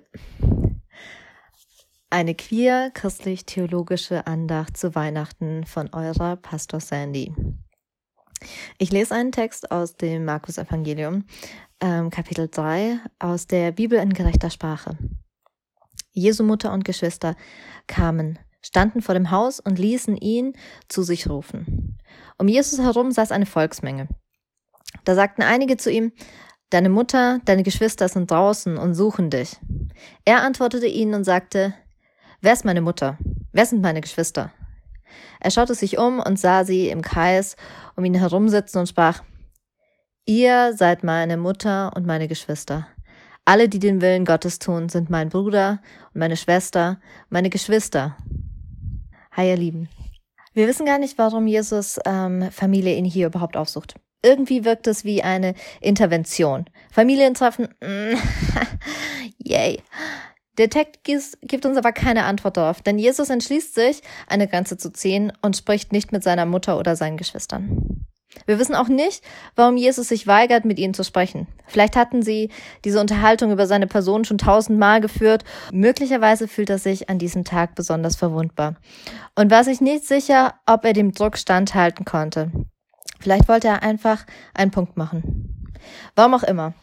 Eine 2.09 2.35
queer-christlich-theologische 2.35 4.25
Andacht 4.25 4.77
zu 4.77 4.95
Weihnachten 4.95 5.65
von 5.65 5.93
eurer 5.93 6.37
Pastor 6.37 6.79
Sandy. 6.79 7.33
Ich 8.77 8.91
lese 8.91 9.13
einen 9.13 9.31
Text 9.31 9.71
aus 9.71 9.95
dem 9.97 10.25
Markus-Evangelium, 10.25 11.25
ähm, 11.81 12.09
Kapitel 12.09 12.47
3, 12.47 12.99
aus 13.19 13.47
der 13.47 13.71
Bibel 13.71 13.99
in 13.99 14.13
gerechter 14.13 14.49
Sprache. 14.49 14.97
Jesu 16.11 16.43
Mutter 16.43 16.71
und 16.71 16.85
Geschwister 16.85 17.35
kamen, 17.87 18.39
standen 18.61 19.01
vor 19.01 19.13
dem 19.13 19.31
Haus 19.31 19.59
und 19.59 19.77
ließen 19.77 20.15
ihn 20.17 20.53
zu 20.87 21.03
sich 21.03 21.29
rufen. 21.29 21.99
Um 22.37 22.47
Jesus 22.47 22.79
herum 22.79 23.11
saß 23.11 23.31
eine 23.31 23.45
Volksmenge. 23.45 24.07
Da 25.03 25.13
sagten 25.13 25.41
einige 25.41 25.77
zu 25.77 25.91
ihm, 25.91 26.13
Deine 26.69 26.89
Mutter, 26.89 27.39
deine 27.45 27.63
Geschwister 27.63 28.09
sind 28.09 28.29
draußen 28.29 28.77
und 28.77 28.93
suchen 28.93 29.29
dich. 29.29 29.55
Er 30.25 30.43
antwortete 30.43 30.87
ihnen 30.87 31.13
und 31.13 31.23
sagte, 31.23 31.73
Wer 32.41 32.53
ist 32.53 32.65
meine 32.65 32.81
Mutter? 32.81 33.17
Wer 33.53 33.65
sind 33.65 33.81
meine 33.81 34.01
Geschwister? 34.01 34.51
Er 35.39 35.51
schaute 35.51 35.75
sich 35.75 35.97
um 35.97 36.19
und 36.19 36.37
sah 36.37 36.65
sie 36.65 36.89
im 36.89 37.01
Kreis 37.01 37.55
um 37.95 38.03
ihn 38.03 38.15
herum 38.15 38.49
sitzen 38.49 38.79
und 38.79 38.89
sprach, 38.89 39.23
Ihr 40.25 40.73
seid 40.75 41.05
meine 41.05 41.37
Mutter 41.37 41.93
und 41.95 42.05
meine 42.05 42.27
Geschwister. 42.27 42.85
Alle, 43.45 43.69
die 43.69 43.79
den 43.79 44.01
Willen 44.01 44.25
Gottes 44.25 44.59
tun, 44.59 44.89
sind 44.89 45.09
mein 45.09 45.29
Bruder 45.29 45.81
und 46.13 46.19
meine 46.19 46.35
Schwester, 46.35 46.99
meine 47.29 47.49
Geschwister. 47.49 48.17
Hi, 49.31 49.47
ihr 49.47 49.55
Lieben. 49.55 49.87
Wir 50.53 50.67
wissen 50.67 50.85
gar 50.85 50.99
nicht, 50.99 51.17
warum 51.17 51.47
Jesus 51.47 51.97
ähm, 52.05 52.51
Familie 52.51 52.95
ihn 52.95 53.05
hier 53.05 53.27
überhaupt 53.27 53.55
aufsucht. 53.55 53.95
Irgendwie 54.23 54.65
wirkt 54.65 54.87
es 54.87 55.03
wie 55.03 55.23
eine 55.23 55.53
Intervention. 55.81 56.65
Familientreffen, 56.91 57.69
mm, 57.81 58.15
yay. 59.43 59.81
Der 60.57 60.69
Text 60.69 61.37
gibt 61.41 61.65
uns 61.67 61.77
aber 61.77 61.91
keine 61.91 62.23
Antwort 62.25 62.57
darauf, 62.57 62.81
denn 62.81 62.97
Jesus 62.97 63.29
entschließt 63.29 63.75
sich, 63.75 64.01
eine 64.25 64.47
Grenze 64.47 64.77
zu 64.77 64.91
ziehen 64.91 65.31
und 65.43 65.55
spricht 65.55 65.91
nicht 65.91 66.11
mit 66.11 66.23
seiner 66.23 66.47
Mutter 66.47 66.79
oder 66.79 66.95
seinen 66.95 67.17
Geschwistern. 67.17 68.05
Wir 68.45 68.59
wissen 68.59 68.75
auch 68.75 68.87
nicht, 68.87 69.23
warum 69.55 69.77
Jesus 69.77 70.09
sich 70.09 70.27
weigert, 70.27 70.65
mit 70.65 70.79
ihnen 70.79 70.93
zu 70.93 71.03
sprechen. 71.03 71.47
Vielleicht 71.65 71.95
hatten 71.95 72.21
sie 72.21 72.49
diese 72.85 72.99
Unterhaltung 72.99 73.51
über 73.51 73.67
seine 73.67 73.87
Person 73.87 74.25
schon 74.25 74.37
tausendmal 74.37 75.01
geführt. 75.01 75.43
Möglicherweise 75.71 76.47
fühlt 76.47 76.69
er 76.69 76.77
sich 76.77 77.09
an 77.09 77.19
diesem 77.19 77.43
Tag 77.43 77.75
besonders 77.75 78.15
verwundbar 78.15 78.75
und 79.35 79.51
war 79.51 79.63
sich 79.63 79.81
nicht 79.81 80.05
sicher, 80.05 80.55
ob 80.65 80.85
er 80.85 80.93
dem 80.93 81.13
Druck 81.13 81.37
standhalten 81.37 82.05
konnte. 82.05 82.51
Vielleicht 83.19 83.47
wollte 83.47 83.67
er 83.67 83.83
einfach 83.83 84.25
einen 84.53 84.71
Punkt 84.71 84.97
machen. 84.97 85.73
Warum 86.15 86.33
auch 86.33 86.43
immer. 86.43 86.73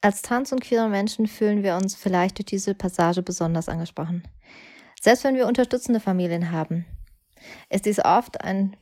Als 0.00 0.22
trans- 0.22 0.52
und 0.52 0.60
queere 0.60 0.88
Menschen 0.88 1.26
fühlen 1.26 1.62
wir 1.62 1.76
uns 1.76 1.94
vielleicht 1.94 2.38
durch 2.38 2.46
diese 2.46 2.74
Passage 2.74 3.22
besonders 3.22 3.68
angesprochen. 3.68 4.22
Selbst 5.00 5.24
wenn 5.24 5.34
wir 5.34 5.46
unterstützende 5.46 6.00
Familien 6.00 6.52
haben, 6.52 6.84
ist 7.70 7.86
dies 7.86 8.04
oft 8.04 8.40
ein 8.42 8.76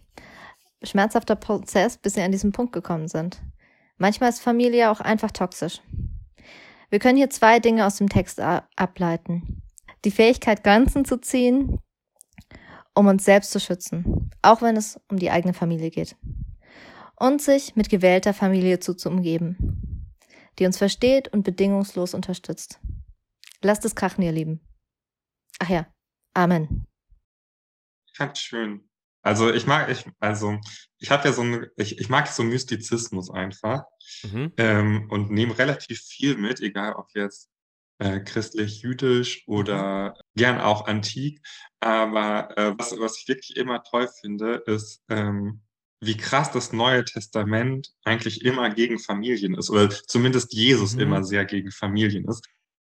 schmerzhafter 0.83 1.37
Prozess, 1.37 1.97
bis 1.97 2.15
sie 2.15 2.23
an 2.23 2.33
diesen 2.33 2.53
Punkt 2.53 2.73
gekommen 2.73 3.09
sind. 3.09 3.41
Manchmal 3.97 4.31
ist 4.31 4.41
Familie 4.41 4.91
auch 4.91 5.01
einfach 5.01 5.31
toxisch. 5.31 5.81
Wir 6.91 6.99
können 6.99 7.17
hier 7.17 7.31
zwei 7.31 7.59
Dinge 7.59 7.87
aus 7.87 7.97
dem 7.97 8.09
Text 8.09 8.41
ableiten. 8.41 9.63
Die 10.05 10.11
Fähigkeit, 10.11 10.63
Grenzen 10.63 11.05
zu 11.05 11.17
ziehen, 11.19 11.79
um 12.95 13.07
uns 13.07 13.25
selbst 13.25 13.51
zu 13.51 13.61
schützen, 13.61 14.31
auch 14.43 14.63
wenn 14.63 14.77
es 14.77 15.01
um 15.09 15.19
die 15.19 15.31
eigene 15.31 15.55
Familie 15.55 15.91
geht. 15.91 16.17
Und 17.17 17.41
sich 17.41 17.77
mit 17.77 17.89
gewählter 17.89 18.35
Familie 18.35 18.81
zu, 18.81 18.95
zu 18.95 19.09
umgeben, 19.09 20.11
die 20.59 20.67
uns 20.67 20.79
versteht 20.79 21.29
und 21.29 21.43
bedingungslos 21.43 22.15
unterstützt. 22.15 22.81
Lasst 23.63 23.85
es 23.85 23.95
krachen, 23.95 24.23
ihr 24.23 24.33
Lieben. 24.33 24.61
Ach 25.61 25.69
ja, 25.69 25.87
Amen. 26.35 26.87
Ich 28.07 28.17
fand 28.17 28.37
schön. 28.37 28.89
Also 29.23 29.51
ich 29.53 29.67
mag, 29.67 29.89
ich, 29.89 30.05
also 30.21 30.59
ich 30.99 31.11
habe 31.11 31.27
ja 31.29 31.33
so 31.33 31.43
ein, 31.43 31.67
ich, 31.77 31.99
ich 31.99 32.09
mag 32.09 32.29
so 32.29 32.43
Mystizismus 32.43 33.31
einfach 33.31 33.85
Mhm. 34.23 34.53
ähm, 34.59 35.07
und 35.11 35.31
nehme 35.31 35.59
relativ 35.59 36.01
viel 36.03 36.37
mit, 36.37 36.61
egal 36.61 36.93
ob 36.95 37.09
jetzt 37.15 37.51
äh, 37.99 38.21
christlich, 38.21 38.83
jüdisch 38.83 39.45
oder 39.47 40.15
gern 40.35 40.61
auch 40.61 40.87
antik. 40.87 41.41
Aber 41.81 42.57
äh, 42.59 42.75
was, 42.77 42.99
was 42.99 43.19
ich 43.19 43.29
wirklich 43.29 43.57
immer 43.57 43.83
toll 43.83 44.09
finde, 44.21 44.63
ist, 44.67 45.03
ähm, 45.09 45.63
wie 46.07 46.17
krass 46.17 46.51
das 46.53 46.73
Neue 46.73 47.05
Testament 47.05 47.93
eigentlich 48.05 48.45
immer 48.45 48.71
gegen 48.71 48.99
Familien 48.99 49.55
ist 49.55 49.71
oder 49.71 49.89
zumindest 49.91 50.53
Jesus 50.53 50.95
Mhm. 50.95 51.01
immer 51.01 51.25
sehr 51.25 51.45
gegen 51.45 51.71
Familien 51.71 52.27
ist, 52.29 52.47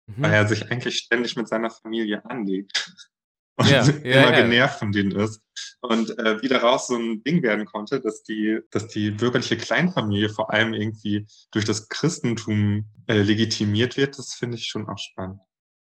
Mhm. 0.07 0.23
weil 0.23 0.33
er 0.33 0.47
sich 0.49 0.71
eigentlich 0.71 0.97
ständig 0.99 1.37
mit 1.37 1.49
seiner 1.49 1.71
Familie 1.71 2.25
anlegt 2.25 2.73
und 3.57 3.67
Ja, 3.71 3.83
immer 3.87 4.31
ja. 4.33 4.41
genervt 4.43 4.79
von 4.79 4.93
denen 4.93 5.13
ist. 5.13 5.41
Und 5.81 6.19
äh, 6.19 6.41
wie 6.43 6.49
daraus 6.49 6.87
so 6.89 6.97
ein 6.97 7.23
Ding 7.25 7.43
werden 7.43 7.67
konnte, 7.67 8.01
dass 8.01 8.23
die, 8.23 8.59
dass 8.71 8.89
die 8.89 9.11
bürgerliche 9.11 9.57
Kleinfamilie 9.57 10.29
vor 10.31 10.51
allem 10.53 10.73
irgendwie 10.75 11.27
durch 11.53 11.65
das 11.65 11.89
Christentum 11.89 12.87
äh, 13.07 13.21
legitimiert 13.23 13.97
wird, 13.97 14.19
das 14.19 14.35
finde 14.35 14.57
ich 14.57 14.67
schon 14.67 14.89
auch 14.89 14.99
spannend. 14.99 15.41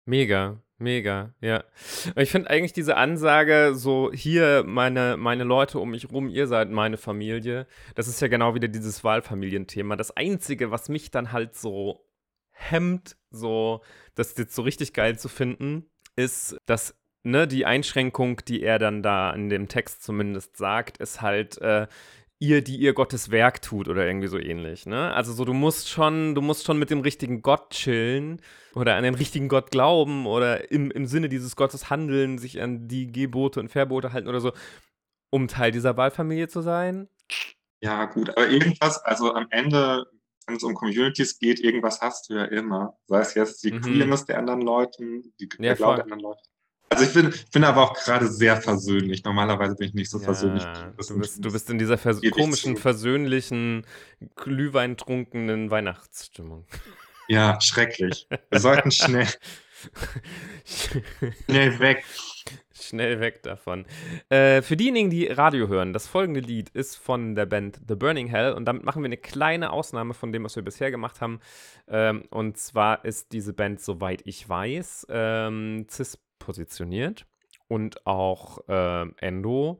Mega, 0.08 0.62
mega, 0.78 1.34
ja. 1.42 1.64
Ich 2.16 2.30
finde 2.30 2.48
eigentlich 2.48 2.72
diese 2.72 2.96
Ansage, 2.96 3.72
so 3.74 4.10
hier 4.10 4.64
meine, 4.66 5.18
meine 5.18 5.44
Leute 5.44 5.78
um 5.78 5.90
mich 5.90 6.10
rum, 6.10 6.30
ihr 6.30 6.46
seid 6.46 6.70
meine 6.70 6.96
Familie, 6.96 7.66
das 7.94 8.08
ist 8.08 8.22
ja 8.22 8.28
genau 8.28 8.54
wieder 8.54 8.68
dieses 8.68 9.04
Wahlfamilienthema. 9.04 9.96
Das 9.96 10.16
Einzige, 10.16 10.70
was 10.70 10.88
mich 10.88 11.10
dann 11.10 11.30
halt 11.30 11.54
so 11.54 12.06
hemmt, 12.52 13.18
so 13.30 13.82
das 14.14 14.34
jetzt 14.38 14.54
so 14.54 14.62
richtig 14.62 14.94
geil 14.94 15.18
zu 15.18 15.28
finden, 15.28 15.84
ist, 16.16 16.56
dass 16.64 16.94
ne, 17.22 17.46
die 17.46 17.66
Einschränkung, 17.66 18.40
die 18.48 18.62
er 18.62 18.78
dann 18.78 19.02
da 19.02 19.30
in 19.32 19.50
dem 19.50 19.68
Text 19.68 20.02
zumindest 20.02 20.56
sagt, 20.56 20.96
ist 20.96 21.20
halt, 21.20 21.58
äh, 21.58 21.86
ihr, 22.40 22.62
die 22.62 22.76
ihr 22.76 22.92
Gottes 22.94 23.30
Werk 23.30 23.62
tut 23.62 23.88
oder 23.88 24.06
irgendwie 24.06 24.28
so 24.28 24.38
ähnlich, 24.38 24.86
ne? 24.86 25.12
Also 25.14 25.32
so, 25.32 25.44
du 25.44 25.52
musst 25.54 25.88
schon, 25.88 26.34
du 26.34 26.40
musst 26.40 26.64
schon 26.64 26.78
mit 26.78 26.90
dem 26.90 27.00
richtigen 27.00 27.42
Gott 27.42 27.70
chillen 27.70 28.40
oder 28.74 28.94
an 28.96 29.02
den 29.04 29.14
richtigen 29.14 29.48
Gott 29.48 29.70
glauben 29.72 30.26
oder 30.26 30.70
im, 30.70 30.90
im 30.90 31.06
Sinne 31.06 31.28
dieses 31.28 31.56
Gottes 31.56 31.90
handeln, 31.90 32.38
sich 32.38 32.60
an 32.62 32.86
die 32.88 33.10
Gebote 33.10 33.58
und 33.60 33.70
Verbote 33.70 34.12
halten 34.12 34.28
oder 34.28 34.40
so, 34.40 34.52
um 35.30 35.48
Teil 35.48 35.72
dieser 35.72 35.96
Wahlfamilie 35.96 36.48
zu 36.48 36.60
sein. 36.62 37.08
Ja, 37.82 38.06
gut, 38.06 38.30
aber 38.30 38.48
irgendwas, 38.48 38.98
also 39.04 39.34
am 39.34 39.46
Ende, 39.50 40.06
wenn 40.46 40.56
es 40.56 40.62
um 40.64 40.74
Communities 40.74 41.38
geht, 41.38 41.60
irgendwas 41.60 42.00
hast 42.00 42.28
du 42.30 42.34
ja 42.34 42.44
immer. 42.44 42.98
Sei 43.06 43.20
es 43.20 43.34
jetzt 43.34 43.62
die 43.64 43.72
Mhm. 43.72 43.80
Queerness 43.80 44.24
der 44.26 44.38
anderen 44.38 44.62
Leuten, 44.62 45.32
die, 45.40 45.48
Ja, 45.58 45.74
der 45.74 45.76
Glaube 45.76 45.96
der 45.96 46.04
anderen 46.04 46.20
Leute. 46.22 46.42
Also 46.90 47.04
ich 47.04 47.12
bin, 47.12 47.34
bin 47.52 47.64
aber 47.64 47.82
auch 47.82 47.94
gerade 47.94 48.28
sehr 48.28 48.60
versöhnlich. 48.60 49.22
Normalerweise 49.24 49.74
bin 49.76 49.88
ich 49.88 49.94
nicht 49.94 50.10
so 50.10 50.18
versöhnlich. 50.18 50.62
Ja, 50.64 50.92
Das 50.96 51.08
du, 51.08 51.18
bist, 51.18 51.34
ist- 51.34 51.44
du 51.44 51.52
bist 51.52 51.70
in 51.70 51.78
dieser 51.78 51.98
vers 51.98 52.20
komischen, 52.30 52.76
versöhnlichen, 52.76 53.84
glühweintrunkenen 54.36 55.70
Weihnachtsstimmung. 55.70 56.64
Ja, 57.28 57.60
schrecklich. 57.60 58.26
Wir 58.50 58.58
sollten 58.60 58.90
schnell, 58.90 59.26
schnell 60.64 61.78
weg. 61.78 62.04
Schnell 62.80 63.20
weg 63.20 63.42
davon. 63.42 63.84
Äh, 64.30 64.62
für 64.62 64.76
diejenigen, 64.76 65.10
die 65.10 65.26
Radio 65.26 65.66
hören, 65.68 65.92
das 65.92 66.06
folgende 66.06 66.40
Lied 66.40 66.70
ist 66.70 66.96
von 66.96 67.34
der 67.34 67.44
Band 67.44 67.80
The 67.86 67.96
Burning 67.96 68.28
Hell 68.28 68.52
und 68.52 68.64
damit 68.66 68.84
machen 68.84 69.02
wir 69.02 69.06
eine 69.06 69.16
kleine 69.16 69.70
Ausnahme 69.72 70.14
von 70.14 70.32
dem, 70.32 70.44
was 70.44 70.54
wir 70.56 70.62
bisher 70.62 70.90
gemacht 70.90 71.20
haben. 71.20 71.40
Ähm, 71.88 72.22
und 72.30 72.56
zwar 72.56 73.04
ist 73.04 73.32
diese 73.32 73.52
Band, 73.52 73.80
soweit 73.82 74.22
ich 74.24 74.48
weiß, 74.48 75.08
ähm, 75.10 75.86
cis 75.90 76.18
positioniert 76.48 77.26
und 77.68 78.06
auch 78.06 78.60
ähm, 78.68 79.14
Endo. 79.18 79.78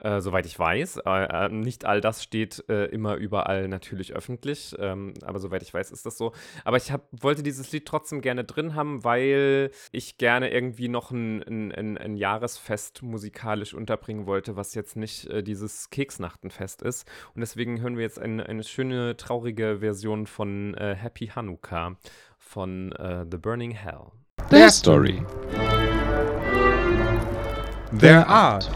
Äh, 0.00 0.20
soweit 0.20 0.44
ich 0.44 0.58
weiß. 0.58 0.98
Äh, 1.06 1.46
äh, 1.46 1.48
nicht 1.48 1.86
all 1.86 2.00
das 2.00 2.22
steht 2.22 2.64
äh, 2.68 2.86
immer 2.86 3.14
überall 3.14 3.68
natürlich 3.68 4.12
öffentlich, 4.12 4.74
ähm, 4.78 5.14
aber 5.22 5.38
soweit 5.38 5.62
ich 5.62 5.72
weiß, 5.72 5.92
ist 5.92 6.04
das 6.04 6.18
so. 6.18 6.32
Aber 6.64 6.76
ich 6.76 6.90
hab, 6.90 7.08
wollte 7.12 7.44
dieses 7.44 7.70
Lied 7.72 7.86
trotzdem 7.86 8.20
gerne 8.20 8.44
drin 8.44 8.74
haben, 8.74 9.04
weil 9.04 9.70
ich 9.92 10.18
gerne 10.18 10.50
irgendwie 10.50 10.88
noch 10.88 11.12
ein, 11.12 11.42
ein, 11.44 11.96
ein, 11.96 12.16
Jahresfest 12.16 13.02
musikalisch 13.02 13.72
unterbringen 13.72 14.26
wollte, 14.26 14.56
was 14.56 14.74
jetzt 14.74 14.96
nicht 14.96 15.26
äh, 15.26 15.42
dieses 15.42 15.88
Keksnachtenfest 15.90 16.82
ist. 16.82 17.08
Und 17.34 17.40
deswegen 17.40 17.80
hören 17.80 17.96
wir 17.96 18.02
jetzt 18.02 18.18
eine, 18.18 18.44
eine 18.46 18.64
schöne, 18.64 19.16
traurige 19.16 19.78
Version 19.78 20.26
von 20.26 20.74
äh, 20.74 20.96
Happy 20.96 21.28
Hanukkah 21.28 21.96
von 22.38 22.92
äh, 22.92 23.24
The 23.30 23.38
Burning 23.38 23.70
Hell. 23.70 24.10
Their 24.50 24.70
story. 24.70 25.22
Their 27.98 28.26
art. 28.28 28.70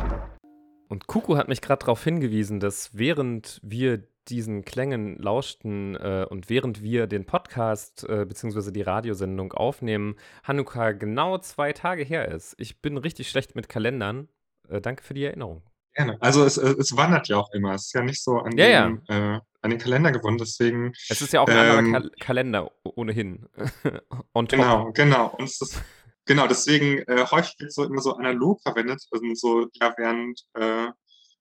Und 0.89 1.07
Kuku 1.07 1.37
hat 1.37 1.49
mich 1.49 1.61
gerade 1.61 1.81
darauf 1.81 2.03
hingewiesen, 2.03 2.59
dass 2.59 2.97
während 2.97 3.61
wir 3.63 4.03
diesen 4.29 4.65
Klängen 4.65 5.19
lauschten 5.19 5.95
äh, 5.97 6.27
und 6.29 6.49
während 6.49 6.83
wir 6.83 7.07
den 7.07 7.27
Podcast 7.27 8.05
äh, 8.09 8.25
bzw. 8.25 8.73
die 8.73 8.83
Radiosendung 8.83 9.53
aufnehmen, 9.53 10.17
Hanukkah 10.45 10.93
genau 10.93 11.39
zwei 11.39 11.73
Tage 11.73 12.03
her 12.03 12.29
ist. 12.29 12.55
Ich 12.59 12.81
bin 12.81 12.97
richtig 12.97 13.29
schlecht 13.29 13.55
mit 13.55 13.69
Kalendern. 13.69 14.29
Äh, 14.69 14.81
danke 14.81 15.03
für 15.03 15.15
die 15.15 15.25
Erinnerung. 15.25 15.63
Gerne. 15.99 16.17
Also 16.21 16.45
es, 16.45 16.57
es 16.57 16.97
wandert 16.97 17.27
ja 17.29 17.37
auch 17.39 17.51
immer. 17.53 17.75
Es 17.75 17.87
ist 17.87 17.93
ja 17.93 18.03
nicht 18.03 18.23
so 18.23 18.39
an, 18.39 18.57
Ja, 18.57 18.87
den, 18.89 19.05
Äh, 19.09 19.41
an 19.63 19.71
den 19.71 19.79
Kalender 19.81 20.13
gebunden. 20.13 20.39
Deswegen, 20.39 20.93
Es 21.09 21.21
ist 21.21 21.33
ja 21.33 21.41
auch 21.41 21.49
ein 21.49 21.57
Ähm, 21.57 21.79
anderer 21.97 22.01
Kal 22.01 22.11
Kalender 22.21 22.71
ohnehin. 22.85 23.49
On 24.33 24.47
top. 24.47 24.59
genau, 24.59 24.93
genau. 24.93 25.27
Und 25.37 25.45
es 25.47 25.61
ist, 25.61 25.83
genau, 26.25 26.47
deswegen 26.47 26.99
äh, 27.09 27.27
häufig 27.31 27.57
wird 27.59 27.73
so 27.73 27.83
immer 27.83 28.01
so 28.01 28.15
analog 28.15 28.63
verwendet. 28.63 29.03
Also 29.11 29.25
so, 29.35 29.67
ja, 29.73 29.93
während 29.97 30.41
äh, 30.55 30.87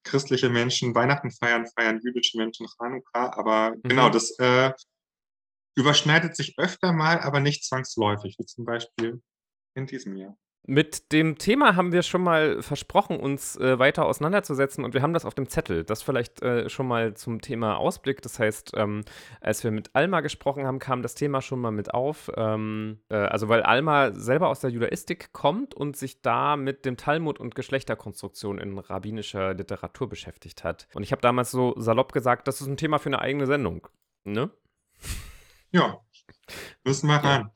christliche 0.04 0.50
Menschen 0.50 0.96
Weihnachten 0.96 1.30
feiern, 1.32 1.68
feiern 1.78 2.00
jüdische 2.04 2.38
Menschen 2.40 2.68
Chanukka. 2.68 3.34
Aber 3.38 3.76
genau, 3.84 4.08
Mhm. 4.08 4.12
das 4.14 4.32
äh, 4.40 4.72
überschneidet 5.76 6.36
sich 6.36 6.56
öfter 6.58 6.94
mal, 6.94 7.20
aber 7.20 7.40
nicht 7.42 7.64
zwangsläufig, 7.64 8.36
wie 8.40 8.46
zum 8.46 8.66
Beispiel 8.66 9.22
in 9.76 9.86
diesem 9.86 10.16
Jahr. 10.18 10.36
Mit 10.70 11.14
dem 11.14 11.38
Thema 11.38 11.78
haben 11.78 11.94
wir 11.94 12.04
schon 12.04 12.22
mal 12.22 12.62
versprochen, 12.62 13.18
uns 13.22 13.56
äh, 13.56 13.80
weiter 13.80 14.06
auseinanderzusetzen 14.06 14.84
und 14.84 14.94
wir 14.94 15.02
haben 15.02 15.14
das 15.14 15.24
auf 15.24 15.34
dem 15.34 15.48
Zettel. 15.48 15.86
Das 15.86 16.04
vielleicht 16.04 16.42
äh, 16.42 16.70
schon 16.70 16.88
mal 16.88 17.14
zum 17.14 17.40
Thema 17.40 17.78
Ausblick. 17.78 18.22
Das 18.22 18.38
heißt, 18.38 18.74
ähm, 18.76 19.06
als 19.40 19.64
wir 19.64 19.72
mit 19.72 19.92
Alma 19.94 20.20
gesprochen 20.20 20.66
haben, 20.66 20.80
kam 20.80 21.02
das 21.02 21.16
Thema 21.16 21.42
schon 21.42 21.62
mal 21.62 21.72
mit 21.72 21.94
auf. 21.94 22.30
Ähm, 22.36 23.00
äh, 23.08 23.16
also 23.16 23.48
weil 23.48 23.64
Alma 23.64 24.12
selber 24.12 24.50
aus 24.50 24.60
der 24.60 24.70
Judaistik 24.70 25.32
kommt 25.32 25.74
und 25.74 25.96
sich 25.96 26.22
da 26.22 26.58
mit 26.58 26.84
dem 26.84 26.98
Talmud 26.98 27.40
und 27.40 27.56
Geschlechterkonstruktion 27.56 28.60
in 28.60 28.78
rabbinischer 28.78 29.54
Literatur 29.54 30.10
beschäftigt 30.10 30.66
hat. 30.66 30.90
Und 30.94 31.04
ich 31.04 31.14
habe 31.14 31.22
damals 31.22 31.50
so 31.50 31.76
salopp 31.78 32.12
gesagt, 32.12 32.46
das 32.46 32.60
ist 32.60 32.68
ein 32.68 32.76
Thema 32.76 33.00
für 33.00 33.08
eine 33.08 33.20
eigene 33.20 33.46
Sendung. 33.46 33.88
Ne? 34.26 34.52
Ja, 35.72 36.02
müssen 36.84 37.08
wir 37.08 37.16
ran. 37.16 37.52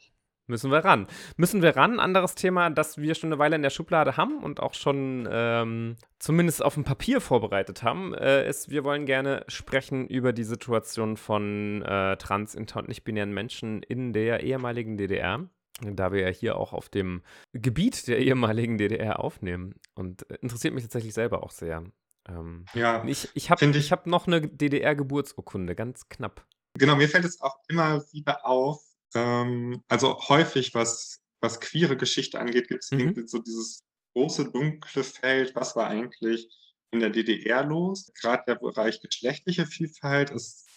Müssen 0.52 0.70
wir 0.70 0.86
ran. 0.86 1.08
Müssen 1.38 1.62
wir 1.62 1.76
ran. 1.76 2.00
Anderes 2.00 2.36
Thema, 2.36 2.70
das 2.70 2.98
wir 3.00 3.16
schon 3.16 3.30
eine 3.32 3.40
Weile 3.40 3.56
in 3.56 3.62
der 3.64 3.70
Schublade 3.72 4.18
haben 4.18 4.44
und 4.44 4.60
auch 4.60 4.74
schon 4.76 5.28
ähm, 5.32 5.96
zumindest 6.20 6.62
auf 6.64 6.76
dem 6.76 6.84
Papier 6.84 7.22
vorbereitet 7.22 7.82
haben, 7.84 8.14
äh, 8.14 8.48
ist, 8.48 8.70
wir 8.70 8.84
wollen 8.84 9.06
gerne 9.06 9.44
sprechen 9.48 10.06
über 10.08 10.34
die 10.34 10.44
Situation 10.44 11.18
von 11.18 11.82
äh, 11.82 12.18
trans, 12.18 12.56
und 12.56 12.88
nicht-binären 12.88 13.34
Menschen 13.34 13.82
in 13.82 14.14
der 14.14 14.44
ehemaligen 14.44 14.98
DDR. 14.98 15.48
Da 15.84 16.12
wir 16.12 16.22
ja 16.22 16.28
hier 16.30 16.58
auch 16.58 16.74
auf 16.74 16.90
dem 16.90 17.24
Gebiet 17.54 18.08
der 18.08 18.20
ehemaligen 18.20 18.78
DDR 18.78 19.20
aufnehmen. 19.20 19.74
Und 19.96 20.30
äh, 20.30 20.36
interessiert 20.42 20.74
mich 20.76 20.84
tatsächlich 20.84 21.14
selber 21.16 21.42
auch 21.44 21.50
sehr. 21.52 21.84
Ähm, 22.30 22.66
Ja, 22.76 23.04
ich 23.08 23.30
ich 23.34 23.50
habe 23.50 23.66
ich- 23.66 23.76
ich 23.76 23.92
hab 23.92 24.06
noch 24.06 24.28
eine 24.28 24.42
DDR-Geburtsurkunde, 24.42 25.74
ganz 25.76 26.08
knapp. 26.10 26.46
Genau, 26.78 26.96
mir 26.96 27.10
fällt 27.10 27.26
es 27.26 27.42
auch 27.42 27.56
immer 27.68 28.02
wieder 28.12 28.46
auf, 28.46 28.82
ähm, 29.16 29.84
also 29.88 30.20
häufig, 30.30 30.74
was, 30.74 31.20
was 31.42 31.60
queere 31.60 31.98
Geschichte 31.98 32.40
angeht, 32.40 32.68
gibt 32.68 32.84
es 32.84 32.92
Mhm. 32.92 33.00
irgendwie 33.00 33.28
so 33.28 33.40
dieses 33.40 33.84
große 34.16 34.52
dunkle 34.52 35.04
Feld, 35.04 35.56
was 35.56 35.76
war 35.76 35.88
eigentlich 35.88 36.50
in 36.92 37.00
der 37.00 37.10
DDR 37.10 37.64
los? 37.64 38.12
Gerade 38.20 38.44
der 38.48 38.56
Bereich 38.56 39.02
geschlechtliche 39.02 39.66
Vielfalt 39.66 40.30
ist 40.32 40.68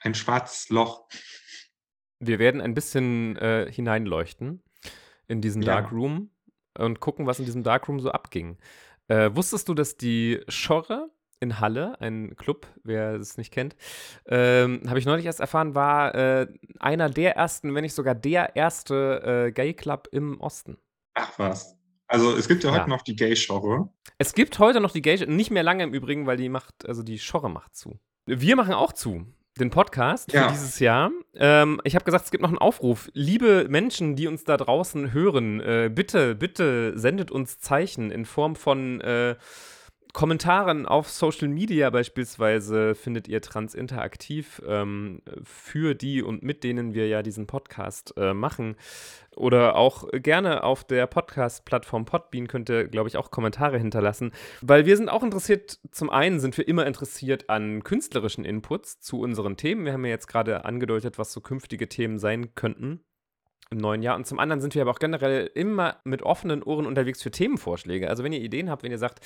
ein 0.00 0.14
schwarzes 0.14 0.68
Loch. 0.70 1.06
Wir 2.18 2.38
werden 2.38 2.60
ein 2.60 2.74
bisschen 2.74 3.36
äh, 3.36 3.70
hineinleuchten 3.70 4.62
in 5.28 5.40
diesen 5.40 5.62
Ja. 5.62 5.80
Darkroom 5.80 6.30
und 6.78 7.00
gucken, 7.00 7.26
was 7.26 7.38
in 7.38 7.44
diesem 7.44 7.62
Darkroom 7.62 8.00
so 8.00 8.10
abging. 8.10 8.58
Äh, 9.08 9.30
wusstest 9.34 9.68
du, 9.68 9.74
dass 9.74 9.96
die 9.96 10.40
Schorre 10.48 11.10
in 11.40 11.58
Halle, 11.58 11.98
ein 12.00 12.36
Club, 12.36 12.66
wer 12.84 13.14
es 13.14 13.36
nicht 13.38 13.52
kennt, 13.52 13.74
ähm, 14.26 14.82
habe 14.86 14.98
ich 14.98 15.06
neulich 15.06 15.24
erst 15.26 15.40
erfahren, 15.40 15.74
war 15.74 16.14
äh, 16.14 16.46
einer 16.78 17.08
der 17.10 17.36
ersten, 17.36 17.74
wenn 17.74 17.82
nicht 17.82 17.94
sogar 17.94 18.14
der 18.14 18.54
erste 18.56 19.46
äh, 19.48 19.52
Gay 19.52 19.72
Club 19.74 20.08
im 20.12 20.38
Osten. 20.40 20.76
Ach 21.14 21.38
was. 21.38 21.76
Also 22.06 22.36
es 22.36 22.46
gibt 22.48 22.62
ja 22.64 22.70
heute 22.70 22.80
Ja. 22.82 22.86
noch 22.88 23.02
die 23.02 23.16
Gay-Genre. 23.16 23.88
Es 24.18 24.34
gibt 24.34 24.58
heute 24.58 24.80
noch 24.80 24.90
die 24.90 25.00
Gay, 25.00 25.24
nicht 25.26 25.50
mehr 25.50 25.62
lange 25.62 25.84
im 25.84 25.94
Übrigen, 25.94 26.26
weil 26.26 26.36
die 26.36 26.48
macht, 26.48 26.86
also 26.86 27.02
die 27.02 27.18
Schorre 27.18 27.48
macht 27.50 27.74
zu. 27.74 27.98
Wir 28.26 28.56
machen 28.56 28.74
auch 28.74 28.92
zu. 28.92 29.26
Den 29.58 29.70
Podcast 29.70 30.32
Ja. 30.32 30.44
für 30.48 30.52
dieses 30.52 30.78
Jahr. 30.78 31.10
Ähm, 31.34 31.80
ich 31.84 31.94
habe 31.94 32.04
gesagt, 32.04 32.24
es 32.24 32.30
gibt 32.30 32.42
noch 32.42 32.48
einen 32.50 32.58
Aufruf. 32.58 33.10
Liebe 33.14 33.66
Menschen, 33.68 34.14
die 34.16 34.26
uns 34.26 34.44
da 34.44 34.56
draußen 34.56 35.12
hören, 35.12 35.60
äh, 35.60 35.90
bitte, 35.92 36.34
bitte 36.34 36.98
sendet 36.98 37.30
uns 37.30 37.58
Zeichen 37.60 38.10
in 38.10 38.24
Form 38.26 38.56
von 38.56 39.00
äh, 39.00 39.36
Kommentaren 40.12 40.86
auf 40.86 41.08
Social 41.08 41.48
Media 41.48 41.90
beispielsweise 41.90 42.94
findet 42.94 43.28
ihr 43.28 43.40
Trans 43.40 43.74
interaktiv 43.74 44.60
ähm, 44.66 45.22
für 45.44 45.94
die 45.94 46.22
und 46.22 46.42
mit 46.42 46.64
denen 46.64 46.94
wir 46.94 47.08
ja 47.08 47.22
diesen 47.22 47.46
Podcast 47.46 48.14
äh, 48.16 48.34
machen. 48.34 48.76
Oder 49.36 49.76
auch 49.76 50.08
gerne 50.12 50.64
auf 50.64 50.84
der 50.84 51.06
Podcast-Plattform 51.06 52.04
Podbean 52.04 52.48
könnt 52.48 52.68
ihr, 52.68 52.88
glaube 52.88 53.08
ich, 53.08 53.16
auch 53.16 53.30
Kommentare 53.30 53.78
hinterlassen. 53.78 54.32
Weil 54.60 54.86
wir 54.86 54.96
sind 54.96 55.08
auch 55.08 55.22
interessiert, 55.22 55.78
zum 55.92 56.10
einen 56.10 56.40
sind 56.40 56.58
wir 56.58 56.66
immer 56.66 56.86
interessiert 56.86 57.48
an 57.48 57.84
künstlerischen 57.84 58.44
Inputs 58.44 59.00
zu 59.00 59.20
unseren 59.20 59.56
Themen. 59.56 59.84
Wir 59.84 59.92
haben 59.92 60.04
ja 60.04 60.10
jetzt 60.10 60.26
gerade 60.26 60.64
angedeutet, 60.64 61.18
was 61.18 61.32
so 61.32 61.40
künftige 61.40 61.88
Themen 61.88 62.18
sein 62.18 62.54
könnten 62.54 63.00
im 63.70 63.78
neuen 63.78 64.02
Jahr. 64.02 64.16
Und 64.16 64.26
zum 64.26 64.38
anderen 64.40 64.60
sind 64.60 64.74
wir 64.74 64.82
aber 64.82 64.90
auch 64.90 64.98
generell 64.98 65.48
immer 65.54 66.00
mit 66.04 66.22
offenen 66.22 66.62
Ohren 66.62 66.86
unterwegs 66.86 67.22
für 67.22 67.30
Themenvorschläge. 67.30 68.08
Also 68.08 68.24
wenn 68.24 68.32
ihr 68.32 68.40
Ideen 68.40 68.68
habt, 68.68 68.82
wenn 68.82 68.90
ihr 68.90 68.98
sagt, 68.98 69.20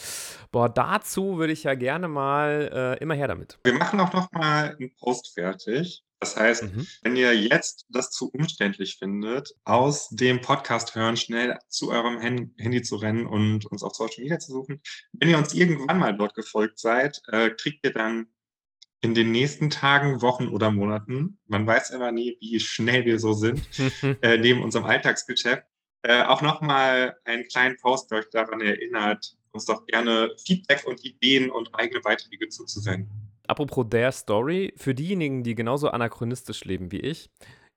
boah, 0.53 0.69
dazu 0.69 1.39
würde 1.39 1.53
ich 1.53 1.65
ja 1.65 1.75
gerne 1.75 2.09
mal 2.09 2.97
äh, 2.99 3.03
immer 3.03 3.15
her 3.15 3.29
damit. 3.29 3.59
Wir 3.65 3.73
machen 3.73 3.99
auch 4.01 4.13
noch 4.13 4.31
mal 4.33 4.77
einen 4.79 4.95
Post 4.97 5.33
fertig. 5.35 6.05
Das 6.21 6.37
heißt, 6.37 6.63
Mhm. 6.63 6.87
wenn 7.03 7.17
ihr 7.17 7.35
jetzt 7.37 7.85
das 7.91 8.11
zu 8.11 8.31
umständlich 8.31 8.97
findet, 8.99 9.55
aus 9.65 10.09
dem 10.11 10.41
Podcast 10.41 10.95
hören, 10.95 11.17
schnell 11.19 11.59
zu 11.69 11.91
eurem 11.91 12.19
Handy 12.19 12.83
zu 12.83 12.97
rennen 12.97 13.27
und 13.27 13.67
uns 13.67 13.83
auf 13.83 13.95
Social 13.95 14.23
Media 14.23 14.39
zu 14.39 14.53
suchen. 14.53 14.81
Wenn 15.13 15.29
ihr 15.29 15.37
uns 15.39 15.53
irgendwann 15.53 15.99
mal 15.99 16.17
dort 16.17 16.35
gefolgt 16.35 16.79
seid, 16.79 17.21
äh, 17.29 17.51
kriegt 17.51 17.85
ihr 17.85 17.93
dann 17.93 18.29
in 19.05 19.15
den 19.15 19.31
nächsten 19.31 19.71
Tagen, 19.71 20.23
Wochen 20.23 20.49
oder 20.49 20.71
Monaten, 20.71 21.39
man 21.47 21.67
weiß 21.67 21.91
immer 21.91 22.11
nie, 22.11 22.37
wie 22.41 22.59
schnell 22.59 23.05
wir 23.05 23.19
so 23.19 23.33
sind, 23.33 23.61
äh, 24.23 24.39
neben 24.39 24.63
unserem 24.63 24.87
Alltagsgeschäft, 24.87 25.65
äh, 26.03 26.23
auch 26.23 26.43
nochmal 26.43 27.17
einen 27.25 27.45
kleinen 27.45 27.77
Post, 27.77 28.11
der 28.11 28.19
euch 28.19 28.31
daran 28.31 28.61
erinnert, 28.61 29.37
uns 29.53 29.67
doch 29.67 29.87
gerne 29.87 30.31
Feedback 30.45 30.85
und 30.87 31.05
Ideen 31.05 31.51
und 31.51 31.75
eigene 31.75 32.01
Beiträge 32.01 32.49
zuzusenden. 32.49 33.09
Apropos 33.47 33.87
der 33.89 34.11
Story, 34.11 34.73
für 34.77 34.95
diejenigen, 34.95 35.43
die 35.43 35.55
genauso 35.55 35.91
anachronistisch 35.91 36.65
leben 36.65 36.91
wie 36.91 37.01
ich, 37.01 37.31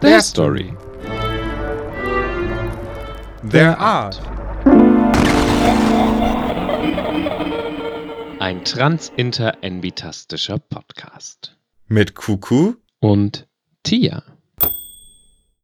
Their 0.02 0.22
story. 0.22 0.85
Their 3.48 3.78
art. 3.78 4.20
Ein 8.40 8.64
transinter-envitastischer 8.64 10.58
Podcast. 10.58 11.56
Mit 11.88 12.16
Kuku 12.16 12.74
Und 13.00 13.48
Tia. 13.84 14.24